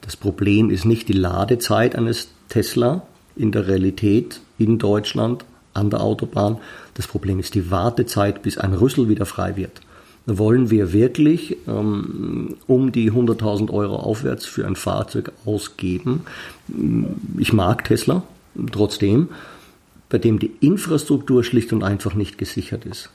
Das 0.00 0.16
Problem 0.16 0.70
ist 0.70 0.84
nicht 0.84 1.08
die 1.08 1.14
Ladezeit 1.14 1.94
eines 1.94 2.28
Tesla 2.48 3.02
in 3.36 3.52
der 3.52 3.68
Realität 3.68 4.40
in 4.58 4.78
Deutschland 4.78 5.44
an 5.80 5.90
der 5.90 6.02
Autobahn. 6.02 6.58
Das 6.94 7.08
Problem 7.08 7.40
ist 7.40 7.54
die 7.54 7.70
Wartezeit, 7.70 8.42
bis 8.42 8.58
ein 8.58 8.74
Rüssel 8.74 9.08
wieder 9.08 9.26
frei 9.26 9.56
wird. 9.56 9.80
Wollen 10.26 10.70
wir 10.70 10.92
wirklich 10.92 11.56
ähm, 11.66 12.56
um 12.66 12.92
die 12.92 13.10
100.000 13.10 13.72
Euro 13.72 13.96
aufwärts 13.96 14.46
für 14.46 14.66
ein 14.66 14.76
Fahrzeug 14.76 15.32
ausgeben? 15.44 16.22
Ich 17.38 17.52
mag 17.52 17.84
Tesla, 17.84 18.22
trotzdem 18.70 19.30
bei 20.10 20.18
dem 20.18 20.38
die 20.38 20.52
Infrastruktur 20.60 21.42
schlicht 21.42 21.72
und 21.72 21.82
einfach 21.82 22.14
nicht 22.14 22.36
gesichert 22.36 22.84
ist. 22.84 23.10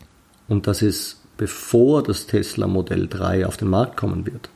Und 0.48 0.66
das 0.66 0.82
ist 0.82 1.22
bevor 1.38 2.02
das 2.02 2.26
Tesla 2.26 2.68
Modell 2.68 3.08
3 3.08 3.46
auf 3.46 3.58
den 3.58 3.70
Markt 3.70 3.98
kommen 3.98 4.26
wird. 4.26 4.50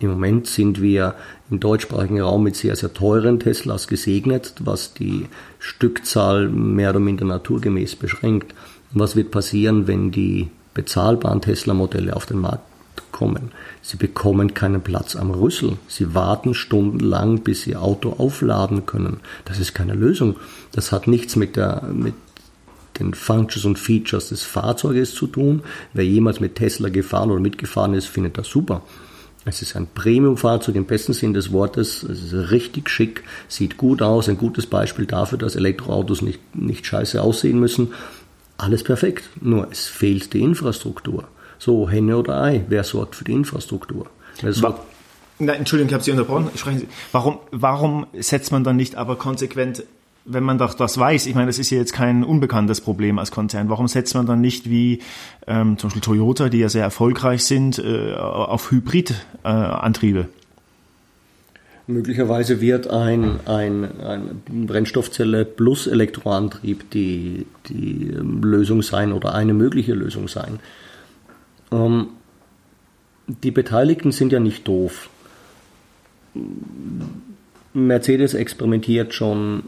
Im 0.00 0.10
Moment 0.10 0.46
sind 0.48 0.80
wir 0.82 1.14
im 1.52 1.60
deutschsprachigen 1.60 2.20
Raum 2.20 2.42
mit 2.42 2.56
sehr, 2.56 2.74
sehr 2.74 2.94
teuren 2.94 3.38
Teslas 3.38 3.86
gesegnet, 3.86 4.54
was 4.60 4.94
die 4.94 5.26
Stückzahl 5.58 6.48
mehr 6.48 6.90
oder 6.90 7.00
minder 7.00 7.26
naturgemäß 7.26 7.96
beschränkt. 7.96 8.54
Und 8.92 9.00
was 9.00 9.16
wird 9.16 9.30
passieren, 9.30 9.86
wenn 9.86 10.10
die 10.10 10.48
bezahlbaren 10.74 11.42
Tesla-Modelle 11.42 12.16
auf 12.16 12.26
den 12.26 12.38
Markt 12.38 12.64
kommen. 13.12 13.52
Sie 13.82 13.98
bekommen 13.98 14.54
keinen 14.54 14.80
Platz 14.80 15.14
am 15.14 15.30
Rüssel. 15.30 15.76
Sie 15.88 16.14
warten 16.14 16.54
stundenlang, 16.54 17.40
bis 17.40 17.62
sie 17.62 17.76
Auto 17.76 18.14
aufladen 18.18 18.86
können. 18.86 19.20
Das 19.44 19.58
ist 19.58 19.74
keine 19.74 19.94
Lösung. 19.94 20.36
Das 20.72 20.90
hat 20.90 21.06
nichts 21.06 21.36
mit, 21.36 21.56
der, 21.56 21.82
mit 21.92 22.14
den 22.98 23.12
Functions 23.12 23.66
und 23.66 23.78
Features 23.78 24.30
des 24.30 24.42
Fahrzeuges 24.42 25.14
zu 25.14 25.26
tun. 25.26 25.62
Wer 25.92 26.06
jemals 26.06 26.40
mit 26.40 26.56
Tesla 26.56 26.88
gefahren 26.88 27.30
oder 27.30 27.40
mitgefahren 27.40 27.92
ist, 27.92 28.06
findet 28.06 28.38
das 28.38 28.48
super. 28.48 28.82
Es 29.44 29.60
ist 29.60 29.74
ein 29.74 29.88
Premium-Fahrzeug 29.92 30.76
im 30.76 30.84
besten 30.84 31.14
Sinn 31.14 31.34
des 31.34 31.52
Wortes. 31.52 32.02
Es 32.04 32.32
ist 32.32 32.50
richtig 32.50 32.88
schick, 32.88 33.24
sieht 33.48 33.76
gut 33.76 34.00
aus, 34.00 34.28
ein 34.28 34.38
gutes 34.38 34.66
Beispiel 34.66 35.06
dafür, 35.06 35.38
dass 35.38 35.56
Elektroautos 35.56 36.22
nicht, 36.22 36.54
nicht 36.54 36.86
scheiße 36.86 37.20
aussehen 37.20 37.58
müssen. 37.58 37.92
Alles 38.56 38.84
perfekt, 38.84 39.28
nur 39.40 39.68
es 39.72 39.88
fehlt 39.88 40.32
die 40.32 40.42
Infrastruktur. 40.42 41.24
So, 41.58 41.88
Henne 41.88 42.16
oder 42.16 42.40
Ei, 42.40 42.64
wer 42.68 42.84
sorgt 42.84 43.16
für 43.16 43.24
die 43.24 43.32
Infrastruktur? 43.32 44.06
Na, 45.38 45.54
Entschuldigung, 45.54 45.88
ich 45.88 45.94
habe 45.94 46.04
Sie 46.04 46.12
unterbrochen. 46.12 46.50
Sie. 46.54 46.86
Warum, 47.10 47.38
warum 47.50 48.06
setzt 48.12 48.52
man 48.52 48.62
dann 48.62 48.76
nicht 48.76 48.94
aber 48.94 49.16
konsequent, 49.16 49.82
wenn 50.24 50.44
man 50.44 50.58
doch 50.58 50.74
das 50.74 50.98
weiß, 50.98 51.26
ich 51.26 51.34
meine, 51.34 51.48
das 51.48 51.58
ist 51.58 51.70
ja 51.70 51.78
jetzt 51.78 51.92
kein 51.92 52.24
unbekanntes 52.24 52.80
Problem 52.80 53.18
als 53.18 53.30
Konzern, 53.30 53.68
warum 53.68 53.88
setzt 53.88 54.14
man 54.14 54.26
dann 54.26 54.40
nicht 54.40 54.70
wie 54.70 55.00
ähm, 55.46 55.78
zum 55.78 55.88
Beispiel 55.88 56.02
Toyota, 56.02 56.48
die 56.48 56.58
ja 56.58 56.68
sehr 56.68 56.82
erfolgreich 56.82 57.44
sind, 57.44 57.78
äh, 57.78 58.14
auf 58.14 58.70
Hybridantriebe? 58.70 60.20
Äh, 60.20 60.26
Möglicherweise 61.88 62.60
wird 62.60 62.88
ein, 62.88 63.40
ein, 63.46 64.00
ein 64.00 64.66
Brennstoffzelle 64.66 65.44
plus 65.44 65.88
Elektroantrieb 65.88 66.88
die, 66.90 67.46
die 67.66 68.14
Lösung 68.40 68.82
sein 68.82 69.12
oder 69.12 69.34
eine 69.34 69.52
mögliche 69.52 69.92
Lösung 69.92 70.28
sein. 70.28 70.60
Ähm, 71.72 72.08
die 73.26 73.50
Beteiligten 73.50 74.12
sind 74.12 74.32
ja 74.32 74.38
nicht 74.38 74.66
doof. 74.68 75.10
Mercedes 77.74 78.34
experimentiert 78.34 79.14
schon, 79.14 79.62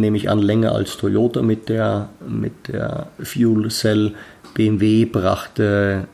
nehme 0.00 0.16
ich 0.16 0.28
an, 0.28 0.40
länger 0.40 0.72
als 0.72 0.96
Toyota 0.98 1.40
mit 1.42 1.68
der, 1.68 2.10
mit 2.26 2.68
der 2.68 3.08
Fuel 3.22 3.70
Cell. 3.70 4.14
BMW 4.52 5.06
brachte 5.06 6.06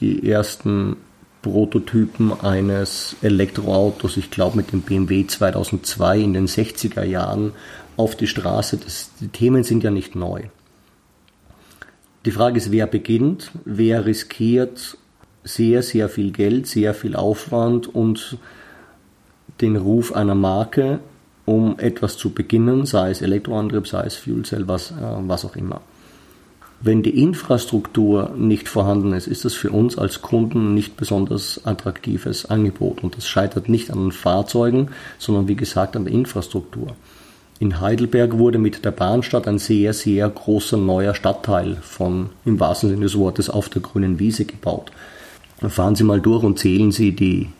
die 0.00 0.28
ersten 0.28 0.96
Prototypen 1.42 2.32
eines 2.40 3.16
Elektroautos, 3.22 4.16
ich 4.16 4.30
glaube 4.30 4.56
mit 4.56 4.72
dem 4.72 4.82
BMW 4.82 5.26
2002 5.26 6.18
in 6.20 6.32
den 6.32 6.46
60er 6.46 7.04
Jahren, 7.04 7.52
auf 7.96 8.16
die 8.16 8.26
Straße. 8.26 8.78
Das, 8.78 9.10
die 9.20 9.28
Themen 9.28 9.64
sind 9.64 9.84
ja 9.84 9.90
nicht 9.90 10.14
neu. 10.14 10.44
Die 12.24 12.30
Frage 12.30 12.58
ist, 12.58 12.70
wer 12.70 12.86
beginnt, 12.86 13.50
wer 13.64 14.04
riskiert 14.04 14.98
sehr, 15.44 15.82
sehr 15.82 16.08
viel 16.08 16.32
Geld, 16.32 16.66
sehr 16.66 16.92
viel 16.92 17.16
Aufwand 17.16 17.94
und 17.94 18.38
den 19.60 19.76
Ruf 19.76 20.12
einer 20.12 20.34
Marke, 20.34 21.00
um 21.44 21.78
etwas 21.78 22.16
zu 22.16 22.30
beginnen, 22.30 22.86
sei 22.86 23.10
es 23.10 23.22
Elektroantrieb, 23.22 23.86
sei 23.86 24.04
es 24.04 24.16
Fuel 24.16 24.44
Cell, 24.44 24.68
was, 24.68 24.92
äh, 24.92 24.94
was 25.26 25.44
auch 25.44 25.56
immer. 25.56 25.80
Wenn 26.82 27.02
die 27.02 27.22
Infrastruktur 27.22 28.30
nicht 28.38 28.66
vorhanden 28.66 29.12
ist, 29.12 29.26
ist 29.26 29.44
das 29.44 29.52
für 29.52 29.70
uns 29.70 29.98
als 29.98 30.22
Kunden 30.22 30.72
nicht 30.72 30.96
besonders 30.96 31.60
attraktives 31.66 32.46
Angebot. 32.46 33.04
Und 33.04 33.18
das 33.18 33.28
scheitert 33.28 33.68
nicht 33.68 33.90
an 33.90 33.98
den 33.98 34.12
Fahrzeugen, 34.12 34.88
sondern 35.18 35.46
wie 35.46 35.56
gesagt 35.56 35.94
an 35.94 36.04
der 36.04 36.14
Infrastruktur. 36.14 36.96
In 37.58 37.82
Heidelberg 37.82 38.38
wurde 38.38 38.56
mit 38.56 38.82
der 38.86 38.92
Bahnstadt 38.92 39.46
ein 39.46 39.58
sehr, 39.58 39.92
sehr 39.92 40.26
großer 40.30 40.78
neuer 40.78 41.14
Stadtteil 41.14 41.76
von, 41.82 42.30
im 42.46 42.58
wahrsten 42.58 42.88
Sinne 42.88 43.02
des 43.02 43.18
Wortes, 43.18 43.50
auf 43.50 43.68
der 43.68 43.82
grünen 43.82 44.18
Wiese 44.18 44.46
gebaut. 44.46 44.90
Fahren 45.68 45.94
Sie 45.94 46.04
mal 46.04 46.22
durch 46.22 46.42
und 46.42 46.58
zählen 46.58 46.90
Sie 46.90 47.12
die 47.12 47.50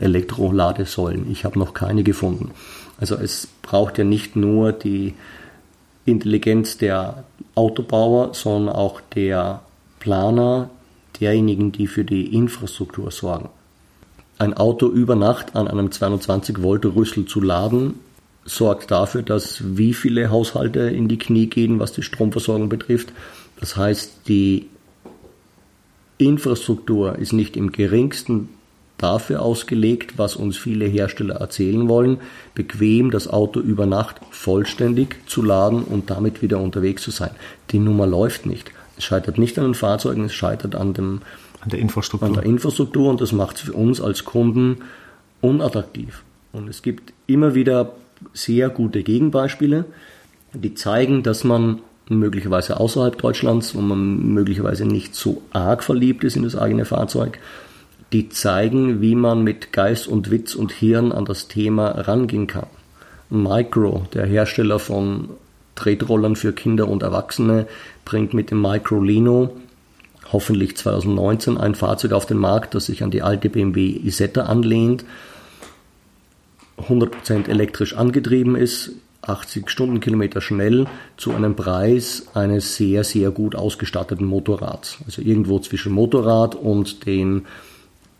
Elektroladesäulen. 0.00 1.30
Ich 1.30 1.44
habe 1.44 1.58
noch 1.58 1.74
keine 1.74 2.02
gefunden. 2.02 2.50
Also 3.00 3.16
es 3.16 3.48
braucht 3.62 3.98
ja 3.98 4.04
nicht 4.04 4.36
nur 4.36 4.72
die 4.72 5.14
Intelligenz 6.04 6.78
der 6.78 7.24
Autobauer, 7.54 8.34
sondern 8.34 8.74
auch 8.74 9.00
der 9.14 9.62
Planer, 10.00 10.70
derjenigen, 11.20 11.72
die 11.72 11.86
für 11.86 12.04
die 12.04 12.34
Infrastruktur 12.34 13.10
sorgen. 13.10 13.48
Ein 14.38 14.54
Auto 14.54 14.88
über 14.88 15.14
Nacht 15.14 15.54
an 15.54 15.68
einem 15.68 15.92
22 15.92 16.62
Volt 16.62 16.84
Rüssel 16.84 17.26
zu 17.26 17.40
laden, 17.40 18.00
sorgt 18.44 18.90
dafür, 18.90 19.22
dass 19.22 19.62
wie 19.76 19.94
viele 19.94 20.30
Haushalte 20.30 20.80
in 20.80 21.06
die 21.06 21.18
Knie 21.18 21.46
gehen, 21.46 21.78
was 21.78 21.92
die 21.92 22.02
Stromversorgung 22.02 22.68
betrifft. 22.68 23.12
Das 23.60 23.76
heißt, 23.76 24.22
die 24.26 24.68
Infrastruktur 26.18 27.16
ist 27.18 27.32
nicht 27.32 27.56
im 27.56 27.70
geringsten 27.70 28.48
dafür 29.02 29.42
ausgelegt, 29.42 30.14
was 30.16 30.36
uns 30.36 30.56
viele 30.56 30.86
Hersteller 30.86 31.36
erzählen 31.36 31.88
wollen, 31.88 32.18
bequem 32.54 33.10
das 33.10 33.28
Auto 33.28 33.60
über 33.60 33.86
Nacht 33.86 34.20
vollständig 34.30 35.16
zu 35.26 35.42
laden 35.42 35.82
und 35.82 36.10
damit 36.10 36.42
wieder 36.42 36.60
unterwegs 36.60 37.02
zu 37.02 37.10
sein. 37.10 37.30
Die 37.70 37.78
Nummer 37.78 38.06
läuft 38.06 38.46
nicht. 38.46 38.70
Es 38.96 39.04
scheitert 39.04 39.38
nicht 39.38 39.58
an 39.58 39.64
den 39.64 39.74
Fahrzeugen, 39.74 40.24
es 40.24 40.34
scheitert 40.34 40.74
an, 40.74 40.94
dem, 40.94 41.22
an 41.60 41.70
der 41.70 41.78
Infrastruktur. 41.78 42.28
An 42.28 42.34
der 42.34 42.44
Infrastruktur 42.44 43.10
und 43.10 43.20
das 43.20 43.32
macht 43.32 43.56
es 43.56 43.62
für 43.62 43.72
uns 43.72 44.00
als 44.00 44.24
Kunden 44.24 44.78
unattraktiv. 45.40 46.22
Und 46.52 46.68
es 46.68 46.82
gibt 46.82 47.12
immer 47.26 47.54
wieder 47.54 47.92
sehr 48.32 48.68
gute 48.68 49.02
Gegenbeispiele, 49.02 49.86
die 50.52 50.74
zeigen, 50.74 51.22
dass 51.22 51.44
man 51.44 51.80
möglicherweise 52.08 52.78
außerhalb 52.78 53.16
Deutschlands, 53.16 53.74
wo 53.74 53.80
man 53.80 54.34
möglicherweise 54.34 54.84
nicht 54.84 55.14
so 55.14 55.42
arg 55.52 55.82
verliebt 55.82 56.24
ist 56.24 56.36
in 56.36 56.42
das 56.42 56.56
eigene 56.56 56.84
Fahrzeug, 56.84 57.38
die 58.12 58.28
zeigen, 58.28 59.00
wie 59.00 59.14
man 59.14 59.42
mit 59.42 59.72
Geist 59.72 60.06
und 60.06 60.30
Witz 60.30 60.54
und 60.54 60.72
Hirn 60.72 61.12
an 61.12 61.24
das 61.24 61.48
Thema 61.48 61.88
rangehen 61.88 62.46
kann. 62.46 62.66
Micro, 63.30 64.06
der 64.12 64.26
Hersteller 64.26 64.78
von 64.78 65.30
Tretrollern 65.74 66.36
für 66.36 66.52
Kinder 66.52 66.88
und 66.88 67.02
Erwachsene, 67.02 67.66
bringt 68.04 68.34
mit 68.34 68.50
dem 68.50 68.60
Micro 68.60 69.00
Lino 69.00 69.56
hoffentlich 70.32 70.76
2019 70.76 71.58
ein 71.58 71.74
Fahrzeug 71.74 72.12
auf 72.12 72.26
den 72.26 72.38
Markt, 72.38 72.74
das 72.74 72.86
sich 72.86 73.02
an 73.02 73.10
die 73.10 73.22
alte 73.22 73.48
BMW 73.48 74.00
Isetta 74.02 74.42
anlehnt, 74.42 75.04
100% 76.88 77.48
elektrisch 77.48 77.94
angetrieben 77.94 78.56
ist, 78.56 78.92
80 79.22 79.70
Stundenkilometer 79.70 80.40
schnell 80.40 80.86
zu 81.16 81.32
einem 81.32 81.54
Preis 81.54 82.26
eines 82.34 82.76
sehr, 82.76 83.04
sehr 83.04 83.30
gut 83.30 83.54
ausgestatteten 83.54 84.26
Motorrads. 84.26 84.98
Also 85.06 85.22
irgendwo 85.22 85.60
zwischen 85.60 85.92
Motorrad 85.92 86.56
und 86.56 87.06
den 87.06 87.46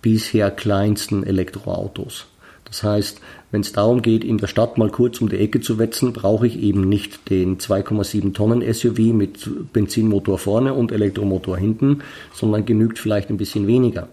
bisher 0.02 0.50
kleinsten 0.50 1.24
Elektroautos. 1.24 2.26
Das 2.64 2.82
heißt, 2.82 3.20
wenn 3.50 3.60
es 3.60 3.72
darum 3.72 4.00
geht, 4.00 4.24
in 4.24 4.38
der 4.38 4.46
Stadt 4.46 4.78
mal 4.78 4.90
kurz 4.90 5.20
um 5.20 5.28
die 5.28 5.36
Ecke 5.36 5.60
zu 5.60 5.78
wetzen, 5.78 6.12
brauche 6.14 6.46
ich 6.46 6.58
eben 6.58 6.88
nicht 6.88 7.28
den 7.28 7.58
2,7 7.58 8.32
Tonnen 8.32 8.62
SUV 8.72 9.12
mit 9.12 9.72
Benzinmotor 9.72 10.38
vorne 10.38 10.72
und 10.72 10.90
Elektromotor 10.90 11.58
hinten, 11.58 12.02
sondern 12.32 12.64
genügt 12.64 12.98
vielleicht 12.98 13.28
ein 13.28 13.36
bisschen 13.36 13.66
weniger. 13.66 14.08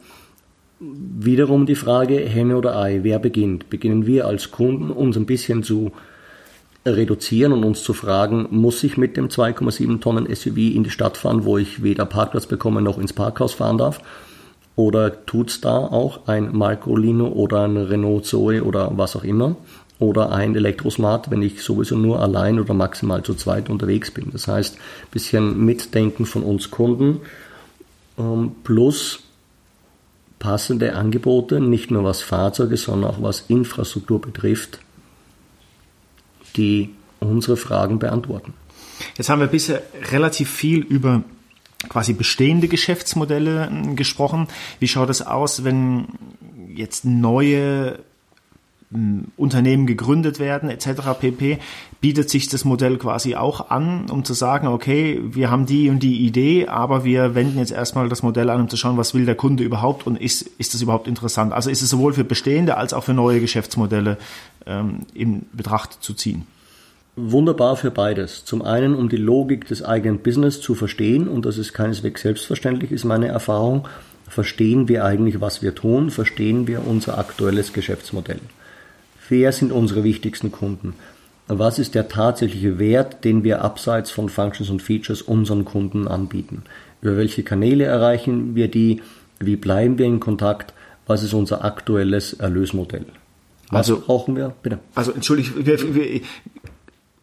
Wiederum 0.81 1.65
die 1.65 1.75
Frage, 1.75 2.19
Henne 2.19 2.57
oder 2.57 2.77
Ei, 2.77 2.99
wer 3.03 3.19
beginnt? 3.19 3.69
Beginnen 3.69 4.05
wir 4.05 4.27
als 4.27 4.51
Kunden 4.51 4.91
uns 4.91 5.15
ein 5.15 5.25
bisschen 5.25 5.63
zu 5.63 5.91
reduzieren 6.85 7.53
und 7.53 7.63
uns 7.63 7.83
zu 7.83 7.93
fragen, 7.93 8.47
muss 8.51 8.83
ich 8.83 8.97
mit 8.97 9.15
dem 9.15 9.27
2,7 9.27 10.01
Tonnen 10.01 10.33
SUV 10.33 10.57
in 10.57 10.83
die 10.83 10.89
Stadt 10.89 11.17
fahren, 11.17 11.45
wo 11.45 11.57
ich 11.57 11.83
weder 11.83 12.05
Parkplatz 12.05 12.45
bekomme 12.45 12.81
noch 12.81 12.97
ins 12.97 13.13
Parkhaus 13.13 13.53
fahren 13.53 13.77
darf? 13.77 14.01
Oder 14.79 15.25
tut 15.25 15.49
es 15.49 15.59
da 15.59 15.75
auch 15.75 16.27
ein 16.27 16.55
Marcolino 16.55 17.27
oder 17.27 17.65
ein 17.65 17.75
Renault 17.75 18.25
Zoe 18.25 18.63
oder 18.63 18.89
was 18.95 19.13
auch 19.17 19.25
immer? 19.25 19.57
Oder 19.99 20.31
ein 20.31 20.55
Elektrosmart, 20.55 21.29
wenn 21.29 21.41
ich 21.41 21.63
sowieso 21.63 21.97
nur 21.97 22.21
allein 22.21 22.61
oder 22.61 22.73
maximal 22.73 23.21
zu 23.21 23.33
zweit 23.33 23.69
unterwegs 23.69 24.09
bin. 24.09 24.29
Das 24.31 24.47
heißt, 24.47 24.75
ein 24.77 25.11
bisschen 25.11 25.65
Mitdenken 25.65 26.25
von 26.25 26.43
uns 26.43 26.71
Kunden 26.71 27.19
ähm, 28.17 28.53
plus 28.63 29.19
passende 30.39 30.95
Angebote, 30.95 31.59
nicht 31.59 31.91
nur 31.91 32.05
was 32.05 32.21
Fahrzeuge, 32.21 32.77
sondern 32.77 33.11
auch 33.11 33.21
was 33.21 33.43
Infrastruktur 33.49 34.21
betrifft, 34.21 34.79
die 36.55 36.91
unsere 37.19 37.57
Fragen 37.57 37.99
beantworten. 37.99 38.53
Jetzt 39.17 39.27
haben 39.27 39.41
wir 39.41 39.47
bisher 39.47 39.81
relativ 40.09 40.49
viel 40.49 40.79
über 40.79 41.25
quasi 41.87 42.13
bestehende 42.13 42.67
Geschäftsmodelle 42.67 43.69
hm, 43.69 43.95
gesprochen. 43.95 44.47
Wie 44.79 44.87
schaut 44.87 45.09
es 45.09 45.21
aus, 45.21 45.63
wenn 45.63 46.07
jetzt 46.75 47.05
neue 47.05 47.99
hm, 48.91 49.25
Unternehmen 49.37 49.85
gegründet 49.85 50.39
werden 50.39 50.69
etc. 50.69 50.89
pp. 51.19 51.59
Bietet 52.01 52.29
sich 52.29 52.47
das 52.47 52.65
Modell 52.65 52.97
quasi 52.97 53.35
auch 53.35 53.69
an, 53.69 54.09
um 54.09 54.23
zu 54.23 54.33
sagen, 54.33 54.67
okay, 54.67 55.21
wir 55.23 55.51
haben 55.51 55.65
die 55.65 55.89
und 55.89 56.01
die 56.01 56.25
Idee, 56.25 56.67
aber 56.67 57.03
wir 57.03 57.35
wenden 57.35 57.59
jetzt 57.59 57.71
erstmal 57.71 58.09
das 58.09 58.23
Modell 58.23 58.49
an, 58.49 58.61
um 58.61 58.69
zu 58.69 58.77
schauen, 58.77 58.97
was 58.97 59.13
will 59.13 59.25
der 59.25 59.35
Kunde 59.35 59.63
überhaupt 59.63 60.07
und 60.07 60.15
ist, 60.15 60.41
ist 60.57 60.73
das 60.73 60.81
überhaupt 60.81 61.07
interessant? 61.07 61.53
Also 61.53 61.69
ist 61.69 61.81
es 61.81 61.89
sowohl 61.89 62.13
für 62.13 62.23
bestehende 62.23 62.77
als 62.77 62.93
auch 62.93 63.03
für 63.03 63.13
neue 63.13 63.39
Geschäftsmodelle 63.41 64.17
ähm, 64.65 65.01
in 65.13 65.45
Betracht 65.53 66.01
zu 66.01 66.13
ziehen 66.13 66.45
wunderbar 67.19 67.75
für 67.75 67.91
beides. 67.91 68.45
Zum 68.45 68.61
einen, 68.61 68.95
um 68.95 69.09
die 69.09 69.17
Logik 69.17 69.67
des 69.67 69.83
eigenen 69.83 70.19
Business 70.19 70.61
zu 70.61 70.75
verstehen, 70.75 71.27
und 71.27 71.45
das 71.45 71.57
ist 71.57 71.73
keineswegs 71.73 72.21
selbstverständlich, 72.21 72.91
ist 72.91 73.03
meine 73.03 73.27
Erfahrung, 73.27 73.87
verstehen 74.27 74.87
wir 74.87 75.05
eigentlich, 75.05 75.41
was 75.41 75.61
wir 75.61 75.75
tun, 75.75 76.11
verstehen 76.11 76.67
wir 76.67 76.85
unser 76.85 77.17
aktuelles 77.17 77.73
Geschäftsmodell. 77.73 78.39
Wer 79.27 79.51
sind 79.51 79.71
unsere 79.71 80.03
wichtigsten 80.03 80.51
Kunden? 80.51 80.93
Was 81.47 81.79
ist 81.79 81.95
der 81.95 82.07
tatsächliche 82.07 82.77
Wert, 82.77 83.23
den 83.23 83.43
wir 83.43 83.61
abseits 83.63 84.11
von 84.11 84.29
Functions 84.29 84.69
und 84.69 84.81
Features 84.81 85.21
unseren 85.21 85.65
Kunden 85.65 86.07
anbieten? 86.07 86.63
Über 87.01 87.17
welche 87.17 87.43
Kanäle 87.43 87.85
erreichen 87.85 88.55
wir 88.55 88.67
die? 88.69 89.01
Wie 89.39 89.55
bleiben 89.55 89.97
wir 89.97 90.05
in 90.05 90.19
Kontakt? 90.19 90.73
Was 91.07 91.23
ist 91.23 91.33
unser 91.33 91.63
aktuelles 91.63 92.33
Erlösmodell? 92.33 93.05
Was 93.71 93.89
also 93.89 94.01
brauchen 94.01 94.35
wir? 94.35 94.53
Bitte. 94.63 94.79
Also 94.95 95.11
entschuldige, 95.11 95.65
wir, 95.65 95.95
wir, 95.95 96.21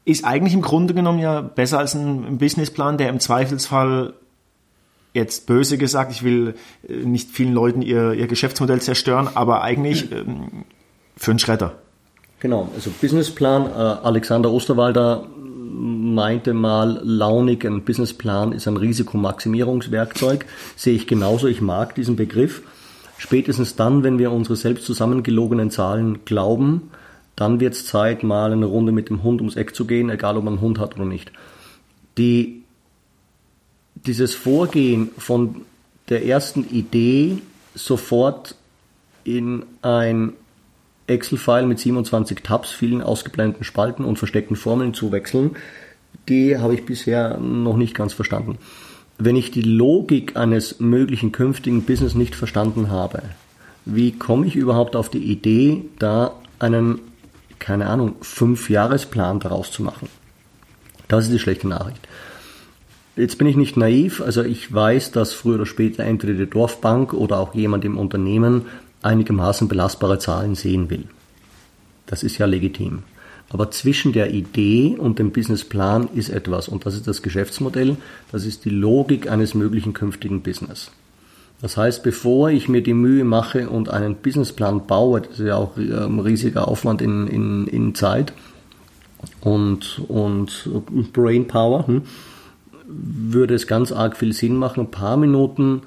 ist 0.07 0.25
eigentlich 0.25 0.55
im 0.55 0.63
Grunde 0.63 0.95
genommen 0.95 1.19
ja 1.19 1.43
besser 1.43 1.79
als 1.79 1.95
ein 1.95 2.39
Businessplan, 2.39 2.97
der 2.97 3.11
im 3.11 3.21
Zweifelsfall 3.21 4.15
jetzt 5.13 5.47
böse 5.47 5.79
gesagt, 5.79 6.13
ich 6.13 6.23
will 6.23 6.55
äh, 6.89 6.95
nicht 6.95 7.31
vielen 7.31 7.53
Leuten 7.53 7.83
ihr, 7.83 8.13
ihr 8.13 8.29
Geschäftsmodell 8.29 8.81
zerstören, 8.81 9.29
aber 9.35 9.63
eigentlich 9.63 10.13
ähm, 10.13 10.65
für 11.17 11.33
einen 11.33 11.39
Schredder. 11.41 11.75
Genau, 12.39 12.69
also 12.75 12.91
Businessplan, 13.01 13.67
äh, 13.67 13.75
Alexander 13.75 14.51
Osterwalder 14.53 15.27
meinte 15.37 16.55
mal 16.55 17.01
launig, 17.03 17.67
ein 17.67 17.83
Businessplan 17.83 18.53
ist 18.53 18.69
ein 18.69 18.77
Risikomaximierungswerkzeug, 18.77 20.47
sehe 20.77 20.95
ich 20.95 21.07
genauso, 21.07 21.49
ich 21.49 21.61
mag 21.61 21.95
diesen 21.97 22.15
Begriff. 22.15 22.63
Spätestens 23.19 23.75
dann, 23.75 24.05
wenn 24.05 24.19
wir 24.19 24.31
unsere 24.31 24.57
selbst 24.57 24.85
zusammengelogenen 24.85 25.71
Zahlen 25.71 26.25
glauben, 26.25 26.91
dann 27.37 27.61
wird 27.61 27.74
es 27.74 27.87
Zeit, 27.87 28.22
mal 28.22 28.53
eine 28.53 28.66
Runde 28.66 28.93
mit 28.93 29.11
dem 29.11 29.22
Hund 29.22 29.41
ums 29.41 29.57
Eck 29.57 29.74
zu 29.74 29.87
gehen, 29.87 30.11
egal 30.11 30.37
ob 30.37 30.45
man 30.45 30.55
einen 30.55 30.62
Hund 30.62 30.78
hat 30.78 30.97
oder 30.97 31.05
nicht. 31.05 31.30
Die, 32.18 32.62
dieses 33.95 34.34
Vorgehen 34.34 35.11
von 35.18 35.62
der 36.09 36.24
ersten 36.24 36.68
Idee 36.70 37.39
sofort 37.74 38.57
in 39.24 39.64
ein 39.82 40.32
Excel-File 41.07 41.66
mit 41.66 41.78
27 41.78 42.43
Tabs, 42.43 42.70
vielen 42.70 43.03
ausgeblendeten 43.03 43.64
Spalten 43.64 44.05
und 44.05 44.18
versteckten 44.18 44.57
Formeln 44.57 44.95
zu 44.95 45.12
wechseln, 45.12 45.57
die 46.28 46.59
habe 46.59 46.74
ich 46.74 46.87
bisher 46.87 47.39
noch 47.39 47.76
nicht 47.76 47.95
ganz 47.95 48.12
verstanden. 48.12 48.59
Wenn 49.18 49.37
ich 49.37 49.51
die 49.51 49.62
Logik 49.62 50.37
eines 50.37 50.80
möglichen 50.80 51.32
künftigen 51.32 51.82
Business 51.82 52.14
nicht 52.14 52.34
verstanden 52.34 52.91
habe, 52.91 53.22
wie 53.84 54.12
komme 54.12 54.47
ich 54.47 54.57
überhaupt 54.57 54.97
auf 54.97 55.09
die 55.09 55.22
Idee, 55.22 55.84
da 55.99 56.32
einen, 56.59 57.01
keine 57.67 57.87
Ahnung, 57.89 58.14
Fünf-Jahresplan 58.21 59.41
daraus 59.41 59.73
zu 59.73 59.83
machen? 59.83 60.09
Das 61.09 61.25
ist 61.25 61.33
die 61.33 61.41
schlechte 61.41 61.67
Nachricht. 61.67 61.99
Jetzt 63.17 63.39
bin 63.39 63.49
ich 63.49 63.57
nicht 63.57 63.77
naiv, 63.77 64.21
also 64.21 64.45
ich 64.45 64.73
weiß, 64.73 65.11
dass 65.11 65.33
früher 65.33 65.57
oder 65.57 65.67
später 65.67 66.05
entweder 66.05 66.35
die 66.35 66.49
Dorfbank 66.49 67.12
oder 67.12 67.41
auch 67.41 67.57
jemand 67.57 67.85
im 67.85 67.99
Unternehmen 67.99 68.67
einigermaßen 69.03 69.67
belastbare 69.67 70.21
Zahlen 70.21 70.55
sehen 70.55 70.91
will. 70.91 71.09
Das 72.07 72.23
ist 72.23 72.39
ja 72.39 72.47
legitim. 72.47 73.03
Aber 73.49 73.73
zwischen 73.73 74.12
der 74.12 74.31
Idee 74.31 74.95
und 74.97 75.19
dem 75.19 75.33
Businessplan 75.33 76.09
ist 76.14 76.29
etwas 76.29 76.69
und 76.69 76.87
das 76.87 76.95
ist 76.95 77.09
das 77.09 77.21
Geschäftsmodell, 77.21 77.97
das 78.31 78.45
ist 78.45 78.64
die 78.64 78.71
Logik 78.71 79.29
eines 79.29 79.55
möglichen 79.55 79.93
künftigen 79.93 80.41
Business. 80.41 80.93
Das 81.63 81.77
heißt, 81.77 82.03
bevor 82.03 82.51
ich 82.51 82.69
mir 82.69 82.83
die 82.83 82.95
Mühe 82.95 83.25
mache 83.25 83.69
und 83.69 83.89
einen 83.89 84.17
Businessplan 84.17 84.87
baue, 84.87 85.23
das 85.23 85.41
ist 85.41 85.47
ja 85.47 85.57
auch 85.57 85.77
ein 85.77 85.91
ähm, 85.91 86.19
riesiger 86.19 86.69
Aufwand 86.69 87.01
in, 87.01 87.27
in, 87.29 87.67
in 87.67 87.95
Zeit 87.95 88.33
und, 89.41 90.01
und 90.09 90.69
Brainpower, 91.13 91.87
hm, 91.87 92.03
würde 92.87 93.55
es 93.55 93.67
ganz 93.67 93.91
arg 93.91 94.17
viel 94.17 94.33
Sinn 94.33 94.57
machen, 94.57 94.81
ein 94.81 94.91
paar 94.91 95.17
Minuten 95.17 95.83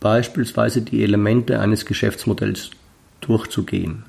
beispielsweise 0.00 0.82
die 0.82 1.02
Elemente 1.02 1.60
eines 1.60 1.86
Geschäftsmodells 1.86 2.70
durchzugehen. 3.20 4.04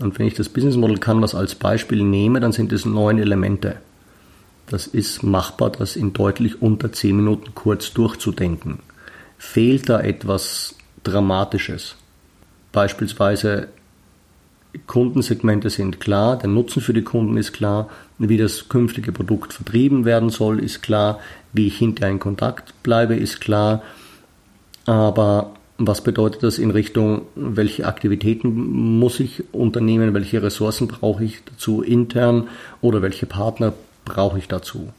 Und 0.00 0.18
wenn 0.18 0.26
ich 0.26 0.34
das 0.34 0.48
Business 0.48 0.76
Model 0.76 0.98
Canvas 0.98 1.34
als 1.34 1.54
Beispiel 1.54 2.02
nehme, 2.02 2.40
dann 2.40 2.52
sind 2.52 2.72
es 2.72 2.84
neun 2.84 3.18
Elemente. 3.18 3.76
Das 4.66 4.86
ist 4.86 5.22
machbar, 5.22 5.70
das 5.70 5.96
in 5.96 6.12
deutlich 6.12 6.62
unter 6.62 6.92
zehn 6.92 7.16
Minuten 7.16 7.54
kurz 7.54 7.92
durchzudenken. 7.92 8.78
Fehlt 9.44 9.88
da 9.88 10.00
etwas 10.00 10.76
Dramatisches? 11.02 11.96
Beispielsweise 12.70 13.68
Kundensegmente 14.86 15.68
sind 15.68 16.00
klar, 16.00 16.38
der 16.38 16.48
Nutzen 16.48 16.80
für 16.80 16.94
die 16.94 17.02
Kunden 17.02 17.36
ist 17.36 17.52
klar, 17.52 17.90
wie 18.18 18.38
das 18.38 18.70
künftige 18.70 19.12
Produkt 19.12 19.52
vertrieben 19.52 20.06
werden 20.06 20.30
soll, 20.30 20.60
ist 20.60 20.80
klar, 20.80 21.18
wie 21.52 21.66
ich 21.66 21.76
hinterher 21.76 22.12
in 22.12 22.20
Kontakt 22.20 22.72
bleibe, 22.82 23.16
ist 23.16 23.40
klar. 23.42 23.82
Aber 24.86 25.50
was 25.76 26.02
bedeutet 26.02 26.44
das 26.44 26.58
in 26.58 26.70
Richtung, 26.70 27.22
welche 27.34 27.86
Aktivitäten 27.86 28.48
muss 28.98 29.20
ich 29.20 29.42
unternehmen, 29.52 30.14
welche 30.14 30.42
Ressourcen 30.42 30.86
brauche 30.86 31.24
ich 31.24 31.44
dazu 31.44 31.82
intern 31.82 32.48
oder 32.80 33.02
welche 33.02 33.26
Partner 33.26 33.74
brauche 34.04 34.38
ich 34.38 34.48
dazu? 34.48 34.92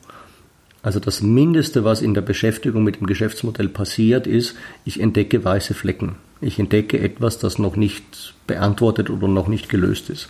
Also 0.83 0.99
das 0.99 1.21
Mindeste, 1.21 1.85
was 1.85 2.01
in 2.01 2.13
der 2.13 2.21
Beschäftigung 2.21 2.83
mit 2.83 2.99
dem 2.99 3.07
Geschäftsmodell 3.07 3.69
passiert, 3.69 4.27
ist, 4.27 4.55
ich 4.83 4.99
entdecke 4.99 5.43
weiße 5.43 5.73
Flecken. 5.73 6.17
Ich 6.41 6.59
entdecke 6.59 6.99
etwas, 6.99 7.39
das 7.39 7.57
noch 7.57 7.77
nicht 7.77 8.35
beantwortet 8.47 9.09
oder 9.09 9.29
noch 9.29 9.47
nicht 9.47 9.69
gelöst 9.69 10.09
ist. 10.09 10.27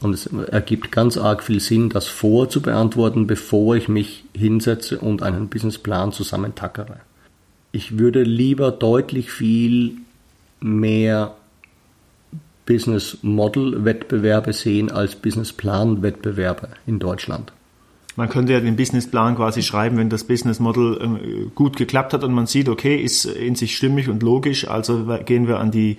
Und 0.00 0.12
es 0.12 0.26
ergibt 0.26 0.90
ganz 0.90 1.16
arg 1.16 1.44
viel 1.44 1.60
Sinn, 1.60 1.90
das 1.90 2.08
vorzubeantworten, 2.08 3.28
bevor 3.28 3.76
ich 3.76 3.88
mich 3.88 4.24
hinsetze 4.36 4.98
und 4.98 5.22
einen 5.22 5.48
Businessplan 5.48 6.12
zusammentackere. 6.12 6.96
Ich 7.70 7.96
würde 7.96 8.24
lieber 8.24 8.72
deutlich 8.72 9.30
viel 9.30 9.92
mehr 10.60 11.36
Business 12.66 13.18
Model 13.22 13.84
Wettbewerbe 13.84 14.52
sehen 14.52 14.90
als 14.90 15.14
Business 15.14 15.52
Plan 15.52 16.02
Wettbewerbe 16.02 16.70
in 16.86 16.98
Deutschland. 16.98 17.52
Man 18.16 18.28
könnte 18.28 18.52
ja 18.52 18.60
den 18.60 18.76
Businessplan 18.76 19.36
quasi 19.36 19.62
schreiben, 19.62 19.96
wenn 19.96 20.08
das 20.08 20.24
Business 20.24 20.60
Model 20.60 21.00
äh, 21.00 21.50
gut 21.54 21.76
geklappt 21.76 22.12
hat 22.12 22.24
und 22.24 22.32
man 22.32 22.46
sieht, 22.46 22.68
okay, 22.68 22.96
ist 22.96 23.24
in 23.24 23.54
sich 23.54 23.76
stimmig 23.76 24.08
und 24.08 24.22
logisch, 24.22 24.68
also 24.68 25.04
gehen 25.24 25.48
wir 25.48 25.58
an 25.58 25.70
die, 25.70 25.96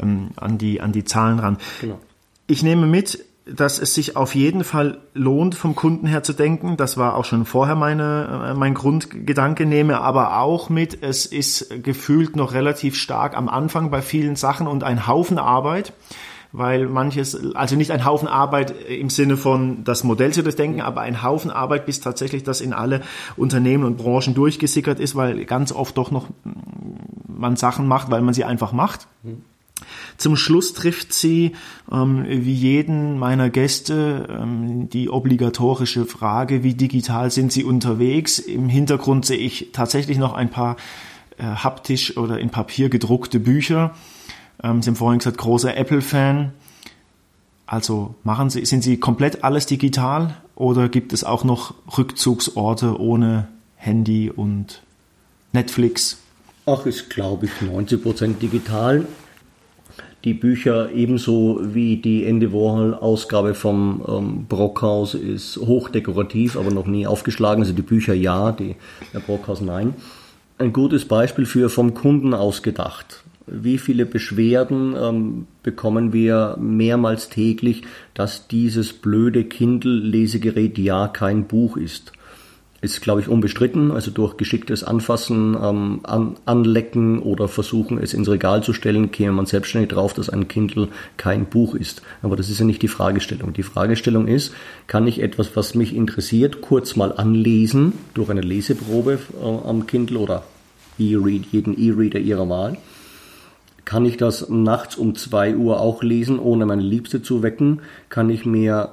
ähm, 0.00 0.28
an 0.36 0.58
die, 0.58 0.80
an 0.80 0.92
die 0.92 1.04
Zahlen 1.04 1.38
ran. 1.38 1.58
Genau. 1.80 1.98
Ich 2.46 2.62
nehme 2.62 2.86
mit, 2.86 3.24
dass 3.44 3.78
es 3.78 3.94
sich 3.94 4.16
auf 4.16 4.34
jeden 4.34 4.64
Fall 4.64 4.98
lohnt, 5.14 5.54
vom 5.54 5.74
Kunden 5.74 6.06
her 6.06 6.22
zu 6.22 6.32
denken. 6.32 6.76
Das 6.76 6.96
war 6.96 7.16
auch 7.16 7.24
schon 7.24 7.44
vorher 7.44 7.76
meine, 7.76 8.50
äh, 8.50 8.54
mein 8.54 8.74
Grundgedanke, 8.74 9.66
nehme 9.66 10.00
aber 10.00 10.40
auch 10.40 10.68
mit, 10.68 11.02
es 11.02 11.26
ist 11.26 11.82
gefühlt 11.82 12.36
noch 12.36 12.52
relativ 12.52 12.96
stark 12.96 13.36
am 13.36 13.48
Anfang 13.48 13.90
bei 13.90 14.02
vielen 14.02 14.36
Sachen 14.36 14.66
und 14.66 14.84
ein 14.84 15.06
Haufen 15.06 15.38
Arbeit 15.38 15.92
weil 16.52 16.86
manches, 16.86 17.54
also 17.54 17.76
nicht 17.76 17.90
ein 17.90 18.04
Haufen 18.04 18.28
Arbeit 18.28 18.74
im 18.88 19.10
Sinne 19.10 19.36
von 19.36 19.84
das 19.84 20.04
Modell 20.04 20.32
zu 20.32 20.42
durchdenken, 20.42 20.80
aber 20.80 21.02
ein 21.02 21.22
Haufen 21.22 21.50
Arbeit, 21.50 21.86
bis 21.86 22.00
tatsächlich 22.00 22.42
das 22.42 22.60
in 22.60 22.72
alle 22.72 23.02
Unternehmen 23.36 23.84
und 23.84 23.96
Branchen 23.98 24.34
durchgesickert 24.34 25.00
ist, 25.00 25.14
weil 25.14 25.44
ganz 25.44 25.72
oft 25.72 25.96
doch 25.96 26.10
noch 26.10 26.28
man 27.26 27.56
Sachen 27.56 27.86
macht, 27.86 28.10
weil 28.10 28.22
man 28.22 28.34
sie 28.34 28.44
einfach 28.44 28.72
macht. 28.72 29.06
Zum 30.16 30.36
Schluss 30.36 30.72
trifft 30.72 31.12
sie, 31.12 31.52
ähm, 31.92 32.24
wie 32.26 32.54
jeden 32.54 33.18
meiner 33.18 33.50
Gäste, 33.50 34.26
ähm, 34.28 34.88
die 34.90 35.08
obligatorische 35.08 36.04
Frage, 36.04 36.64
wie 36.64 36.74
digital 36.74 37.30
sind 37.30 37.52
sie 37.52 37.62
unterwegs? 37.62 38.40
Im 38.40 38.68
Hintergrund 38.68 39.24
sehe 39.24 39.38
ich 39.38 39.70
tatsächlich 39.72 40.18
noch 40.18 40.34
ein 40.34 40.50
paar 40.50 40.76
äh, 41.38 41.44
haptisch 41.44 42.16
oder 42.16 42.40
in 42.40 42.50
Papier 42.50 42.88
gedruckte 42.88 43.38
Bücher. 43.38 43.94
Ähm, 44.62 44.82
Sie 44.82 44.90
haben 44.90 44.96
vorhin 44.96 45.18
gesagt, 45.18 45.38
großer 45.38 45.76
Apple-Fan. 45.76 46.52
Also 47.66 48.14
machen 48.24 48.50
Sie, 48.50 48.64
sind 48.64 48.82
Sie 48.82 48.98
komplett 48.98 49.44
alles 49.44 49.66
digital 49.66 50.34
oder 50.54 50.88
gibt 50.88 51.12
es 51.12 51.22
auch 51.22 51.44
noch 51.44 51.74
Rückzugsorte 51.98 52.98
ohne 52.98 53.48
Handy 53.76 54.30
und 54.30 54.82
Netflix? 55.52 56.18
Ach, 56.64 56.86
ist 56.86 57.10
glaube 57.10 57.46
ich 57.46 57.52
90% 57.68 58.38
digital. 58.38 59.06
Die 60.24 60.34
Bücher 60.34 60.90
ebenso 60.92 61.60
wie 61.62 61.98
die 61.98 62.24
Ende 62.24 62.52
Warhol-Ausgabe 62.52 63.54
vom 63.54 64.02
ähm, 64.08 64.46
Brockhaus 64.48 65.14
ist 65.14 65.58
hochdekorativ, 65.58 66.56
aber 66.56 66.70
noch 66.70 66.86
nie 66.86 67.06
aufgeschlagen. 67.06 67.62
Also 67.62 67.72
die 67.72 67.82
Bücher 67.82 68.14
ja, 68.14 68.50
die, 68.50 68.76
der 69.12 69.20
Brockhaus 69.20 69.60
nein. 69.60 69.94
Ein 70.56 70.72
gutes 70.72 71.06
Beispiel 71.06 71.46
für 71.46 71.68
vom 71.68 71.94
Kunden 71.94 72.34
ausgedacht 72.34 73.22
wie 73.50 73.78
viele 73.78 74.06
Beschwerden 74.06 74.94
ähm, 74.96 75.46
bekommen 75.62 76.12
wir 76.12 76.56
mehrmals 76.60 77.28
täglich, 77.28 77.82
dass 78.14 78.48
dieses 78.48 78.92
blöde 78.92 79.44
Kindle-Lesegerät 79.44 80.78
ja 80.78 81.08
kein 81.08 81.46
Buch 81.46 81.76
ist. 81.76 82.12
Ist, 82.80 83.00
glaube 83.00 83.20
ich, 83.20 83.28
unbestritten. 83.28 83.90
Also 83.90 84.12
durch 84.12 84.36
geschicktes 84.36 84.84
Anfassen, 84.84 85.56
ähm, 85.60 86.00
an, 86.04 86.36
Anlecken 86.44 87.18
oder 87.18 87.48
Versuchen, 87.48 87.98
es 87.98 88.14
ins 88.14 88.28
Regal 88.28 88.62
zu 88.62 88.72
stellen, 88.72 89.10
käme 89.10 89.32
man 89.32 89.46
selbstständig 89.46 89.90
drauf, 89.90 90.14
dass 90.14 90.30
ein 90.30 90.46
Kindle 90.46 90.88
kein 91.16 91.46
Buch 91.46 91.74
ist. 91.74 92.02
Aber 92.22 92.36
das 92.36 92.50
ist 92.50 92.60
ja 92.60 92.64
nicht 92.64 92.82
die 92.82 92.88
Fragestellung. 92.88 93.52
Die 93.52 93.64
Fragestellung 93.64 94.28
ist, 94.28 94.54
kann 94.86 95.08
ich 95.08 95.20
etwas, 95.20 95.56
was 95.56 95.74
mich 95.74 95.94
interessiert, 95.94 96.60
kurz 96.60 96.94
mal 96.94 97.12
anlesen 97.12 97.94
durch 98.14 98.30
eine 98.30 98.42
Leseprobe 98.42 99.18
äh, 99.42 99.68
am 99.68 99.88
Kindle 99.88 100.18
oder 100.18 100.44
E-Read, 101.00 101.46
jeden 101.50 101.76
E-Reader 101.76 102.20
Ihrer 102.20 102.48
Wahl? 102.48 102.76
Kann 103.88 104.04
ich 104.04 104.18
das 104.18 104.50
nachts 104.50 104.96
um 104.96 105.14
2 105.14 105.56
Uhr 105.56 105.80
auch 105.80 106.02
lesen, 106.02 106.38
ohne 106.38 106.66
meine 106.66 106.82
Liebste 106.82 107.22
zu 107.22 107.42
wecken? 107.42 107.80
Kann 108.10 108.28
ich 108.28 108.44
mir 108.44 108.90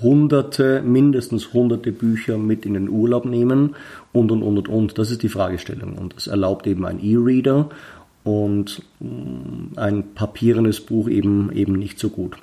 hunderte, 0.00 0.80
mindestens 0.80 1.52
hunderte 1.52 1.90
Bücher 1.90 2.38
mit 2.38 2.64
in 2.64 2.74
den 2.74 2.88
Urlaub 2.88 3.24
nehmen? 3.24 3.74
Und, 4.12 4.30
und, 4.30 4.44
und, 4.44 4.58
und, 4.58 4.68
und. 4.68 4.96
Das 4.96 5.10
ist 5.10 5.24
die 5.24 5.28
Fragestellung. 5.28 5.94
Und 5.98 6.14
das 6.14 6.28
erlaubt 6.28 6.68
eben 6.68 6.86
ein 6.86 7.02
E-Reader 7.02 7.70
und 8.22 8.82
mm, 9.00 9.76
ein 9.76 10.14
papierenes 10.14 10.78
Buch 10.82 11.08
eben, 11.08 11.50
eben 11.50 11.72
nicht 11.72 11.98
so 11.98 12.08
gut. 12.08 12.36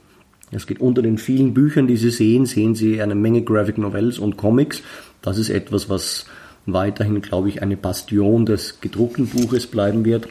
Es 0.51 0.67
geht 0.67 0.82
unter 0.82 1.01
den 1.01 1.17
vielen 1.17 1.53
Büchern, 1.53 1.88
die 1.88 1.95
Sie 1.95 2.11
sehen, 2.11 2.45
sehen 2.45 2.75
Sie 2.75 3.01
eine 3.01 3.15
Menge 3.15 3.41
Graphic 3.41 3.77
Novels 3.77 4.19
und 4.19 4.36
Comics. 4.36 4.82
Das 5.21 5.38
ist 5.38 5.49
etwas, 5.49 5.88
was 5.88 6.25
weiterhin, 6.65 7.21
glaube 7.21 7.47
ich, 7.47 7.61
eine 7.61 7.77
Bastion 7.77 8.45
des 8.45 8.82
gedruckten 8.82 9.27
Buches 9.27 9.65
bleiben 9.65 10.03
wird. 10.03 10.27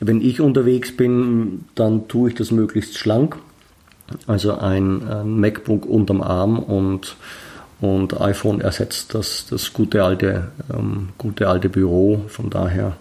Wenn 0.00 0.22
ich 0.22 0.40
unterwegs 0.40 0.96
bin, 0.96 1.66
dann 1.74 2.08
tue 2.08 2.30
ich 2.30 2.34
das 2.34 2.50
möglichst 2.50 2.96
schlank. 2.96 3.36
Also 4.26 4.54
ein, 4.54 5.06
ein 5.06 5.38
MacBook 5.38 5.86
unterm 5.86 6.22
Arm 6.22 6.58
und, 6.58 7.16
und 7.80 8.20
iPhone 8.20 8.60
ersetzt 8.60 9.14
das, 9.14 9.46
das 9.48 9.72
gute 9.72 10.02
alte, 10.02 10.48
ähm, 10.74 11.10
gute 11.18 11.48
alte 11.48 11.68
Büro. 11.68 12.24
Von 12.28 12.50
daher 12.50 12.96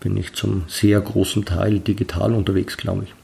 bin 0.00 0.16
ich 0.16 0.32
zum 0.32 0.64
sehr 0.68 1.00
großen 1.00 1.44
Teil 1.44 1.78
digital 1.78 2.32
unterwegs, 2.32 2.76
glaube 2.76 3.04
ich. 3.04 3.14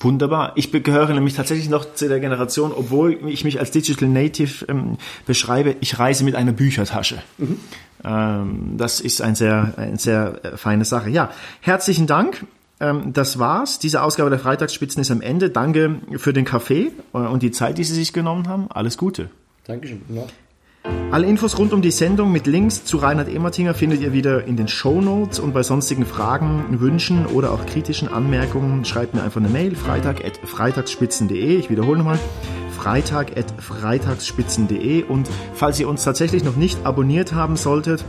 Wunderbar. 0.00 0.52
Ich 0.56 0.70
gehöre 0.70 1.12
nämlich 1.12 1.34
tatsächlich 1.34 1.68
noch 1.68 1.94
zu 1.94 2.08
der 2.08 2.20
Generation, 2.20 2.72
obwohl 2.74 3.18
ich 3.28 3.44
mich 3.44 3.58
als 3.58 3.70
Digital 3.70 4.08
Native 4.08 4.66
ähm, 4.68 4.98
beschreibe, 5.26 5.76
ich 5.80 5.98
reise 5.98 6.24
mit 6.24 6.34
einer 6.34 6.52
Büchertasche. 6.52 7.22
Mhm. 7.38 7.60
Ähm, 8.04 8.74
das 8.76 9.00
ist 9.00 9.22
ein 9.22 9.34
sehr, 9.34 9.74
eine 9.76 9.98
sehr 9.98 10.40
äh, 10.44 10.56
feine 10.56 10.84
Sache. 10.84 11.10
Ja, 11.10 11.30
herzlichen 11.60 12.06
Dank. 12.06 12.44
Ähm, 12.80 13.12
das 13.12 13.38
war's. 13.38 13.78
Diese 13.78 14.02
Ausgabe 14.02 14.30
der 14.30 14.38
Freitagsspitzen 14.38 15.00
ist 15.00 15.10
am 15.10 15.20
Ende. 15.20 15.50
Danke 15.50 16.00
für 16.16 16.32
den 16.32 16.44
Kaffee 16.44 16.92
äh, 17.12 17.18
und 17.18 17.42
die 17.42 17.50
Zeit, 17.50 17.78
die 17.78 17.84
Sie 17.84 17.94
sich 17.94 18.12
genommen 18.12 18.48
haben. 18.48 18.70
Alles 18.70 18.98
Gute. 18.98 19.30
Dankeschön. 19.66 20.02
Ja. 20.10 20.26
Alle 21.14 21.26
Infos 21.26 21.58
rund 21.58 21.72
um 21.72 21.80
die 21.80 21.92
Sendung 21.92 22.32
mit 22.32 22.48
Links 22.48 22.84
zu 22.84 22.96
Reinhard 22.96 23.28
Emertinger 23.28 23.72
findet 23.72 24.00
ihr 24.00 24.12
wieder 24.12 24.46
in 24.46 24.56
den 24.56 24.66
Show 24.66 25.00
Notes 25.00 25.38
und 25.38 25.54
bei 25.54 25.62
sonstigen 25.62 26.04
Fragen, 26.04 26.80
Wünschen 26.80 27.26
oder 27.26 27.52
auch 27.52 27.64
kritischen 27.66 28.08
Anmerkungen 28.08 28.84
schreibt 28.84 29.14
mir 29.14 29.22
einfach 29.22 29.40
eine 29.40 29.48
Mail 29.48 29.76
freitag@freitagsspitzen.de. 29.76 31.56
Ich 31.56 31.70
wiederhole 31.70 31.98
nochmal 31.98 32.18
freitag@freitagsspitzen.de 32.76 35.04
und 35.04 35.30
falls 35.54 35.78
ihr 35.78 35.88
uns 35.88 36.02
tatsächlich 36.02 36.42
noch 36.42 36.56
nicht 36.56 36.84
abonniert 36.84 37.32
haben 37.32 37.56
solltet, 37.56 38.04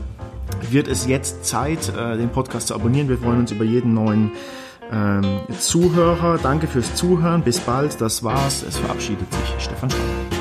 wird 0.72 0.88
es 0.88 1.06
jetzt 1.06 1.46
Zeit, 1.46 1.94
äh, 1.96 2.18
den 2.18 2.30
Podcast 2.30 2.70
zu 2.70 2.76
abonnieren. 2.76 3.08
Wir 3.08 3.20
freuen 3.20 3.42
uns 3.42 3.52
über 3.52 3.66
jeden 3.66 3.94
neuen 3.94 4.32
ähm, 4.92 5.42
Zuhörer. 5.60 6.40
Danke 6.42 6.66
fürs 6.68 6.96
Zuhören. 6.96 7.44
Bis 7.44 7.60
bald. 7.60 8.02
Das 8.02 8.24
war's. 8.24 8.64
Es 8.68 8.78
verabschiedet 8.78 9.32
sich 9.32 9.54
Stefan 9.60 9.92
Schreiber. 9.92 10.35